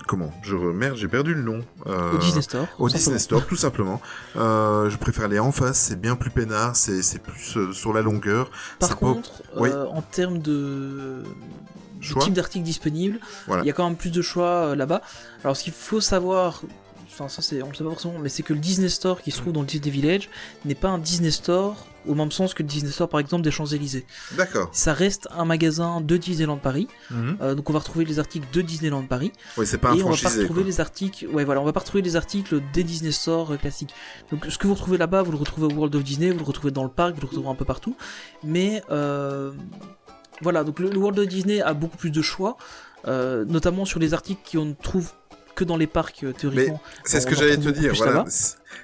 [0.06, 1.64] comment Je merde, j'ai perdu le nom.
[1.86, 2.66] Euh, Au Disney Store.
[2.78, 3.18] au Disney simplement.
[3.18, 4.00] Store, tout simplement.
[4.36, 8.02] Euh, je préfère aller en face, c'est bien plus peinard, c'est c'est plus sur la
[8.02, 8.50] longueur.
[8.78, 9.70] Par contre, Oui.
[9.72, 11.22] en termes de,
[12.20, 13.62] type d'articles disponibles, Voilà.
[13.62, 15.00] il y a quand même plus de choix là-bas.
[15.42, 16.62] Alors, ce qu'il faut savoir,
[17.10, 19.30] enfin, ça c'est, on le sait pas forcément, mais c'est que le Disney Store qui
[19.30, 20.28] se trouve dans le Disney Village
[20.66, 24.06] n'est pas un Disney Store au même sens que Disney Store par exemple des Champs-Élysées.
[24.36, 24.68] D'accord.
[24.72, 27.36] Ça reste un magasin de Disneyland Paris, Mhm.
[27.40, 29.32] euh, donc on va retrouver les articles de Disneyland Paris.
[29.56, 30.70] Oui, c'est pas un et on va pas retrouver quoi.
[30.70, 33.94] les articles ouais voilà on va pas retrouver les articles des Disney Store euh, classiques
[34.30, 36.44] donc ce que vous retrouvez là-bas vous le retrouvez au World of Disney vous le
[36.44, 37.96] retrouvez dans le parc vous le retrouvez un peu partout
[38.42, 39.52] mais euh,
[40.42, 42.56] voilà donc le, le World of Disney a beaucoup plus de choix
[43.06, 45.10] euh, notamment sur les articles qu'on ne trouve
[45.54, 47.92] que dans les parcs théoriquement C'est ce que j'allais te dire.
[47.96, 48.24] Voilà.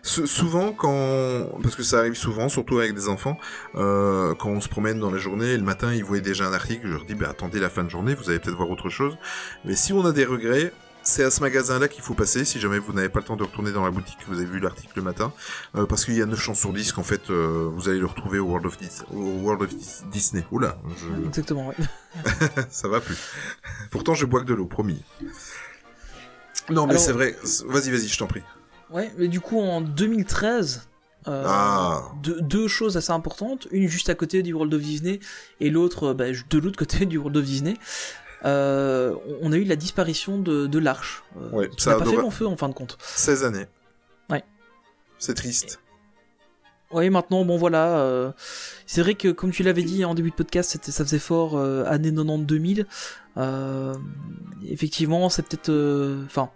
[0.03, 3.39] Souvent, quand, parce que ça arrive souvent, surtout avec des enfants,
[3.75, 6.53] euh, quand on se promène dans la journée et le matin, ils voient déjà un
[6.53, 8.89] article, je leur dis, bah, attendez la fin de journée, vous allez peut-être voir autre
[8.89, 9.17] chose.
[9.65, 10.73] Mais si on a des regrets,
[11.03, 13.43] c'est à ce magasin-là qu'il faut passer, si jamais vous n'avez pas le temps de
[13.43, 15.33] retourner dans la boutique, que vous avez vu l'article le matin,
[15.75, 18.07] euh, parce qu'il y a 9 chances sur 10 qu'en fait, euh, vous allez le
[18.07, 20.45] retrouver au World of, Dis- au World of Dis- Disney.
[20.51, 21.25] Oula, je...
[21.27, 21.75] Exactement, ouais.
[22.71, 23.17] ça va plus.
[23.91, 25.03] Pourtant, je bois que de l'eau, promis.
[26.69, 27.35] Non, mais Alors- c'est vrai.
[27.67, 28.43] Vas-y, vas-y, je t'en prie.
[28.93, 30.89] Ouais, mais du coup, en 2013,
[31.29, 32.13] euh, Ah.
[32.23, 33.69] deux, deux choses assez importantes.
[33.71, 35.21] Une juste à côté du World of Disney
[35.61, 37.75] et l'autre euh, bah, de l'autre côté du World of Disney.
[38.47, 41.23] Euh, on a eu la disparition de, de l'arche.
[41.41, 42.97] Euh, Ouais, ça n'a pas fait long feu en fin de compte.
[43.03, 43.67] 16 années.
[44.31, 44.43] Ouais.
[45.19, 45.81] C'est triste.
[46.93, 48.35] Oui, maintenant, bon voilà.
[48.87, 51.57] c'est vrai que, comme tu l'avais dit en début de podcast, ça faisait fort
[51.87, 52.85] années 90-2000.
[53.37, 53.95] Euh,
[54.67, 55.71] effectivement, c'est peut-être.
[56.27, 56.51] Enfin,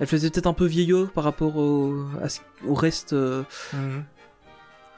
[0.00, 3.12] elle faisait peut-être un peu vieillot par rapport au, à ce- au reste.
[3.12, 3.42] euh,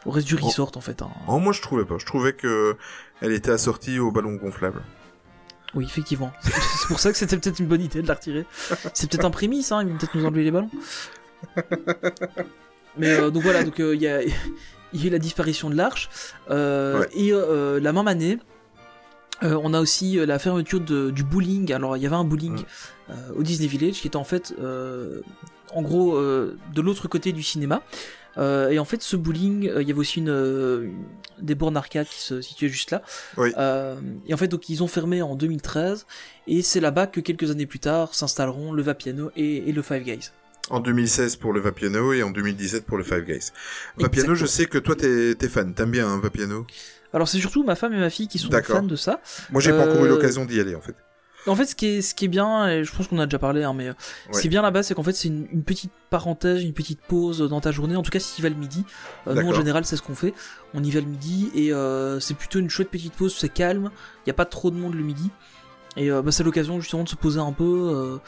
[0.07, 0.47] au reste du Oh.
[0.47, 1.03] resort en fait.
[1.03, 1.11] hein.
[1.29, 1.97] Oh, moi, je trouvais pas.
[1.99, 2.77] Je trouvais que
[3.21, 4.83] elle était assortie au ballon gonflable.
[5.75, 6.33] Oui, effectivement.
[6.43, 8.45] C'est c'est pour ça que c'était peut-être une bonne idée de la retirer.
[8.95, 10.71] C'est peut-être un prémisse, hein, ils vont peut-être nous enlever les ballons.
[12.99, 14.31] Mais euh, donc voilà, donc euh, il y, a, il
[15.01, 16.11] y a eu la disparition de l'arche.
[16.51, 17.09] Euh, Ouais.
[17.15, 18.39] Et euh, la même année,
[19.43, 21.73] euh, on a aussi euh, la fermeture de- du bowling.
[21.73, 22.63] Alors il y avait un bowling
[23.11, 24.55] euh, au Disney Village qui était en fait,
[25.75, 27.83] en gros, de l'autre côté du cinéma.
[28.39, 31.05] Et en fait, ce bowling, il y avait aussi une, une-
[31.41, 33.03] des bornes arcade qui se situaient juste là.
[33.37, 33.51] Oui.
[34.27, 36.07] Et en fait, donc ils ont fermé en 2013,
[36.47, 40.03] et c'est là-bas que quelques années plus tard s'installeront le Vapiano et, et le Five
[40.05, 40.31] Guys.
[40.71, 43.51] En 2016 pour le Vapiano et en 2017 pour le Five Guys.
[43.99, 44.35] Vapiano, Exactement.
[44.37, 45.75] je sais que toi, t'es t'es fan.
[45.75, 46.67] T'aimes bien, hein, Vapiano?
[47.13, 49.21] Alors c'est surtout ma femme et ma fille qui sont fans de ça.
[49.51, 50.95] Moi, j'ai pas encore eu Euh, l'occasion d'y aller, en fait.
[51.49, 53.41] En fait, ce qui est, ce qui est bien, et je pense qu'on a déjà
[53.41, 53.95] parlé, hein, mais euh,
[54.31, 57.01] ce qui est bien là-bas, c'est qu'en fait, c'est une, une petite parenthèse, une petite
[57.01, 57.97] pause dans ta journée.
[57.97, 58.85] En tout cas, si tu vas le midi,
[59.27, 60.35] Euh, nous en général, c'est ce qu'on fait.
[60.73, 63.35] On y va le midi et euh, c'est plutôt une chouette petite pause.
[63.37, 63.91] C'est calme,
[64.25, 65.31] il y a pas trop de monde le midi,
[65.97, 68.21] et euh, bah, c'est l'occasion justement de se poser un peu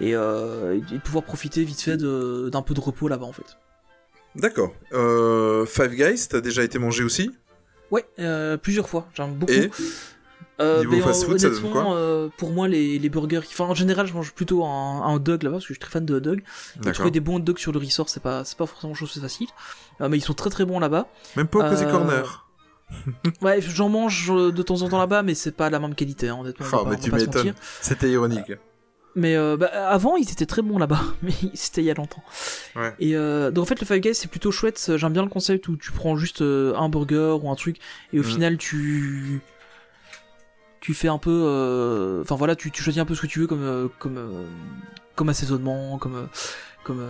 [0.00, 3.56] et, et de pouvoir profiter vite fait d'un peu de repos là-bas en fait.
[4.34, 4.72] D'accord.
[4.90, 7.30] Five Guys, t'as déjà été mangé aussi?
[7.90, 9.08] Ouais, euh, plusieurs fois.
[9.14, 9.52] J'aime beaucoup.
[9.52, 9.70] Et
[10.60, 13.74] Euh, mais, fast-food, ça donne honnêtement, quoi euh, pour moi, les, les burgers, enfin en
[13.74, 16.04] général, je mange plutôt un, un hot dog là-bas parce que je suis très fan
[16.04, 16.42] de hot dog.
[16.90, 19.20] Et trouver des bons hot dogs sur le resort, c'est pas, c'est pas forcément chose
[19.20, 19.46] facile.
[20.00, 21.06] Euh, mais ils sont très très bons là-bas.
[21.36, 22.44] Même pas au Cozy Corner.
[23.42, 26.38] Ouais, j'en mange de temps en temps là-bas, mais c'est pas la même qualité, hein,
[26.40, 26.66] honnêtement.
[26.84, 27.54] pas- mais tu m'étonnes.
[27.80, 28.52] C'était ironique.
[29.14, 32.22] Mais euh, bah, avant, ils étaient très bons là-bas, mais c'était il y a longtemps.
[32.76, 32.94] Ouais.
[33.00, 34.92] Et euh, donc en fait, le Five Guys c'est plutôt chouette.
[34.96, 37.78] J'aime bien le concept où tu prends juste euh, un burger ou un truc,
[38.12, 38.28] et au Mhm.
[38.28, 39.40] final tu
[40.80, 43.40] tu fais un peu, euh, enfin voilà, tu, tu choisis un peu ce que tu
[43.40, 44.46] veux comme euh, comme
[45.16, 46.28] comme assaisonnement, comme
[46.84, 47.08] comme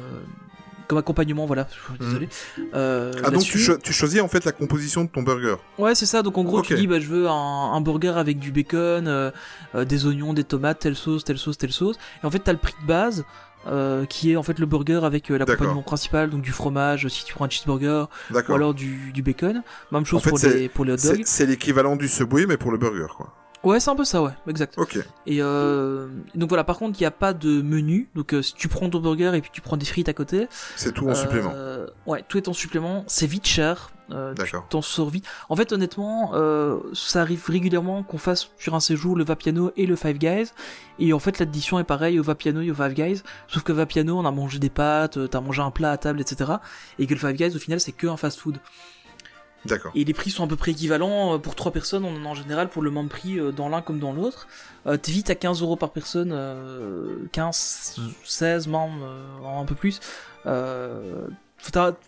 [0.89, 1.69] comme accompagnement, voilà.
[2.01, 2.28] Désolé.
[2.74, 5.56] Euh, Ah, donc tu, cho- tu choisis en fait la composition de ton burger.
[5.78, 6.23] Ouais, c'est ça.
[6.23, 9.31] Donc en gros, tu dis, bah, je veux un, un burger avec du bacon, euh,
[9.74, 11.97] euh, des oignons, des tomates, telle sauce, telle sauce, telle sauce.
[12.23, 13.24] Et en fait, t'as le prix de base.
[13.66, 17.35] euh, qui est en fait le burger avec l'accompagnement principal, donc du fromage si tu
[17.35, 18.05] prends un cheeseburger,
[18.48, 19.62] ou alors du, du bacon.
[19.93, 21.23] Même chose En fait, pour, les, pour les hot dogs.
[21.27, 23.35] c'est l'équivalent du Subway, mais pour le burger, quoi.
[23.64, 24.74] Ouais, c'est un peu ça, ouais, exact.
[24.78, 24.98] Ok.
[25.26, 28.09] Et euh, donc voilà, par contre, il n'y a pas de menu.
[28.14, 30.48] Donc euh, si tu prends ton burger et puis tu prends des frites à côté,
[30.76, 31.52] C'est tout en euh, supplément.
[32.06, 33.05] Ouais, tout est en supplément.
[33.06, 33.90] C'est vite cher.
[34.10, 34.66] Euh, D'accord.
[34.70, 35.26] t'en sors vite.
[35.51, 39.85] En fait, honnêtement, euh, ça arrive régulièrement qu'on fasse sur un séjour le Vapiano et
[39.86, 40.52] le Five Guys.
[40.98, 43.22] Et en fait, l'addition est pareille au Vapiano et au Five Guys.
[43.48, 46.20] Sauf que Vapiano, on a mangé des pâtes, euh, t'as mangé un plat à table,
[46.20, 46.52] etc.
[46.98, 48.59] Et que le Five Guys, au final, c'est que un fast-food.
[49.94, 51.34] Et les prix sont à peu prprès équivalents.
[51.34, 53.68] Euh, Pour trois personnes, on en a en général pour le même prix euh, dans
[53.68, 54.48] l'un comme dans l'autre.
[54.86, 58.90] Euh, T'es vite à 15 euros par personne, euh, 15, 16 même,
[59.44, 60.00] un peu plus.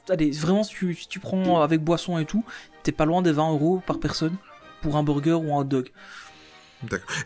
[0.08, 2.44] Allez, vraiment, si tu, si tu prends avec boisson et tout,
[2.82, 4.36] t'es pas loin des 20 euros par personne
[4.82, 5.90] pour un burger ou un hot dog.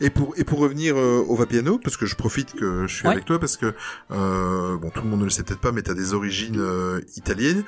[0.00, 3.06] Et pour et pour revenir euh, au Vapiano, parce que je profite que je suis
[3.06, 3.12] Ouais.
[3.12, 3.72] avec toi, parce que
[4.10, 7.00] euh, bon, tout le monde ne le sait peut-être pas, mais t'as des origines euh,
[7.16, 7.62] italiennes.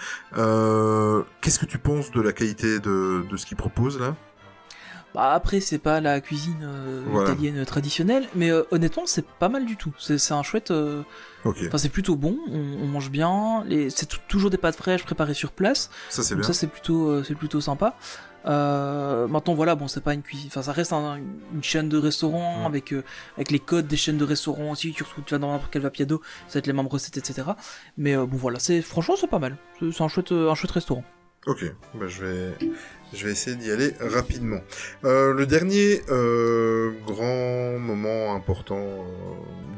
[1.40, 4.16] Qu'est-ce que tu penses de la qualité de de ce qu'ils proposent là?
[5.14, 6.68] Bah après, c'est pas la cuisine
[7.10, 7.30] Voilà.
[7.32, 9.92] italienne traditionnelle, mais honnêtement, c'est pas mal du tout.
[9.98, 10.72] C'est c'est un chouette.
[11.44, 12.36] Enfin, c'est plutôt bon.
[12.50, 13.64] On, on mange bien.
[13.66, 15.88] Les- C'est tou- toujours des pâtes fraîches préparées sur place.
[16.10, 16.42] ça c'est bien.
[16.44, 17.96] ça c'est plutôt c'est plutôt sympa.
[18.46, 21.16] Euh, maintenant voilà bon c'est pas une cuisine enfin ça reste un-
[21.52, 23.02] une chaîne de restaurants avec euh,
[23.36, 26.54] avec les codes des chaînes de restaurants aussi tu vas dans n'importe quel vapiado ça
[26.54, 27.42] va être les mêmes recettes etc
[27.96, 31.04] mais euh, bon voilà c'est franchement c'est pas mal c'est un chouette un chouette restaurant
[31.48, 31.64] Ok,
[31.94, 32.54] bah, je vais,
[33.14, 34.58] je vais essayer d'y aller rapidement.
[35.04, 36.00] Le dernier
[37.06, 38.80] grand moment important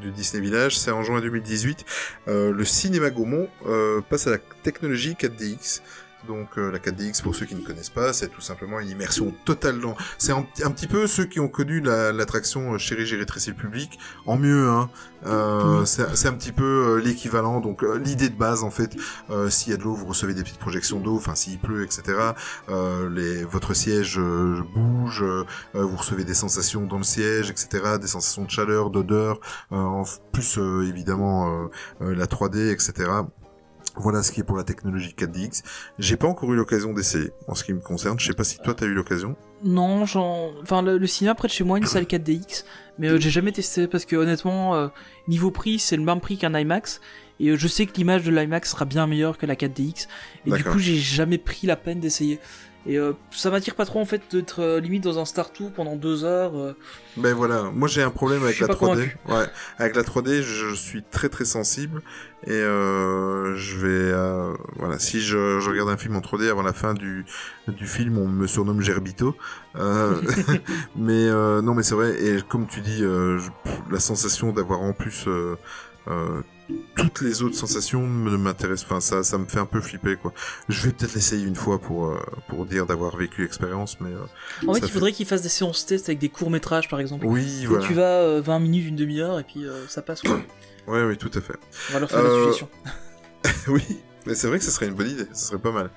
[0.00, 1.84] du Disney Village, c'est en juin 2018.
[2.28, 3.48] Euh, le cinéma Gaumont
[4.08, 5.82] passe à la technologie 4DX.
[6.28, 9.34] Donc euh, la 4DX, pour ceux qui ne connaissent pas, c'est tout simplement une immersion
[9.46, 9.96] totale dans...
[10.18, 13.50] C'est un, un petit peu ceux qui ont connu la- l'attraction euh, Chérie, j'ai rétréci
[13.50, 14.90] le public, en mieux, hein.
[15.26, 18.94] Euh, c'est un petit peu euh, l'équivalent, donc euh, l'idée de base, en fait,
[19.30, 21.82] euh, s'il y a de l'eau, vous recevez des petites projections d'eau, enfin s'il pleut,
[21.82, 22.02] etc.
[22.68, 25.44] Euh, les, votre siège euh, bouge, euh,
[25.74, 27.98] vous recevez des sensations dans le siège, etc.
[28.00, 29.40] Des sensations de chaleur, d'odeur,
[29.72, 31.68] euh, en plus euh, évidemment
[32.00, 33.10] la 3D, etc.
[33.98, 35.62] Voilà ce qui est pour la technologie 4DX.
[35.98, 38.18] J'ai pas encore eu l'occasion d'essayer, en ce qui me concerne.
[38.18, 39.36] Je sais pas si toi t'as eu l'occasion.
[39.64, 40.52] Non, j'en...
[40.62, 42.64] Enfin, le, le cinéma près de chez moi, une salle 4DX,
[42.98, 44.88] mais euh, j'ai jamais testé parce que honnêtement, euh,
[45.26, 47.00] niveau prix, c'est le même prix qu'un IMAX,
[47.40, 50.06] et euh, je sais que l'image de l'IMAX sera bien meilleure que la 4DX,
[50.46, 52.38] et du coup, j'ai jamais pris la peine d'essayer.
[52.88, 55.70] Et euh, ça m'attire pas trop en fait d'être euh, limite dans un Star Tour
[55.72, 56.56] pendant deux heures.
[56.58, 56.72] euh.
[57.18, 58.78] Ben voilà, moi j'ai un problème avec la pas 3D.
[58.78, 59.18] convaincu.
[59.28, 59.44] Ouais,
[59.78, 62.00] avec la 3D, je suis très très sensible
[62.46, 66.72] et euh, je vais voilà, si je, je regarde un film en 3D avant la
[66.72, 67.26] fin du
[67.66, 69.36] du film, on me surnomme Gerbito.
[70.96, 74.92] Mais non, mais c'est vrai et comme tu dis, je- pff, la sensation d'avoir en
[74.92, 75.26] plus
[76.96, 80.32] toutes les autres sensations ne m'intéressent enfin ça ça me fait un peu flipper quoi
[80.68, 82.18] je vais peut-être l'essayer une fois pour euh,
[82.48, 85.86] pour dire d'avoir vécu l'expérience mais euh, En fait, il faudrait qu'ils fassent des séances
[85.86, 87.26] test avec des courts métrages par exemple.
[87.26, 90.22] oui Où voilà tu vas euh, 20 minutes, une demi-heure, et puis euh, ça passe.
[90.22, 90.40] Quoi.
[90.86, 91.56] ouais oui tout à fait
[91.90, 92.68] On va leur faire la suggestion.
[93.68, 93.82] Oui,
[94.28, 95.90] mais c'est vrai que ce serait une bonne idée, ce serait pas mal.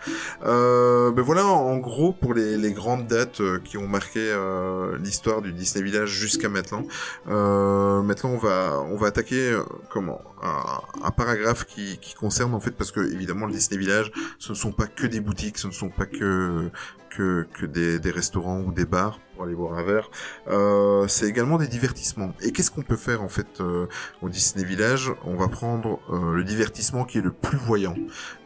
[0.45, 4.98] Euh, ben voilà, en gros, pour les, les grandes dates euh, qui ont marqué euh,
[4.99, 6.84] l'histoire du Disney Village jusqu'à maintenant.
[7.28, 10.64] Euh, maintenant, on va on va attaquer euh, comment un,
[11.03, 14.58] un paragraphe qui, qui concerne en fait parce que évidemment le Disney Village, ce ne
[14.58, 16.70] sont pas que des boutiques, ce ne sont pas que
[17.10, 20.09] que, que des, des restaurants ou des bars pour aller boire un verre.
[20.49, 22.34] Euh, c'est également des divertissements.
[22.41, 23.88] Et qu'est-ce qu'on peut faire en fait euh,
[24.22, 25.11] au Disney Village?
[25.26, 27.95] On va prendre euh, le divertissement qui est le plus voyant,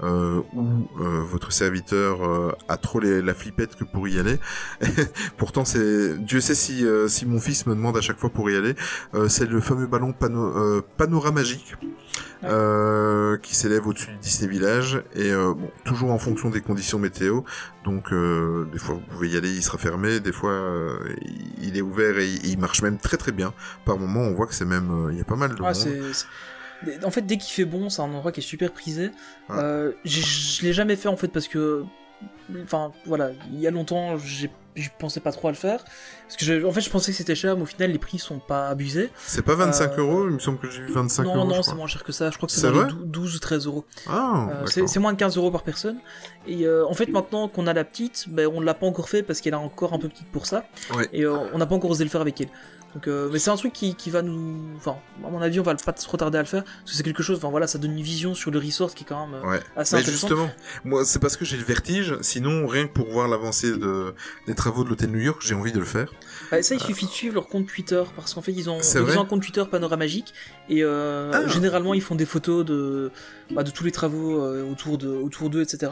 [0.01, 4.39] où votre serviteur a trop les- la flippette que pour y aller.
[5.38, 8.55] Pourtant, c'est Dieu sait si si mon fils me demande à chaque fois pour y
[8.55, 8.76] aller.
[9.27, 11.76] C'est le fameux ballon pano, panoramagique
[12.43, 16.99] euh, qui s'élève au-dessus du Disney Village et euh, bon, toujours en fonction des conditions
[16.99, 17.41] météo.
[17.84, 20.51] Donc euh, des fois vous pouvez y aller, il sera fermé, des fois
[21.22, 23.53] il- il est ouvert et il marche même très très bien.
[23.86, 25.68] Par moment, on voit que c'est même euh, il y a pas mal de Ouais,
[25.68, 25.76] monde.
[25.76, 26.26] c'est- c'est-
[27.06, 29.06] En fait, dès qu'il fait bon, c'est un endroit qui est super prisé.
[29.49, 29.56] Ouais.
[29.57, 31.84] Euh, je l'ai jamais fait en fait parce que,
[32.64, 35.84] enfin, voilà, il y a longtemps, j'ai- je pensais pas trop à le faire
[36.27, 38.18] parce que, je- en fait, je pensais que c'était cher, mais au final, les prix
[38.19, 39.10] sont pas abusés.
[39.26, 41.47] C'est pas 25 Euh, euros, il me semble que j'ai vu 25 non, euros.
[41.47, 42.30] non, je c'est moins cher que ça.
[42.31, 43.85] Je crois que c'est C'est dans les vrai dou- 12 ou 13 euros.
[44.07, 45.97] Ah, Euh, c'est moins de 15 euros par personne.
[46.47, 49.23] Et euh, en fait, maintenant qu'on a la petite, ben, on l'a pas encore fait
[49.23, 50.65] parce qu'elle est encore un peu petite pour ça.
[50.95, 51.07] Ouais.
[51.14, 52.49] Et euh, on n'a pas encore osé le faire avec elle.
[52.95, 54.57] Donc, euh, mais c'est un truc qui, qui va nous.
[54.77, 56.63] Enfin, à mon avis, on va pas se retarder à le faire.
[56.63, 59.03] Parce que c'est quelque chose, enfin voilà, ça donne une vision sur le resort qui
[59.03, 59.59] est quand même euh, Ouais.
[59.76, 60.27] assez Mais intéressant.
[60.30, 60.49] justement,
[60.85, 64.13] moi c'est parce que j'ai le vertige, sinon rien que pour voir l'avancée de...
[64.47, 66.09] des travaux de l'hôtel New York, j'ai envie de le faire.
[66.53, 68.01] Ouais, ça, il suffit de suivre leur compte Twitter.
[68.15, 70.34] Parce qu'en fait, ils ont, ils ont un compte Twitter panoramagique.
[70.69, 71.47] Et euh, Ah.
[71.49, 73.11] généralement, ils font des photos de,
[73.51, 75.91] bah, de tous les travaux euh, autour de autour d'eux, etc.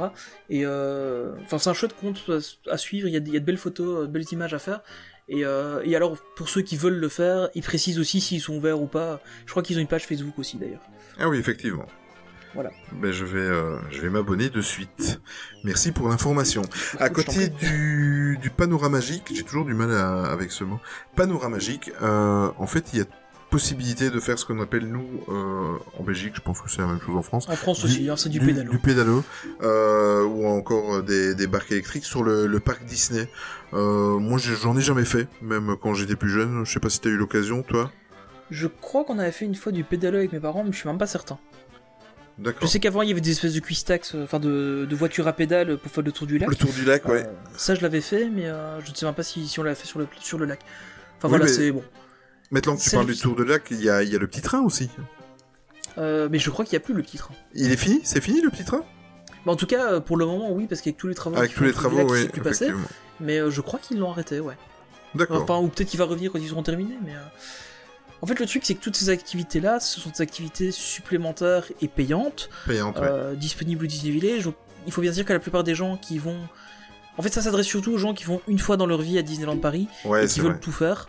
[0.49, 3.07] Et euh, enfin, c'est un chouette compte à, à suivre.
[3.09, 4.80] Il y, a, de- il y a de belles photos, de belles images à faire.
[5.30, 8.56] Et, euh, et alors, pour ceux qui veulent le faire, ils précisent aussi s'ils sont
[8.58, 9.22] ouverts ou pas.
[9.45, 10.82] Je crois qu'ils ont une page Facebook aussi, d'ailleurs.
[11.20, 11.86] Ah oui, effectivement.
[12.54, 12.70] Voilà.
[13.02, 15.20] Ben, je vais, euh, je vais m'abonner de suite.
[15.64, 16.62] Merci pour l'information.
[17.00, 20.80] À côté du, du panoramagique, j'ai toujours du mal à- avec ce mot.
[21.16, 23.06] Panoramagique, euh, en fait, il y a
[23.53, 26.88] possibilité de faire ce qu'on appelle nous euh, en Belgique, je pense que c'est la
[26.88, 27.47] même chose en France.
[27.47, 28.71] En France aussi, hein, c'est du, pédalo.
[28.71, 29.23] Du pédalo,
[29.61, 33.30] euh, ou encore euh, des, des barques électriques sur le, le parc Disney.
[33.73, 36.65] Euh, moi, j'en ai jamais fait, même quand j'étais plus jeune.
[36.65, 37.91] Je sais pas si t'as eu l'occasion, toi.
[38.49, 40.89] Je crois qu'on avait fait une fois du pédalo avec mes parents, mais je suis
[40.89, 41.38] même pas certain.
[42.39, 42.67] Je D'accord.
[42.67, 45.77] sais qu'avant, il y avait des espèces de quistax, enfin de, de voitures à pédales
[45.77, 46.49] pour faire le tour du lac.
[46.49, 47.27] Le tour du lac, ouais.
[47.55, 48.45] Ça, je l'avais fait, mais
[48.84, 50.59] je ne sais même pas si, si on l'avait fait sur le, sur le lac.
[51.19, 51.84] Enfin Oui, voilà, mais- c'est bon.
[52.53, 54.19] Maintenant que tu parles le- du tour de lac, il y a, il y a
[54.19, 54.89] le petit train aussi.
[55.97, 57.34] Euh, mais je crois qu'il n'y a plus le petit train.
[57.53, 57.99] Il est fini?
[58.03, 58.84] C'est fini le petit train?
[59.45, 61.63] En tout cas, euh, pour le moment, oui, parce qu'avec tous les travaux, Avec tous
[61.63, 62.71] les travaux, lac, oui, passé.
[63.19, 64.55] Mais euh, je crois qu'ils l'ont arrêté, ouais.
[65.15, 65.43] D'accord.
[65.43, 67.13] Enfin, ou peut-être qu'il va revenir quand ils seront terminés, mais.
[67.15, 67.19] euh,
[68.21, 71.88] En fait, le truc, c'est que toutes ces activités-là, ce sont des activités supplémentaires et
[71.89, 73.03] payantes, Payante, ouais.
[73.07, 74.49] euh, disponibles au Disney Village.
[74.88, 76.38] Il faut bien dire que la plupart des gens qui vont.
[77.17, 79.21] En fait, ça s'adresse surtout aux gens qui vont une fois dans leur vie à
[79.21, 80.59] Disneyland Paris Ouais, et qui veulent vrai.
[80.61, 81.07] tout faire.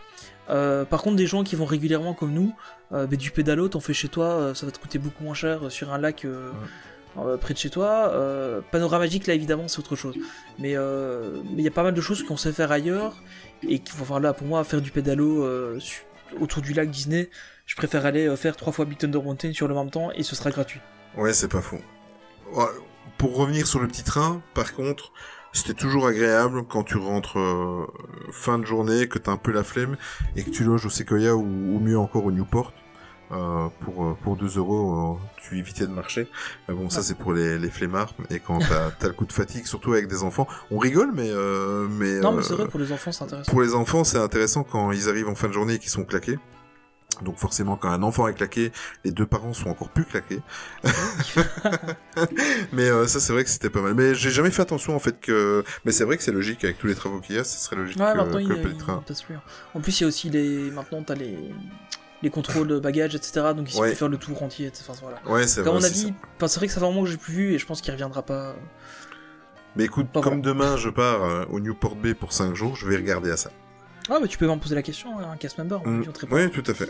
[0.49, 2.53] Euh, par contre, des gens qui vont régulièrement comme nous,
[2.91, 5.33] euh, bah, du pédalo, t'en fais chez toi, euh, ça va te coûter beaucoup moins
[5.33, 6.25] cher euh, sur un lac.
[7.41, 8.11] près de chez toi.
[8.13, 10.15] Euh, Panoramagique, là, évidemment, c'est autre chose.
[10.59, 13.23] Mais euh, il y a pas mal de choses qu'on sait faire ailleurs
[13.63, 15.79] et qu'il faut voir là, pour moi, faire du pédalo euh,
[16.39, 17.29] autour du lac Disney.
[17.65, 20.35] Je préfère aller faire trois fois Big Thunder Mountain sur le même temps et ce
[20.35, 20.81] sera gratuit.
[21.17, 21.79] Ouais, c'est pas faux.
[23.17, 25.11] Pour revenir sur le petit train, par contre,
[25.55, 27.85] c'était toujours agréable quand tu rentres euh,
[28.31, 29.97] fin de journée, que t'as un peu la flemme
[30.35, 32.73] et que tu loges au Sequoia ou, ou mieux encore au Newport.
[33.31, 36.27] Euh, pour, euh, pour 2 euros, euh, tu évitais de marcher.
[36.69, 38.13] Bon, ça c'est pour les, les flemmards.
[38.29, 41.29] Et quand t'as as le coup de fatigue, surtout avec des enfants, on rigole, mais
[41.31, 43.51] euh, mais, Non, mais c'est vrai, pour les enfants, c'est intéressant.
[43.51, 46.03] pour les enfants, c'est intéressant quand ils arrivent en fin de journée et qu'ils sont
[46.05, 46.37] claqués.
[47.23, 48.71] Donc forcément, quand un enfant est claqué,
[49.03, 50.41] les deux parents sont encore plus claqués.
[52.73, 53.93] mais euh, ça, c'est vrai que c'était pas mal.
[53.93, 55.63] Mais j'ai jamais fait attention en fait que.
[55.85, 57.75] Mais c'est vrai que c'est logique avec tous les travaux qu'il y a, ce serait
[57.75, 59.03] logique Ouais, que, que le petit train.
[59.73, 60.71] En plus, il y a aussi les.
[60.71, 61.37] Maintenant, t'as les.
[62.23, 63.51] Les contrôles de bagages, etc.
[63.55, 63.89] Donc, il Ouais.
[63.89, 64.67] peut faire le tour entier.
[64.67, 64.85] etc.
[64.89, 65.21] Enfin, voilà.
[65.27, 65.79] Ouais, c'est Donc, à vrai.
[65.81, 67.65] mon avis, c'est vrai que ça fait un moment que j'ai plus vu et je
[67.65, 68.55] pense qu'il reviendra pas.
[69.75, 72.87] Mais écoute, Pas comme demain je pars euh, au Newport Bay pour 5 jours, je
[72.87, 73.51] vais regarder à ça.
[74.09, 76.03] Ah, bah tu peux m'en poser la question, hein, un cast member, Mm.
[76.19, 76.35] répond.
[76.35, 76.89] Oui, tout à fait.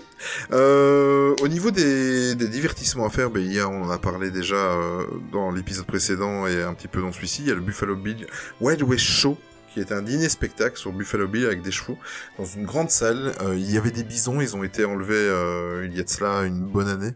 [0.51, 3.97] Euh, au niveau des, des divertissements à faire, ben, il y a, on en a
[3.97, 7.55] parlé déjà euh, dans l'épisode précédent et un petit peu dans celui-ci, il y a
[7.55, 8.27] le Buffalo Bill
[8.59, 9.37] Wild West Show,
[9.73, 11.97] qui est un dîner-spectacle sur Buffalo Bill avec des chevaux,
[12.37, 13.33] dans une grande salle.
[13.41, 16.09] Euh, il y avait des bisons, ils ont été enlevés euh, il y a de
[16.09, 17.13] cela une bonne année,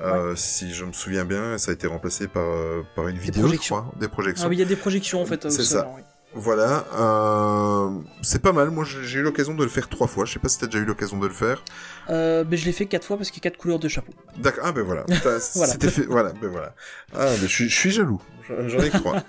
[0.00, 3.48] euh, si je me souviens bien, ça a été remplacé par, euh, par une vidéo,
[3.48, 4.46] je crois, des projections.
[4.46, 5.48] Ah oui, il y a des projections en fait.
[5.50, 5.88] C'est ça.
[5.96, 6.02] oui.
[6.38, 7.90] Voilà, euh,
[8.20, 8.70] c'est pas mal.
[8.70, 10.26] Moi, j'ai eu l'occasion de le faire trois fois.
[10.26, 11.64] Je sais pas si t'as déjà eu l'occasion de le faire.
[12.10, 14.12] Euh, ben, je l'ai fait quatre fois parce qu'il y a quatre couleurs de chapeau.
[14.36, 14.64] D'accord.
[14.66, 15.06] Ah ben voilà.
[15.14, 15.40] Voilà.
[15.40, 16.04] C'était fait.
[16.04, 16.32] Voilà.
[16.40, 16.74] Ben voilà.
[17.14, 18.20] Ah ben je suis jaloux.
[18.48, 19.22] J'en j'en ai trois.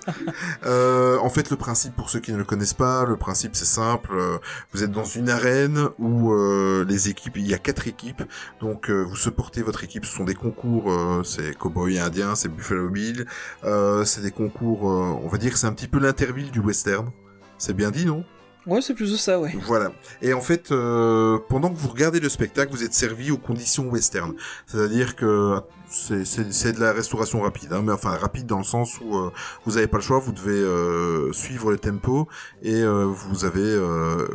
[0.65, 3.65] euh, en fait, le principe pour ceux qui ne le connaissent pas, le principe c'est
[3.65, 4.11] simple.
[4.14, 4.38] Euh,
[4.73, 8.23] Vous êtes dans une arène où euh, les équipes, il y a quatre équipes.
[8.61, 10.06] Donc euh, vous supportez votre équipe.
[10.06, 10.91] Ce sont des concours.
[10.91, 13.26] euh, c'est Cowboy Indien, c'est Buffalo Bill.
[13.64, 14.89] Euh, c'est des concours.
[14.89, 17.10] euh, on va dire que c'est un petit peu l'interville du western.
[17.57, 18.23] C'est bien dit, non?
[18.68, 19.56] Ouais, c'est plus de ça, ouais.
[19.65, 19.91] voilà.
[20.22, 23.88] Et en fait, euh, pendant que vous regardez le spectacle, vous êtes servi aux conditions
[23.89, 24.34] western.
[24.65, 25.56] C'est-à-dire que
[25.89, 29.31] c'est- de la restauration rapide, hein, mais enfin rapide dans le sens où euh,
[29.65, 32.27] vous n'avez pas le choix, vous devez euh, suivre le tempo
[32.61, 33.80] et vous avez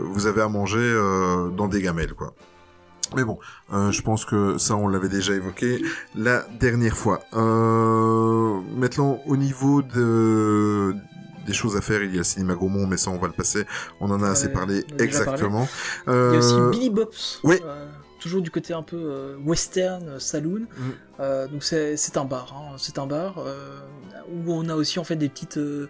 [0.03, 0.91] vous avez à manger
[1.57, 2.33] dans des gamelles, quoi.
[3.15, 3.39] Mais bon,
[3.71, 5.83] je pense que ça, on l'avait déjà évoqué
[6.15, 7.21] la dernière fois.
[8.75, 10.95] Maintenant, au niveau de
[11.47, 13.33] des choses à faire, il y a le cinéma Gaumont, mais ça, on va le
[13.33, 13.65] passer.
[14.01, 15.69] On en a assez Ouais, parlé exactement.
[16.07, 17.41] Il y a aussi Euh, Billy Bob's.
[17.45, 17.57] oui.
[17.65, 17.87] euh,
[18.21, 20.61] toujours du côté un peu euh, western, euh, saloon.
[20.61, 20.91] Mm.
[21.21, 23.81] Euh, donc c'est un bar, hein, c'est un bar euh,
[24.33, 25.57] où on a aussi en fait des petites.
[25.59, 25.89] euh,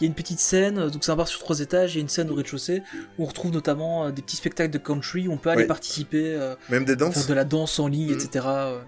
[0.00, 1.98] il y a une petite scène, euh, donc c'est un bar sur trois étages, il
[1.98, 2.82] y a une scène au rez-de-chaussée
[3.16, 5.68] où on retrouve notamment euh, des petits spectacles de country où on peut aller Oui.
[5.68, 7.26] participer, euh, Même des faire danses.
[7.28, 8.18] de la danse en ligne, Mhm.
[8.20, 8.44] etc.
[8.48, 8.80] euh.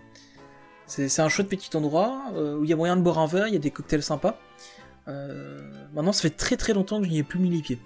[0.88, 3.48] C'est un chouette petit endroit euh, où il y a moyen de boire un verre,
[3.48, 4.38] il y a des cocktails sympas.
[5.08, 5.60] Euh,
[5.94, 7.78] maintenant, ça fait très très longtemps que je n'y ai plus mis les pieds.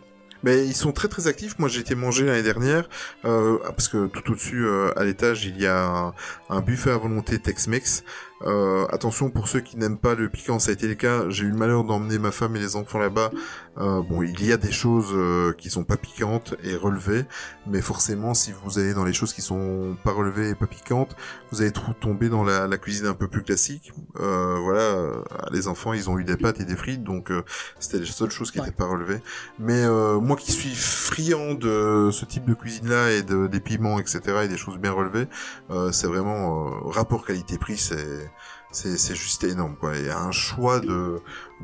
[0.42, 1.58] Mais ils sont très très actifs.
[1.58, 2.88] Moi, j'ai été mangé l'année dernière
[3.24, 6.14] euh, parce que tout au-dessus, euh, à l'étage, il y a un,
[6.48, 8.04] un buffet à volonté Tex-Mex.
[8.42, 11.28] Euh, attention pour ceux qui n'aiment pas le piquant, ça a été le cas.
[11.28, 13.30] J'ai eu le malheur d'emmener ma femme et les enfants là-bas.
[13.78, 17.24] Euh, bon, il y a des choses euh, qui sont pas piquantes et relevées,
[17.66, 21.14] mais forcément, si vous allez dans les choses qui sont pas relevées et pas piquantes,
[21.52, 23.92] vous allez trop tomber dans la, la cuisine un peu plus classique.
[24.18, 25.22] Euh, voilà, euh,
[25.52, 27.42] les enfants, ils ont eu des pâtes et des frites, donc euh,
[27.78, 28.66] c'était les seules choses qui Ouais.
[28.66, 29.20] n'étaient pas relevées.
[29.58, 33.98] Mais euh, moi qui suis friand de ce type de cuisine-là et de, des piments,
[33.98, 35.28] etc., et des choses bien relevées,
[35.70, 38.29] euh, c'est vraiment euh, rapport qualité-prix, c'est
[38.72, 39.96] c'est c'est juste énorme quoi.
[39.96, 41.20] Il y a un choix de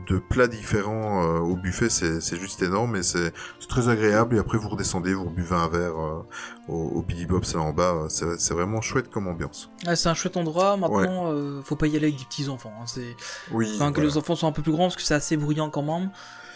[0.09, 4.37] de plats différents euh, au buffet, c'est c'est juste énorme et c'est c'est très agréable.
[4.37, 6.23] Et après vous redescendez, vous buvez un verre euh,
[6.69, 8.07] au, au Billy Bob's là en bas.
[8.09, 9.71] C'est c'est vraiment chouette comme ambiance.
[9.87, 12.73] Ah, c'est un chouette endroit, maintenant, euh, faut pas y aller avec des petits enfants.
[12.81, 12.85] Hein.
[12.87, 13.17] C'est
[13.53, 13.71] Oui.
[13.77, 14.11] Enfin, que voilà.
[14.11, 16.11] les enfants sont un peu plus grands parce que c'est assez bruyant quand même.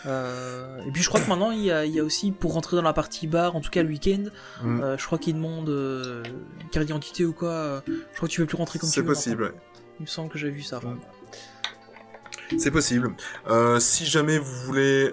[0.07, 2.55] Euh, et puis je crois que maintenant il y, a, il y a aussi pour
[2.55, 4.25] rentrer dans la partie bar, en tout cas le week-end,
[4.63, 4.81] Mm.
[4.83, 6.23] euh, je crois qu'ils demandent euh,
[6.63, 7.83] une carte d'identité ou quoi.
[7.87, 9.07] je crois que tu peux plus rentrer comme tu C'est veux.
[9.09, 9.53] possible.
[10.01, 10.81] Il me semble que j'ai vu ça.
[12.57, 13.13] C'est possible.
[13.51, 15.13] Euh, si jamais vous voulez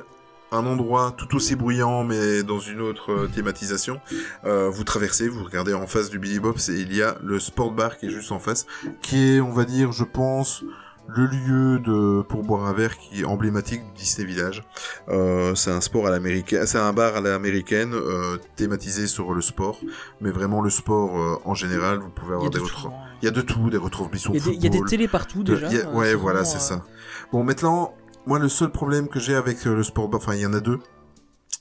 [0.54, 4.00] un endroit tout aussi bruyant mais dans une autre euh, thématisation,
[4.46, 7.38] euh, vous traversez, vous regardez en face du Billy Bob's et il y a le
[7.38, 8.66] sport bar qui est juste en face,
[9.02, 10.64] qui est, on va dire, je pense,
[11.08, 14.64] le lieu de pour boire un verre qui est emblématique du Disney Village.
[15.10, 19.42] Euh, c'est un sport à l'américaine, c'est un bar à l'américaine euh, thématisé sur le
[19.42, 19.80] sport,
[20.22, 22.00] mais vraiment le sport euh, en général.
[22.00, 22.94] Vous pouvez avoir de des tout, retro- hein.
[23.22, 24.84] Il y a de tout, des retransmissions Il y, a des, il y a des
[24.84, 25.68] télés partout de- déjà.
[25.70, 26.86] a- euh, ouais, voilà, c'est euh, ça.
[27.32, 27.94] Bon, maintenant,
[28.26, 30.54] moi, le seul problème que j'ai avec euh, le sport bar, enfin, il y en
[30.54, 30.80] a deux.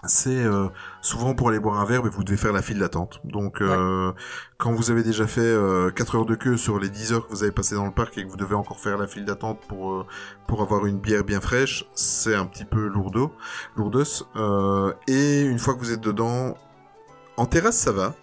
[0.07, 0.69] c'est euh,
[1.07, 3.21] souvent pour aller boire un verre, mais vous devez faire la file d'attente.
[3.25, 4.13] Donc, euh,
[4.59, 7.33] quand vous avez déjà fait euh, 4 heures de queue sur les 10 heures que
[7.33, 9.61] vous avez passé dans le parc et que vous devez encore faire la file d'attente
[9.69, 10.07] pour euh,
[10.49, 13.33] pour avoir une bière bien fraîche, c'est un petit peu lourdeau,
[13.77, 14.27] lourdos.
[14.35, 16.57] Euh, et une fois que vous êtes dedans,
[17.37, 18.15] en terrasse ça va.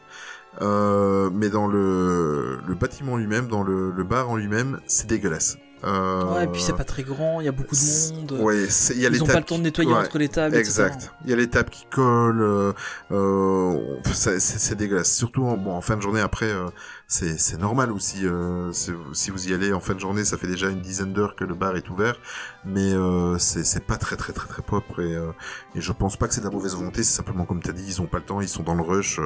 [0.61, 5.57] Euh, mais dans le, le bâtiment lui-même, dans le, le bar en lui-même, c'est dégueulasse.
[5.83, 8.31] Euh, Ouais, et puis c'est pas très grand, il y a beaucoup de monde.
[8.41, 9.99] Ouais, il y a Ils ont pas le temps de qui- nettoyer ouais.
[9.99, 10.55] entre les tables.
[10.55, 11.13] Exact.
[11.25, 12.41] Il y a les tables qui collent.
[12.41, 12.73] Euh,
[13.11, 13.79] euh,
[14.13, 15.11] c'est dégueulasse.
[15.13, 16.21] Surtout en, bon, en fin de journée.
[16.21, 16.67] Après, euh,
[17.07, 18.25] c'est normal aussi.
[18.25, 21.35] Euh, si vous y allez en fin de journée, ça fait déjà une dizaine d'heures
[21.35, 22.15] que le bar est ouvert,
[22.65, 25.01] mais euh, c'est pas très très très très propre.
[25.01, 25.31] Et, euh,
[25.75, 27.03] et je pense pas que c'est de la mauvaise volonté.
[27.03, 28.41] C'est simplement comme t'as dit, ils ont pas le temps.
[28.41, 29.19] Ils sont dans le rush.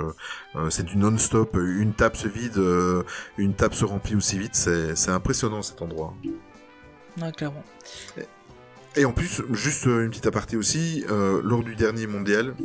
[0.69, 1.55] c'est du non-stop.
[1.55, 3.03] Une table se vide, euh,
[3.37, 4.55] une table se remplit aussi vite.
[4.55, 6.13] C'est impressionnant cet endroit.
[7.21, 7.63] Ouais, clairement.
[8.95, 12.55] Et en plus, juste euh, une petite aparté aussi, euh, lors du dernier mondial,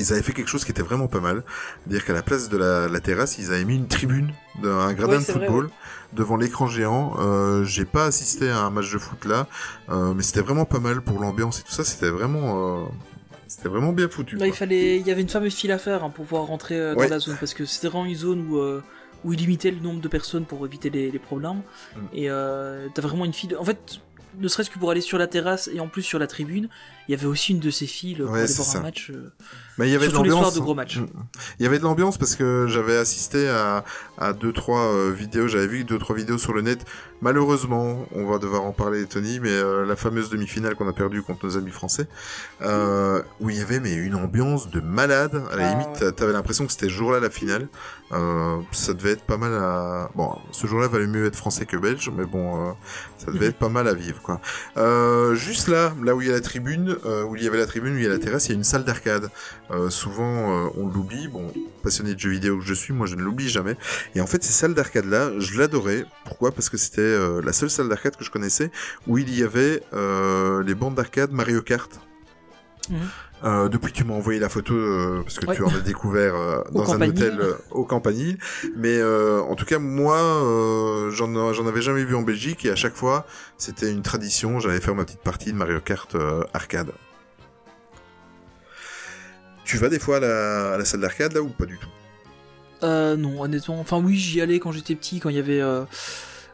[0.00, 1.44] ils avaient fait quelque chose qui était vraiment pas mal.
[1.84, 4.32] C'est-à-dire qu'à la place de la, la terrasse, ils avaient mis une tribune,
[4.62, 5.70] de- un gradin Ouais, de vrai, football,
[6.12, 7.14] devant l'écran géant.
[7.20, 9.46] Euh, J'ai pas assisté à un match de foot là,
[9.90, 11.84] euh, mais c'était vraiment pas mal pour l'ambiance et tout ça.
[11.84, 12.86] C'était vraiment, euh,
[13.46, 14.34] c'était vraiment bien foutu.
[14.36, 16.76] Là, il fallait, il y avait une fameuse file à faire hein, pour pouvoir rentrer
[16.94, 17.08] dans Ouais.
[17.08, 18.82] la zone parce que c'était vraiment une zone où euh,
[19.24, 21.62] où il limitait le nombre de personnes pour éviter les, les problèmes.
[21.96, 22.00] Mm.
[22.12, 23.56] Et euh, t'as vraiment une file.
[23.56, 24.00] En fait,
[24.38, 26.68] ne serait-ce que pour aller sur la terrasse et en plus sur la tribune,
[27.08, 28.78] il y avait aussi une de ces files pour Ouais, aller c'est voir ça.
[28.78, 29.10] un match.
[29.10, 29.32] euh,
[29.78, 30.54] Mais il y avait de l'ambiance.
[30.54, 30.98] de gros matchs.
[30.98, 31.06] Mm.
[31.58, 33.84] Il y avait de l'ambiance parce que j'avais assisté à,
[34.18, 36.84] à deux trois euh, vidéos, j'avais vu deux trois vidéos sur le net.
[37.20, 41.22] Malheureusement, on va devoir en parler, Tony, mais euh, la fameuse demi-finale qu'on a perdue
[41.22, 42.06] contre nos amis français,
[42.62, 45.42] euh, où il y avait mais une ambiance de malade.
[45.50, 46.12] À la Ah, limite, ouais.
[46.12, 47.68] t'avais l'impression que c'était ce jour-là la finale.
[48.12, 50.10] Euh, ça devait être pas mal à.
[50.14, 52.72] Bon, ce jour-là valait mieux être français que belge, mais bon, euh,
[53.18, 54.40] ça devait être pas mal à vivre, quoi.
[54.76, 57.58] Euh, juste là, là où il y a la tribune, euh, où il y avait
[57.58, 59.30] la tribune, où il y a la terrasse, il y a une salle d'arcade.
[59.70, 61.28] Euh, souvent, euh, on l'oublie.
[61.28, 61.52] Bon,
[61.82, 63.76] passionné de jeux vidéo que je suis, moi, je ne l'oublie jamais.
[64.14, 66.04] Et en fait, ces salles d'arcade-là, je l'adorais.
[66.24, 66.52] Pourquoi?
[66.52, 68.70] Parce que c'était la seule salle d'arcade que je connaissais
[69.06, 69.82] où il y avait
[70.64, 72.00] les bandes d'arcade Mario Kart.
[72.90, 72.98] Mhm.
[73.44, 75.54] Euh, depuis que tu m'as envoyé la photo, euh, parce que Ouais.
[75.54, 78.38] tu en as découvert euh, dans un hôtel euh, au Campanile.
[78.74, 82.70] Mais euh, en tout cas, moi, euh, j'en j'en avais jamais vu en Belgique et
[82.70, 83.26] à chaque fois,
[83.58, 84.60] c'était une tradition.
[84.60, 86.16] J'allais faire ma petite partie de Mario Kart
[86.54, 86.92] arcade.
[89.64, 91.88] Tu vas des fois à la, à la salle d'arcade là ou pas du tout?
[92.82, 93.80] Euh, non, honnêtement.
[93.80, 95.84] Enfin, oui, j'y allais quand j'étais petit, quand il y avait euh,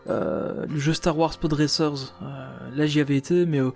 [0.08, 2.14] euh, le jeu Star Wars Pod Racers.
[2.22, 2.26] Euh,
[2.76, 3.70] là, j'y avais été, mais euh,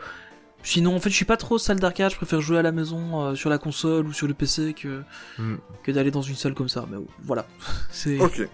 [0.65, 2.11] sinon, en fait, je suis pas trop salle d'arcade.
[2.11, 5.03] Je préfère jouer à la maison euh, sur la console ou sur le PC que,
[5.39, 5.57] Hmm.
[5.85, 6.87] que d'aller dans une salle comme ça.
[6.91, 7.47] Mais voilà.
[7.93, 8.19] C'est.
[8.19, 8.49] Ok.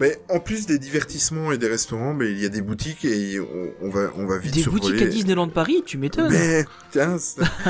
[0.00, 3.38] Mais en plus des divertissements et des restaurants, mais il y a des boutiques et
[3.38, 4.82] on, on va on va vite Des survoler.
[4.94, 6.30] boutiques à Disneyland Paris, tu m'étonnes.
[6.32, 7.16] Mais tiens,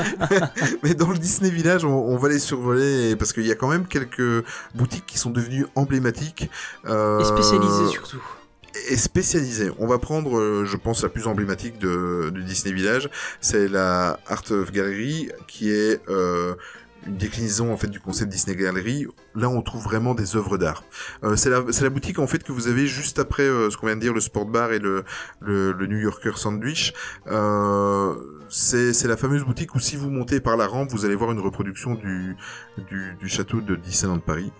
[0.83, 3.67] mais dans le Disney Village, on, on va les survoler parce qu'il y a quand
[3.67, 6.49] même quelques boutiques qui sont devenues emblématiques
[6.85, 8.21] euh, Et spécialisées surtout.
[8.89, 9.71] Et spécialisées.
[9.79, 13.09] On va prendre, euh, je pense, la plus emblématique de, Disney Village,
[13.41, 16.55] c'est la Art of Gallery, qui est euh,
[17.07, 19.07] une déclinaison en fait du concept Disney Gallery.
[19.35, 20.83] Là, on trouve vraiment des œuvres d'art.
[21.23, 23.95] Euh, c'est la, boutique en fait que vous avez juste après euh, ce qu'on vient
[23.95, 25.03] de dire, le Sport Bar et le,
[25.41, 26.93] New Yorker Sandwich.
[27.27, 28.15] Euh,
[28.49, 31.31] c'est c'est la fameuse boutique où si vous montez par la rampe, vous allez voir
[31.31, 32.35] une reproduction du,
[32.89, 34.51] du, du château de Disneyland Paris.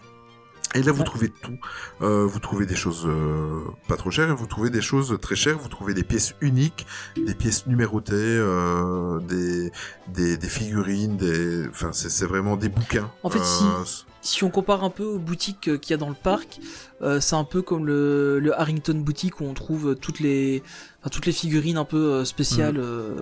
[0.75, 1.05] Et là, vous Ouais.
[1.05, 1.57] trouvez tout.
[2.01, 5.35] Euh, vous trouvez des choses euh, pas trop chères, et vous trouvez des choses très
[5.35, 5.57] chères.
[5.59, 6.85] Vous trouvez des pièces uniques,
[7.15, 9.71] des pièces numérotées, euh, des,
[10.07, 13.11] des, des figurines, des, enfin, c'est vraiment des bouquins.
[13.23, 13.83] En fait, Euh,
[14.21, 16.59] Si on compare un peu aux boutiques qu'il y a dans le parc,
[17.03, 20.63] euh, c'est un peu comme le, le Harrington Boutique où on trouve toutes les,
[21.01, 23.15] enfin, toutes les figurines un peu euh, spéciales euh,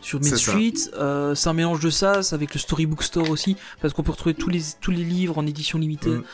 [0.00, 0.36] sur Main Mhm.
[0.36, 0.72] Street.
[1.34, 4.34] C'est un mélange de ça, c'est avec le Storybook Store aussi, parce qu'on peut retrouver
[4.34, 6.10] tous les, tous les livres en édition limitée.
[6.10, 6.24] Mhm.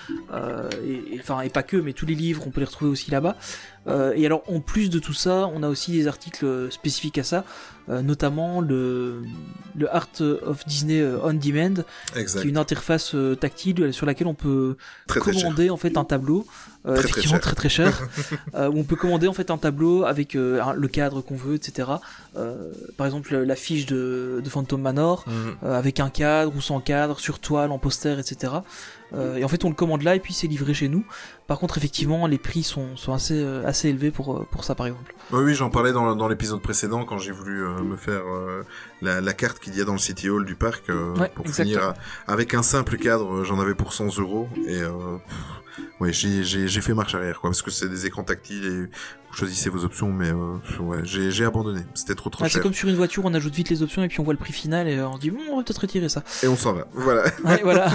[0.86, 3.10] Et, et- enfin, et pas que, mais tous les livres, on peut les retrouver aussi
[3.10, 3.36] là-bas.
[4.16, 7.44] Et alors, en plus de tout ça, on a aussi des articles spécifiques à ça,
[7.88, 9.22] notamment le,
[9.74, 11.82] le Art of Disney On Demand,
[12.14, 12.42] exact.
[12.42, 15.42] qui est une interface tactile sur laquelle on peut Très très cher.
[15.44, 16.46] commander en fait un tableau,
[16.86, 17.40] euh, Très, très effectivement cher.
[17.42, 18.08] très très cher,
[18.54, 21.36] euh, où on peut commander en fait un tableau avec euh, un- le cadre qu'on
[21.36, 21.88] veut, etc.
[22.96, 25.24] Par exemple la fiche de, de Phantom Manor,
[25.64, 28.52] euh, avec un cadre ou sans cadre, sur toile, en poster, etc.
[29.36, 31.02] Et en fait, on le commande là et puis c'est livré chez nous.
[31.46, 35.14] Par contre, effectivement, les prix sont, sont assez, assez élevés pour, pour ça, par exemple.
[35.32, 38.22] Oui, oui, j'en parlais dans, dans l'épisode précédent quand j'ai voulu me faire
[39.02, 41.46] la, la carte qu'il y a dans le City Hall du parc euh, Ouais, pour
[41.46, 41.78] exactement.
[41.80, 41.94] finir
[42.28, 43.44] à- avec un simple cadre.
[43.44, 44.90] J'en avais pour 100 euros et euh,
[45.26, 45.36] pff,
[46.00, 48.80] ouais, j'ai fait marche arrière quoi parce que c'est des écrans tactiles et
[49.30, 51.82] vous choisissez vos options, mais euh, ouais, j'ai j'ai abandonné.
[51.94, 54.08] C'était trop trop Ouais, c'est comme sur une voiture, on ajoute vite les options et
[54.08, 56.08] puis on voit le prix final et euh, on dit, bon, on va peut-être retirer
[56.08, 56.22] ça.
[56.42, 56.86] et on s'en va.
[56.94, 57.24] Voilà.
[57.44, 57.90] Ouais, voilà.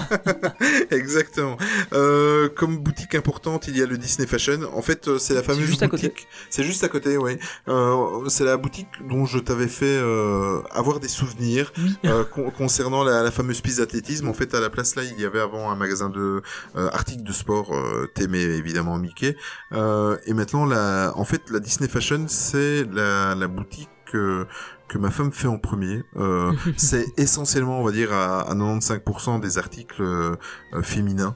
[0.91, 1.57] Exactement.
[1.93, 4.59] Euh, comme boutique importante, il y a le Disney Fashion.
[4.73, 6.09] En fait, euh, c'est la fameuse juste à côté.
[6.09, 6.27] boutique.
[6.49, 7.37] C'est juste à côté, oui.
[7.67, 11.95] Euh, c'est la boutique dont je t'avais fait euh, avoir des souvenirs Oui.
[12.05, 14.27] euh, con- concernant la, la fameuse piste d'athlétisme.
[14.27, 16.41] En fait, à la place là, il y avait avant un magasin de
[16.75, 17.72] euh, articles de sport.
[17.75, 19.35] Euh, T'aimais évidemment Mickey.
[19.71, 23.89] Euh, et maintenant, la, en fait, la Disney Fashion, c'est la, la boutique.
[24.15, 24.45] euh,
[24.89, 29.39] que ma femme fait en premier, euh, c'est essentiellement, on va dire, à, à 95%
[29.39, 30.35] des articles euh,
[30.73, 31.35] euh, féminins.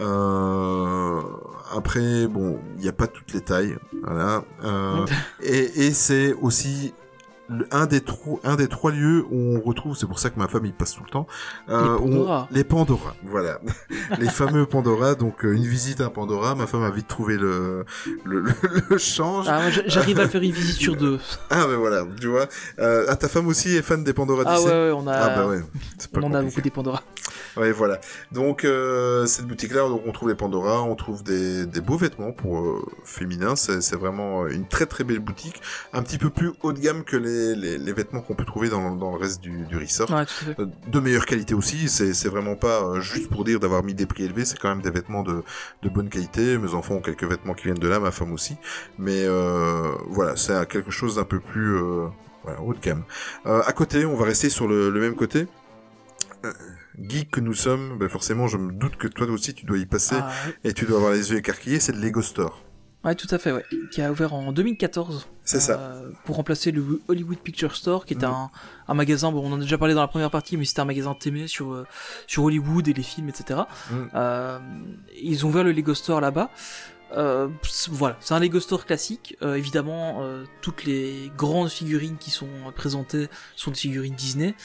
[0.00, 1.22] Euh,
[1.74, 4.42] après, bon, il n'y a pas toutes les tailles, voilà.
[4.64, 5.06] Euh,
[5.42, 6.94] et et c'est aussi
[7.48, 10.38] le- un des trois un des trois lieux où on retrouve c'est pour ça que
[10.38, 11.26] ma femme y passe tout le temps
[11.68, 12.48] euh, Les Pandora.
[12.50, 13.60] les Pandora voilà
[14.18, 17.84] les fameux Pandora donc euh, une visite à Pandora ma femme a vite trouvé le
[18.24, 18.52] le, le,
[18.90, 21.18] le change Ah, j'arrive à faire une visite sur deux.
[21.50, 22.46] ah ben voilà tu vois
[22.78, 25.36] euh, ah ta femme aussi est fan des Pandora Ah ouais, ouais, on a, ah
[25.36, 25.60] bah ouais
[26.14, 27.02] on en a beaucoup des Pandora.
[27.56, 28.00] Ouais, voilà.
[28.32, 32.32] Donc euh, cette boutique-là, donc on trouve les Pandora, on trouve des, des beaux vêtements
[32.32, 33.56] pour féminins.
[33.56, 35.62] C'est vraiment une très très belle boutique,
[35.94, 38.68] un petit peu plus haut de gamme que les, les, les vêtements qu'on peut trouver
[38.68, 40.10] dans, dans le reste du, du resort.
[40.10, 40.24] Ouais.
[40.58, 41.88] Euh, De meilleure qualité aussi.
[41.88, 44.44] C'est vraiment pas euh, juste pour dire d'avoir mis des prix élevés.
[44.44, 45.42] C'est quand même des vêtements de,
[45.82, 46.58] de bonne qualité.
[46.58, 48.56] Mes enfants ont quelques vêtements qui viennent de là, ma femme aussi.
[48.98, 52.06] Mais euh, voilà, c'est quelque chose d'un peu plus euh,
[52.44, 53.04] voilà, haut de gamme.
[53.46, 55.46] Euh, à côté, on va rester sur le, le même côté.
[56.98, 59.86] Geek que nous sommes, ben forcément, je me doute que toi aussi, tu dois y
[59.86, 60.30] passer Ah,
[60.64, 61.80] et tu dois avoir les yeux écarquillés.
[61.80, 62.62] C'est le Lego Store.
[63.06, 63.64] Ouais, tout à fait, ouais.
[63.92, 65.26] Qui a ouvert en 2014.
[65.44, 65.78] C'est ça.
[65.78, 68.24] euh, Pour remplacer le Hollywood Picture Store, qui est Mhm.
[68.24, 68.50] un,
[68.88, 70.84] un magasin, bon, on en a déjà parlé dans la première partie, mais c'était un
[70.86, 71.86] magasin témé sur, euh,
[72.26, 73.60] sur Hollywood et les films, etc.
[73.90, 74.10] Mhm.
[74.14, 74.58] Euh,
[75.22, 76.50] ils ont ouvert le Lego Store là-bas.
[77.16, 77.46] Euh,
[77.90, 79.36] voilà, c'est un Lego Store classique.
[79.40, 84.56] Euh, évidemment, euh, toutes les grandes figurines qui sont présentées sont des figurines Disney.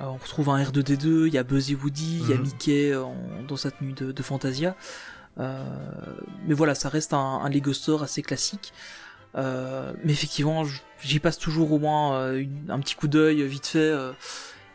[0.00, 2.42] On retrouve un R2D2, il y a Buzz et Woody, il y a Mhm.
[2.42, 3.14] Mickey en-
[3.48, 4.74] dans sa tenue de, de Fantasia.
[5.40, 5.64] Euh,
[6.46, 8.72] mais voilà, ça reste un, un Lego Store assez classique.
[9.36, 10.62] Euh, mais effectivement,
[11.02, 13.78] j'y passe toujours au moins euh, une- un petit coup d'œil vite fait.
[13.78, 14.12] euh,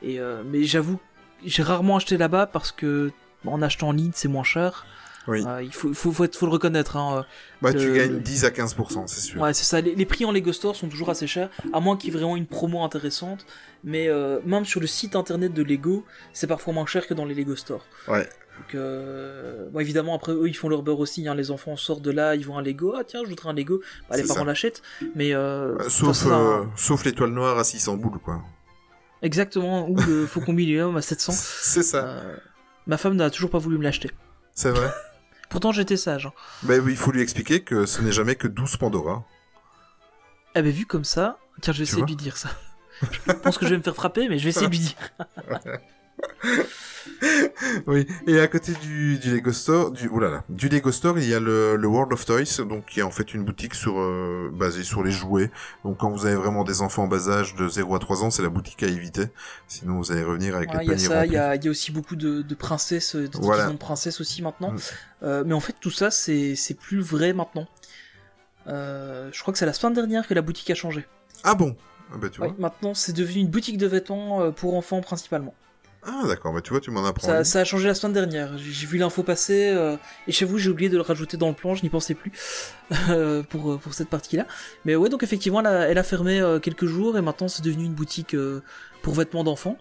[0.02, 1.00] et euh, mais j'avoue,
[1.46, 3.12] j'ai rarement acheté là-bas parce que
[3.46, 4.86] en achetant en ligne, c'est moins cher.
[5.28, 5.44] Oui.
[5.46, 6.96] Euh, il faut, faut, faut, être- faut le reconnaître.
[6.96, 7.26] Hein.
[7.62, 9.42] Bah, tu le- gagnes 10 à 15%, c'est sûr.
[9.42, 9.82] Ouais, c'est ça.
[9.82, 12.18] Les, les prix en Lego Store sont toujours assez chers, à moins qu'il y ait
[12.18, 13.46] vraiment une promo intéressante.
[13.84, 17.26] Mais euh, même sur le site internet de Lego, c'est parfois moins cher que dans
[17.26, 17.86] les Lego Store.
[18.08, 18.28] Ouais.
[18.58, 21.28] Donc, euh, bon, évidemment, après eux, ils font leur beurre aussi.
[21.28, 21.36] Hein.
[21.36, 22.94] Les enfants sortent de là, ils voient un Lego.
[22.98, 23.82] Ah tiens, je voudrais un Lego.
[24.10, 24.82] Bah, les parents l'achètent.
[25.16, 28.42] Mais euh, Euh, sauf, un- euh, sauf l'étoile noire à 600 boules, quoi.
[29.22, 31.32] exactement ou le Faucon Millennium à 700.
[31.36, 32.06] C'est ça.
[32.06, 32.36] Euh,
[32.88, 34.12] ma femme n'a toujours pas voulu me l'acheter.
[34.54, 34.90] C'est vrai.
[35.50, 36.26] Pourtant, j'étais sage.
[36.26, 36.34] Hein.
[36.64, 39.24] bah, oui, il faut lui expliquer que ce n'est jamais que 12 Pandora.
[40.56, 42.50] Eh ben, vu comme ça, tiens, je vais Tu essayer de lui dire ça.
[43.28, 44.96] je pense que je vais me faire frapper, mais je vais essayer de lui dire.
[47.88, 51.34] Oui, et à côté du, du Lego Store, du, oulala, du Lego Store, il y
[51.34, 54.52] a le, le World of Toys, donc qui est en fait une boutique sur, euh,
[54.54, 55.50] basée sur les jouets.
[55.84, 58.30] Donc quand vous avez vraiment des enfants en bas âge de 0 à 3 ans,
[58.30, 59.24] c'est la boutique à éviter.
[59.68, 61.64] Sinon vous allez revenir avec Ouais, les Il y a paniers il y a, il
[61.64, 63.70] y a aussi beaucoup de, de princesses, de déguisements Voilà.
[63.70, 64.72] de princesses aussi maintenant.
[64.72, 64.78] Mm.
[65.24, 67.68] Euh, mais en fait, tout ça, c'est plus vrai maintenant.
[68.68, 71.06] Euh, je crois que c'est la semaine dernière que la boutique a changé.
[71.44, 71.76] Ah bon?
[72.14, 72.48] Ah bah tu vois.
[72.48, 75.54] Ouais, maintenant, c'est devenu une boutique de vêtements euh, pour enfants principalement.
[76.10, 77.28] Ah d'accord, bah tu vois, tu m'en apprends.
[77.28, 78.58] Ça, ça a changé la semaine dernière.
[78.58, 81.54] J'ai vu l'info passer euh, et chez vous, j'ai oublié de le rajouter dans le
[81.54, 81.76] plan.
[81.76, 82.32] Je n'y pensais plus
[83.10, 84.48] euh, pour euh, pour cette partie-là.
[84.86, 87.62] Mais ouais, donc effectivement, elle a, elle a fermé euh, quelques jours et maintenant c'est
[87.62, 88.38] devenu une boutique
[89.02, 89.78] pour vêtements d'enfants.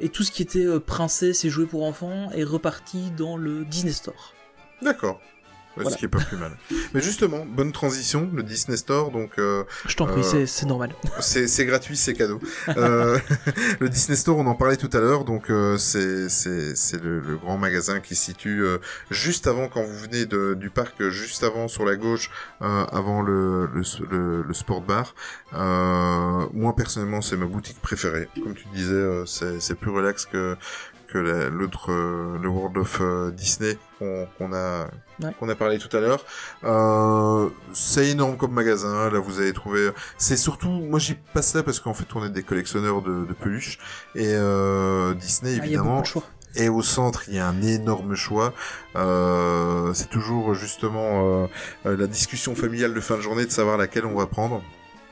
[0.00, 3.92] Et tout ce qui était princesse et jouets pour enfants est reparti dans le Disney
[3.92, 4.34] Store.
[4.82, 5.20] D'accord.
[5.76, 5.90] Voilà.
[5.90, 6.52] Ce qui est pas plus mal.
[6.94, 10.94] Mais justement, bonne transition, le Disney Store, donc euh, Je t'en prie, Euh, c'est- normal.
[11.20, 12.40] c'est gratuit, c'est cadeau.
[12.76, 13.18] Euh,
[13.80, 17.36] le Disney Store, on en parlait tout à l'heure, donc euh, c'est c'est le, le
[17.36, 18.78] grand magasin qui se situe euh,
[19.10, 22.30] juste avant quand vous venez de, du parc, juste avant sur la gauche,
[22.62, 25.14] euh, avant le le, le, le sport bar.
[25.54, 28.28] Euh, moi personnellement, c'est ma boutique préférée.
[28.42, 30.56] Comme tu disais, euh, c'est plus relax que
[31.22, 34.86] que l'autre euh, le World of euh, Disney qu'on a
[35.22, 35.30] Ouais.
[35.40, 36.22] qu'on a parlé tout à l'heure.
[36.64, 39.08] Euh, c'est énorme comme magasin.
[39.10, 39.88] Là, vous allez trouver.
[40.18, 43.32] C'est surtout, moi, j'y passe là parce qu'en fait, on est des collectionneurs de, de
[43.32, 43.78] peluches
[44.14, 46.22] et euh, Disney Ah, évidemment de choix.
[46.54, 48.52] Et au centre, il y a un énorme choix.
[48.94, 51.48] Euh, c'est toujours justement
[51.86, 54.62] la discussion familiale de fin de journée de savoir laquelle on va prendre.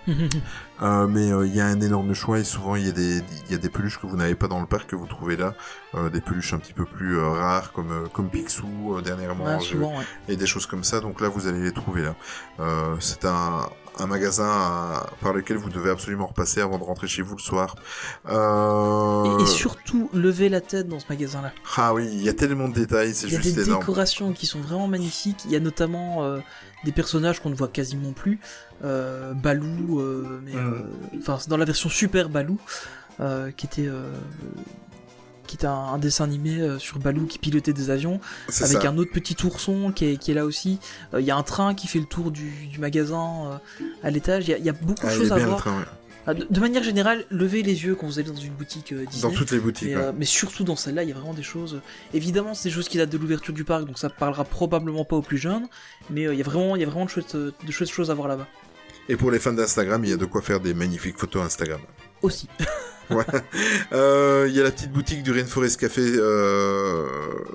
[0.84, 3.16] Euh, mais euh, il y a un énorme choix et souvent il y a des
[3.46, 5.36] il y a des peluches que vous n'avez pas dans le parc que vous trouvez
[5.36, 5.54] là,
[5.94, 9.96] Euh, des peluches un petit peu plus rares comme comme Picsou dernièrement Ouais, j'ai- souvent,
[9.98, 10.04] ouais.
[10.28, 11.00] et des choses comme ça.
[11.00, 12.14] Donc là vous allez les trouver là.
[13.00, 13.68] C'est un
[14.00, 17.40] un magasin à- par lequel vous devez absolument repasser avant de rentrer chez vous le
[17.40, 17.76] soir.
[18.28, 19.38] Euh...
[19.38, 21.52] Et, et surtout, lever la tête dans ce magasin-là.
[21.76, 23.80] Ah oui, il y a tellement de détails, c'est Il y a des énorme.
[23.80, 25.42] décorations qui sont vraiment magnifiques.
[25.44, 26.40] Il y a notamment euh,
[26.84, 28.38] des personnages qu'on ne voit quasiment plus.
[28.84, 30.80] Euh, Balou, euh, mais, euh,
[31.18, 32.58] enfin dans la version Super Balou,
[33.56, 33.88] qui était
[35.46, 38.88] qui un, un dessin animé euh, sur Balou qui pilotait des avions, avec ça.
[38.88, 40.78] un autre petit ourson qui est, qui est là aussi.
[41.12, 44.10] Euh, Il y a un train qui fait le tour du, du magasin euh, à
[44.10, 44.48] l'étage.
[44.48, 45.58] Il y a- il y, a beaucoup de Ah, choses à voir.
[45.58, 45.84] train, ouais.
[46.26, 49.30] Ah, De, manière générale, levez les yeux quand vous allez dans une boutique euh, Disney.
[49.30, 49.88] Dans toutes les boutiques.
[49.88, 50.02] Mais, ouais.
[50.02, 51.80] euh, mais surtout dans celle-là, il y a vraiment des choses.
[52.14, 55.16] Évidemment, c'est des choses qui datent de l'ouverture du parc, donc ça parlera probablement pas
[55.16, 55.68] aux plus jeunes.
[56.10, 58.10] Mais euh, il y a vraiment, il y a vraiment de chouettes, de chouettes choses
[58.10, 58.48] à voir là-bas.
[59.08, 61.80] Et pour les fans d'Instagram, il y a de quoi faire des magnifiques photos Instagram.
[62.22, 62.48] Aussi.
[63.10, 63.24] Ouais.
[63.92, 67.06] Euh, Il y a la petite boutique du Rainforest Café, euh,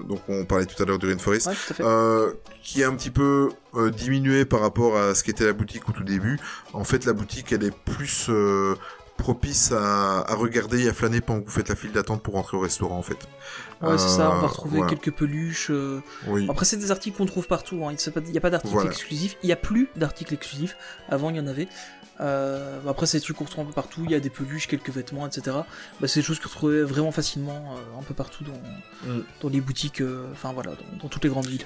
[0.08, 2.32] donc on parlait tout à l'heure du Rainforest, Ouais, euh,
[2.64, 5.92] qui est un petit peu euh, diminué par rapport à ce qu'était la boutique au
[5.92, 6.40] tout début.
[6.74, 8.30] En fait, la boutique, elle est plus
[9.18, 12.36] propice à, à regarder et à flâner pendant que vous faites la file d'attente pour
[12.36, 13.18] rentrer au restaurant, en fait.
[13.82, 14.32] Ouais, c'est ça.
[14.32, 14.94] On euh, va retrouver voilà.
[14.96, 15.70] quelques peluches.
[15.72, 16.48] euh, Oui.
[16.50, 17.86] Après, c'est des articles qu'on trouve partout.
[17.86, 17.94] hein.
[17.94, 18.90] Il n'y a pas d'articles Voilà.
[18.90, 19.38] exclusifs.
[19.44, 20.76] Il n'y a plus d'articles exclusifs.
[21.10, 21.68] Avant, il y en avait.
[22.22, 24.02] Euh, après, c'est des trucs qu'on retrouve un peu partout.
[24.04, 25.56] Il y a des peluches, quelques vêtements, etc.
[26.02, 29.22] Bah, c'est des choses qu'on trouvait vraiment facilement euh, un peu partout dans, Mm.
[29.42, 30.02] dans les boutiques.
[30.02, 31.66] euh, Enfin voilà, dans, dans toutes les grandes villes.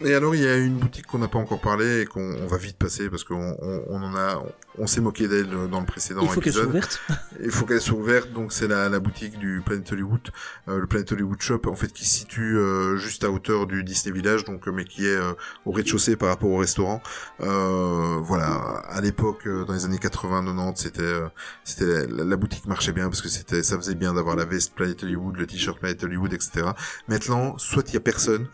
[0.00, 2.46] Et alors, il y a une boutique qu'on n'a pas encore parlé et qu'on on
[2.46, 5.80] va vite passer parce qu'on on, on en a, on, on s'est moqué d'elle dans
[5.80, 6.76] le précédent il faut qu'elle soit épisode.
[6.76, 7.00] ouverte.
[7.42, 10.20] Il faut qu'elle soit ouverte, donc c'est la, la boutique du Planet Hollywood,
[10.68, 13.82] euh, le Planet Hollywood Shop, en fait, qui se situe euh, juste à hauteur du
[13.82, 15.32] Disney Village, donc euh, mais qui est euh,
[15.64, 17.02] au rez-de-chaussée par rapport au restaurant.
[17.40, 18.46] Euh, voilà,
[18.88, 21.28] à l'époque, euh, dans les années 80-90, c'était, euh,
[21.64, 24.74] c'était la, la boutique marchait bien parce que c'était, ça faisait bien d'avoir la veste
[24.74, 26.66] Planet Hollywood, le t-shirt Planet Hollywood, etc.
[27.08, 28.46] Maintenant, soit il y a personne.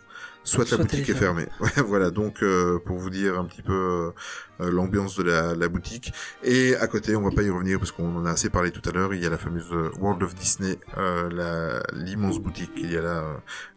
[0.43, 1.47] Soit, Soit la elle est boutique est fermée.
[1.61, 5.55] Ouais, voilà, donc euh, pour vous dire un petit peu euh, euh, l'ambiance de la,
[5.55, 6.13] la boutique.
[6.43, 8.81] Et à côté, on va pas y revenir parce qu'on en a assez parlé tout
[8.89, 12.97] à l'heure, il y a la fameuse World of Disney, euh, l'immense boutique il y
[12.97, 13.25] a là,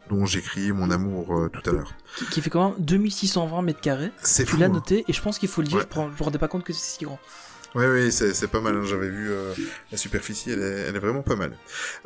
[0.08, 1.92] dont j'écris mon amour tout à l'heure.
[2.16, 4.12] Qui, qui fait quand même 2620 mètres carrés.
[4.22, 4.56] C'est Tu fou.
[4.58, 4.70] l'as hein.
[4.70, 5.78] noté et je pense qu'il faut le dire.
[5.78, 5.86] Ouais.
[5.94, 7.18] Je ne me rendais pas compte que c'est si grand.
[7.74, 8.76] Oui, oui, c'est c'est pas mal.
[8.76, 9.52] hein, J'avais vu euh,
[9.90, 11.56] la superficie, elle est, elle est vraiment pas mal.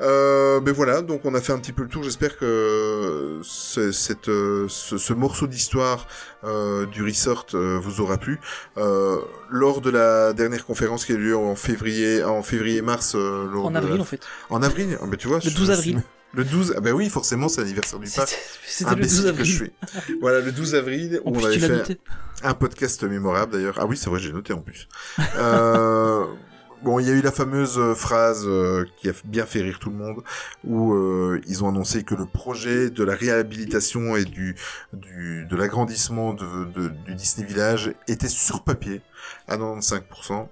[0.00, 2.02] Euh, ben voilà, donc on a fait un petit peu le tour.
[2.04, 6.06] J'espère que ce, cette, euh, ce, ce morceau d'histoire
[6.44, 8.40] euh, du resort euh, vous aura plu.
[8.78, 9.18] Euh,
[9.50, 13.96] lors de la dernière conférence qui a eu lieu en février, en février-mars, En avril
[13.96, 14.20] la- en fait.
[14.50, 15.38] En avril, ah, ben tu vois.
[15.44, 16.02] Le je- 12 je avril.
[16.34, 18.36] Le 12, ah ben oui, forcément, c'est l'anniversaire du parc.
[18.66, 19.72] C'était le 12 Imbécile que je avril.
[20.06, 20.16] suis.
[20.20, 21.98] Voilà, le 12 avril, où on avait fait noté.
[22.42, 23.76] un podcast mémorable d'ailleurs.
[23.80, 24.88] Ah oui, c'est vrai, j'ai noté en plus.
[25.36, 26.26] Euh,
[26.84, 29.78] bon, il y a eu la fameuse euh, phrase euh, qui a bien fait rire
[29.80, 30.22] tout le monde,
[30.64, 34.54] où euh, ils ont annoncé que le projet de la réhabilitation et du,
[34.92, 36.44] du de l'agrandissement de,
[36.74, 39.00] de- du Disney Village était sur papier
[39.48, 40.46] à 95%.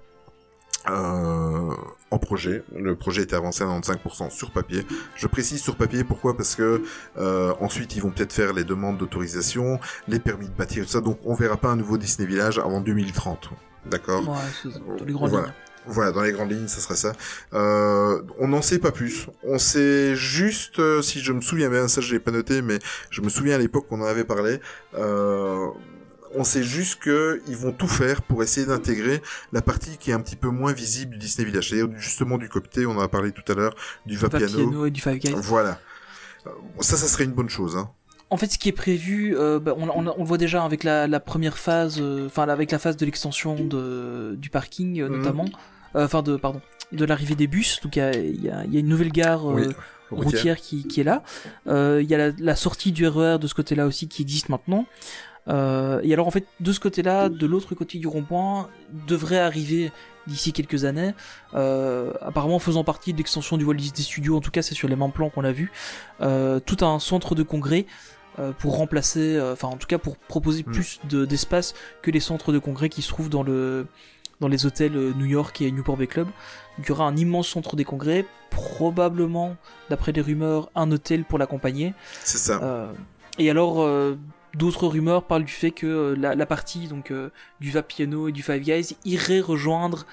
[0.89, 1.73] Euh,
[2.11, 4.85] en projet, le projet était avancé à 95% sur papier.
[5.15, 6.37] Je précise sur papier pourquoi?
[6.37, 6.83] Parce que
[7.17, 11.01] euh, ensuite ils vont peut-être faire les demandes d'autorisation, les permis de bâtir, tout ça.
[11.01, 13.49] Donc on verra pas un nouveau Disney Village avant 2030.
[13.85, 14.27] D'accord?
[14.27, 15.45] Ouais, c'est dans les grandes Voilà.
[15.47, 15.53] lignes.
[15.89, 17.13] Voilà, dans les grandes lignes, ça serait ça.
[17.53, 19.27] Euh, on n'en sait pas plus.
[19.43, 22.79] On sait juste, euh, si je me souviens bien, ça je l'ai pas noté, mais
[23.09, 24.59] je me souviens à l'époque qu'on en avait parlé.
[24.95, 25.67] Euh,
[26.37, 30.13] on sait juste que ils vont tout faire pour essayer d'intégrer la partie qui est
[30.13, 33.07] un petit peu moins visible du Disney Village, c'est-à-dire justement du côté, on en a
[33.07, 34.47] parlé tout à l'heure, du Vapiano.
[34.55, 35.33] piano et du Five Guys.
[35.35, 35.79] Voilà.
[36.45, 37.75] Euh, Ça, ça serait une bonne chose.
[37.75, 37.89] Hein.
[38.29, 40.83] En fait, ce qui est prévu, euh, bah, on, on- on le voit déjà avec
[40.83, 45.17] la, la première phase, euh, enfin avec la phase de l'extension du parking euh, Mhm.
[45.17, 45.45] notamment,
[45.95, 46.61] enfin de pardon,
[46.91, 47.79] de l'arrivée des bus.
[47.81, 49.63] Donc il y a, il y a- il y a une nouvelle gare Oui.
[50.11, 51.23] routière qui, qui est là.
[51.65, 54.85] Il y a la, la sortie du RER de ce côté-là aussi qui existe maintenant.
[55.49, 58.69] Euh, et alors en fait, de ce côté-là, de l'autre côté du rond-point,
[59.07, 59.91] devrait arriver
[60.27, 61.13] d'ici quelques années,
[61.53, 64.89] euh, apparemment faisant partie de l'extension du Walt Disney Studios, en tout cas c'est sur
[64.89, 65.71] les mêmes plans qu'on a vu,
[66.21, 67.85] euh, tout un centre de congrès
[68.39, 70.71] euh, pour remplacer, euh, enfin en tout cas pour proposer Mm.
[70.73, 73.87] plus de- d'espace que les centres de congrès qui se trouvent dans le
[74.39, 76.27] dans les hôtels New York et Newport Bay Club.
[76.27, 79.55] Donc, il y aura un immense centre des congrès, probablement,
[79.89, 81.95] d'après les rumeurs, un hôtel pour l'accompagner.
[82.23, 82.59] C'est ça.
[82.61, 82.91] Euh,
[83.39, 84.15] et alors, euh,
[84.57, 87.29] d'autres rumeurs parlent du fait que euh, la, la partie donc euh,
[87.59, 90.05] du Vapiano et du Five Guys irait rejoindre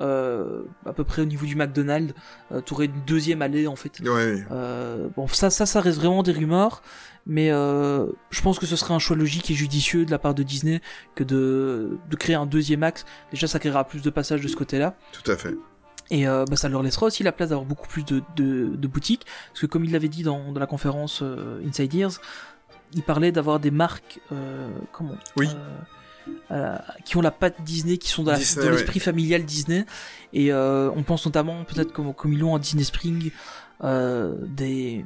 [0.00, 2.14] euh, à peu près au niveau du McDonald's.
[2.50, 4.00] Euh, une deuxième allée en fait.
[4.00, 4.44] Ouais, ouais.
[4.50, 6.82] Euh, bon, ça, ça, ça reste vraiment des rumeurs,
[7.26, 10.42] mais je pense que ce serait un choix logique et judicieux de la part de
[10.42, 10.80] Disney
[11.14, 13.04] que de, de créer un deuxième axe.
[13.30, 14.94] Déjà, ça créera plus de passages de ce côté-là.
[15.12, 15.54] tout à fait.
[16.10, 18.88] Et euh, bah, ça leur laissera aussi la place d'avoir beaucoup plus de, de, de
[18.88, 19.24] boutiques.
[19.48, 22.20] Parce que comme il l'avait dit dans, dans la conférence euh, Inside Ears,
[22.94, 25.48] il parlait d'avoir des marques, euh, comment Oui.
[25.48, 28.38] euh, euh, qui ont la patte Disney, qui sont dans, ouais.
[28.70, 29.84] l'esprit familial Disney.
[30.32, 33.30] Et on pense notamment, peut-être comme, comme ils l'ont en Disney Spring,
[33.82, 35.04] des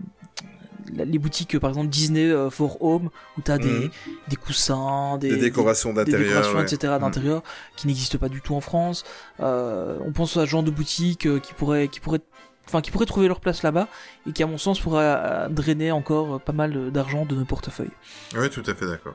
[0.95, 3.91] les boutiques par exemple Disney for Home où t'as des, Mhm.
[4.29, 6.55] des coussins des, Des, décorations d'intérieur.
[6.55, 6.63] ouais.
[6.63, 6.93] etc.
[6.95, 7.01] Mhm.
[7.01, 7.43] d'intérieur
[7.77, 9.05] qui n'existent pas du tout en France.
[9.41, 12.21] Euh, on pense à ce genre de boutiques euh, qui pourraient, qui pourraient,
[12.67, 13.89] enfin qui pourraient trouver leur place là-bas
[14.27, 17.35] et qui à mon sens pourraient euh, drainer encore euh, pas mal euh, d'argent de
[17.35, 17.91] nos portefeuilles.
[18.37, 19.15] Oui, tout à fait d'accord.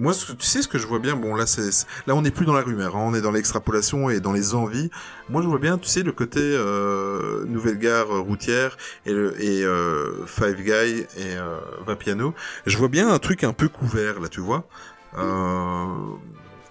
[0.00, 1.70] Moi, tu sais ce que je vois bien, bon là, c'est
[2.06, 4.54] là on n'est plus dans la rumeur, hein, on est dans l'extrapolation et dans les
[4.54, 4.90] envies.
[5.28, 8.76] Moi, je vois bien, tu sais, le côté euh, nouvelle gare routière
[9.06, 12.32] et, le, et euh, Five Guy et euh, Vapiano.
[12.64, 14.68] Je vois bien un truc un peu couvert là, tu vois.
[15.18, 15.86] Euh,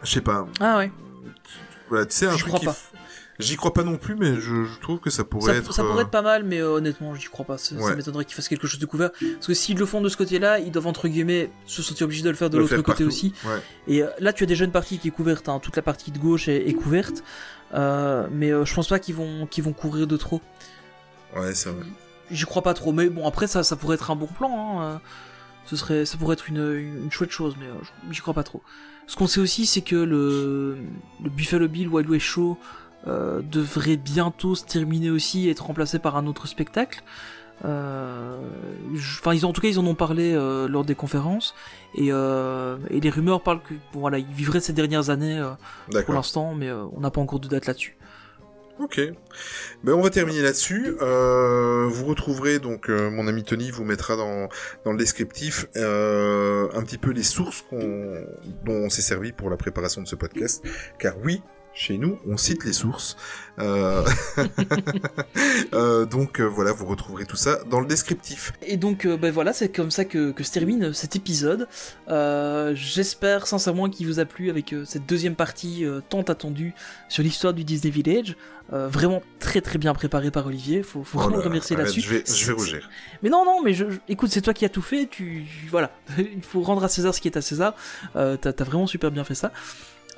[0.03, 0.47] je sais pas.
[0.61, 0.89] Ah ouais.
[1.89, 2.77] Voilà, tu sais, un J'y truc crois qui pas.
[3.39, 5.71] J'y crois pas non plus, mais je, je trouve que ça pourrait Ça, être.
[5.71, 7.59] ça pourrait euh, être pas mal, mais euh, honnêtement, j'y crois pas.
[7.59, 9.11] Ça, m'étonnerait qu'ils fassent quelque chose de couvert.
[9.11, 12.23] Parce que s'ils le font de ce côté-là, ils doivent entre guillemets se sentir obligés
[12.23, 13.33] de le faire de l'autre côté aussi.
[13.45, 13.61] Ouais.
[13.87, 15.49] Et euh, là, tu as déjà une partie qui est couverte.
[15.49, 15.59] hein.
[15.61, 17.23] Toute la partie de gauche est, est couverte.
[17.73, 20.41] Euh, mais je pense pas qu'ils vont, qu'ils vont courir de trop.
[21.35, 21.85] Ouais, c'est vrai.
[22.31, 24.81] J'y crois pas trop, mais bon après ça, ça pourrait être un bon plan.
[24.81, 25.01] Hein.
[25.65, 26.73] Ce serait, ça pourrait être une,
[27.03, 27.67] une, chouette chose, mais
[28.11, 28.61] j'y crois pas trop.
[29.05, 30.77] Ce qu'on sait aussi, c'est que le,
[31.23, 32.57] le Buffalo Bill Wild West Show
[33.07, 37.03] euh, devrait bientôt se terminer aussi et être remplacé par un autre spectacle.
[37.65, 38.39] Euh,
[39.19, 41.55] Enfin, ils ont, en tout cas, ils en ont parlé euh, lors des conférences
[41.95, 45.43] et, et les rumeurs parlent que bon voilà, ils vivraient ces dernières années
[46.05, 47.97] pour l'instant, mais on n'a pas encore de date là-dessus.
[48.79, 49.01] Ok.
[49.83, 50.95] Ben on va terminer là-dessus.
[51.01, 54.49] Euh, vous retrouverez donc euh, mon ami Tony vous mettra dans
[54.85, 59.57] dans le descriptif euh, un petit peu les sources dont on s'est servi pour la
[59.57, 60.63] préparation de ce podcast.
[60.99, 61.41] Car oui,
[61.77, 63.17] chez nous, on cite les sources.
[63.59, 64.03] Euh...
[65.73, 68.51] euh, donc euh, voilà, vous retrouverez tout ça dans le descriptif.
[68.63, 71.67] Et donc, ben voilà, c'est comme ça que, que se termine cet épisode.
[72.73, 76.73] J'espère sincèrement qu'il vous a plu avec cette deuxième partie tant attendue
[77.09, 78.35] sur l'histoire du Disney Village.
[78.69, 80.83] Vraiment très très bien préparé par Olivier.
[80.83, 82.01] Faut, faut Oh vraiment là, remercier là-dessus.
[82.01, 82.89] Je vais, je vais rougir.
[83.23, 85.07] Mais non, non, mais je, je- écoute, c'est toi qui as tout fait.
[85.07, 87.75] Tu, voilà, il faut rendre à César ce qui est à César.
[88.13, 89.53] T'as as vraiment super bien fait ça.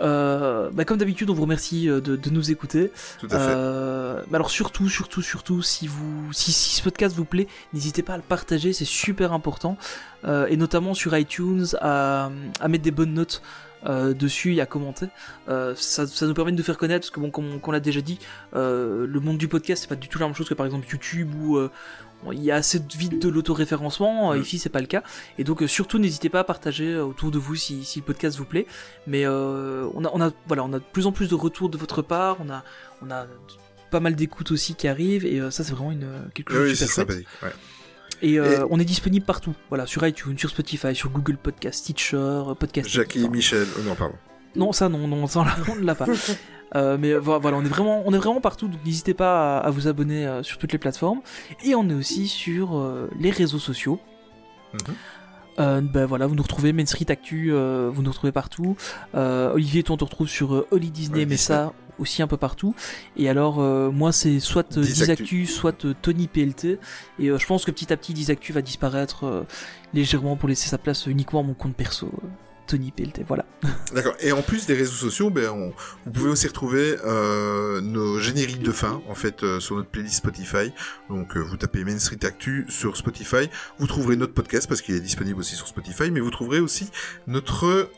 [0.01, 2.91] Euh, bah, comme d'habitude, on vous remercie euh, de, de nous écouter.
[3.19, 3.53] Tout à fait.
[3.55, 8.13] Euh, alors surtout, surtout, surtout, si vous, si, si ce podcast vous plaît, n'hésitez pas
[8.13, 9.77] à le partager, c'est super important,
[10.25, 13.41] Euh, et notamment sur iTunes à, à mettre des bonnes notes.
[13.85, 15.07] euh, dessus et à commenter
[15.47, 17.79] Euh, ça, ça nous permet de nous faire connaître parce que bon comme on, l'a
[17.79, 18.19] déjà dit
[18.53, 20.85] euh, le monde du podcast c'est pas du tout la même chose que par exemple
[20.91, 21.69] YouTube euh,
[22.23, 24.41] bon, il y a assez de vite de l'autoréférencement euh, Mm.
[24.41, 25.03] ici c'est pas le cas
[25.37, 28.05] et donc euh, surtout n'hésitez pas à partager euh, autour de vous si, si le
[28.05, 28.65] podcast vous plaît
[29.07, 31.77] mais on a on a voilà on a de plus en plus de retours de
[31.77, 32.63] votre part on a
[33.01, 33.25] on a
[33.91, 36.75] pas mal d'écoutes aussi qui arrivent et ça c'est vraiment une quelque chose Oui, de
[36.75, 37.25] super chouette.
[37.43, 37.49] Ouais.
[38.21, 41.79] et, euh, Et- on est disponible partout voilà sur iTunes sur Spotify sur Google Podcast
[41.79, 43.65] Stitcher euh, Podcast Jackie et Michel.
[43.77, 44.15] Oh, non, pardon.
[44.55, 46.05] non ça non non ça on ne l'a pas
[46.75, 49.61] Euh, mais vo- voilà on est vraiment on est vraiment partout donc n'hésitez pas à,
[49.65, 51.21] à vous abonner euh, sur toutes les plateformes
[51.63, 53.99] et on est aussi sur euh, les réseaux sociaux
[54.73, 54.79] Mhm.
[55.59, 58.77] Euh, ben voilà, vous nous retrouvez Main Street Actu, euh, vous nous retrouvez partout.
[59.15, 61.57] Euh, Olivier, toi, on te retrouve sur euh, Holly Disney, Holly mais Disney.
[61.57, 62.75] ça aussi un peu partout.
[63.17, 65.23] Et alors, euh, moi, c'est soit euh, Disactu.
[65.23, 66.79] Disactu, soit euh, Tony PLT.
[67.19, 69.43] Et euh, je pense que petit à petit, Disactu va disparaître euh,
[69.93, 72.09] légèrement pour laisser sa place uniquement à mon compte perso.
[72.69, 72.93] Tony
[73.27, 73.45] voilà.
[73.95, 74.13] D'accord.
[74.19, 75.73] Et en plus des réseaux sociaux, ben, on-
[76.05, 80.17] vous pouvez aussi retrouver euh, nos génériques de fin, en fait, euh, sur notre playlist
[80.17, 80.71] Spotify.
[81.09, 83.49] Donc, euh, vous tapez Main Street Actu sur Spotify.
[83.79, 86.91] Vous trouverez notre podcast parce qu'il est disponible aussi sur Spotify, mais vous trouverez aussi
[87.25, 87.89] notre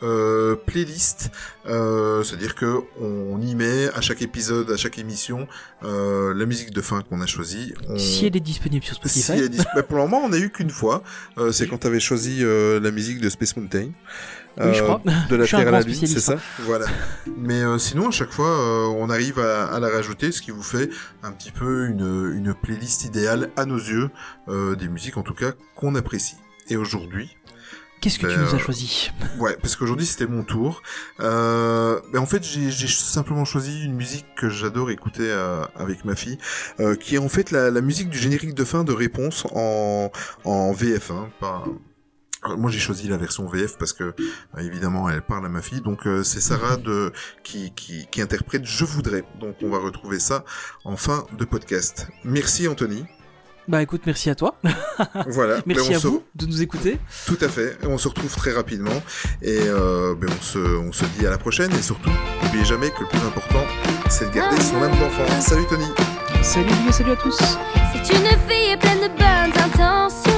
[0.65, 1.31] playlist.
[1.65, 5.47] C'est-à-dire que on y met à chaque épisode, à chaque émission,
[5.81, 7.73] la musique de fin qu'on a choisie.
[7.89, 7.97] On...
[7.97, 9.21] Si elle est disponible sur Spotify.
[9.21, 11.03] Si elle est dis- bah, pour le moment, on n'a eu qu'une fois.
[11.51, 13.89] C'est quand tu avais choisi la musique de Space Mountain.
[14.57, 15.01] Oui, je Euh, crois.
[15.29, 16.85] De la Je suis un Terre à la Lune, c'est ça Voilà.
[17.37, 20.51] Mais euh, sinon, à chaque fois, euh, on arrive à, à la rajouter, ce qui
[20.51, 20.89] vous fait
[21.23, 24.09] un petit peu une, une playlist idéale à nos yeux,
[24.49, 26.35] euh, des musiques en tout cas qu'on apprécie.
[26.69, 27.35] Et aujourd'hui,
[28.01, 30.81] Qu'est-ce que tu Ben, nous as euh, choisi Ouais, parce qu'aujourd'hui c'était mon tour.
[31.19, 36.03] Euh, ben en fait, j'ai j'ai simplement choisi une musique que j'adore écouter euh, avec
[36.03, 36.39] ma fille,
[36.79, 40.11] euh, qui est en fait la, la musique du générique de fin de Réponse en,
[40.45, 41.63] en VF, hein, pas,
[42.57, 44.13] moi j'ai choisi la version VF parce que euh,
[44.59, 47.11] évidemment elle parle à ma fille donc euh, c'est Sarah de
[47.43, 50.43] qui, qui qui interprète Je voudrais donc on va retrouver ça
[50.83, 52.07] en fin de podcast.
[52.23, 53.05] Merci Anthony.
[53.67, 54.55] Bah écoute, merci à toi.
[55.27, 55.61] Voilà.
[55.67, 56.99] Merci Ben, on à se- vous de nous écouter.
[57.27, 57.77] Tout à fait.
[57.83, 59.01] On se retrouve très rapidement
[59.43, 62.09] et euh, ben, on se on se dit à la prochaine et surtout
[62.43, 63.63] n'oubliez jamais que le plus important
[64.09, 65.41] c'est de garder son âme d'enfant.
[65.41, 65.85] Salut Tony.
[66.41, 67.37] Salut salut à tous.
[67.37, 70.30] C'est une fille pleine de bonnes intentions.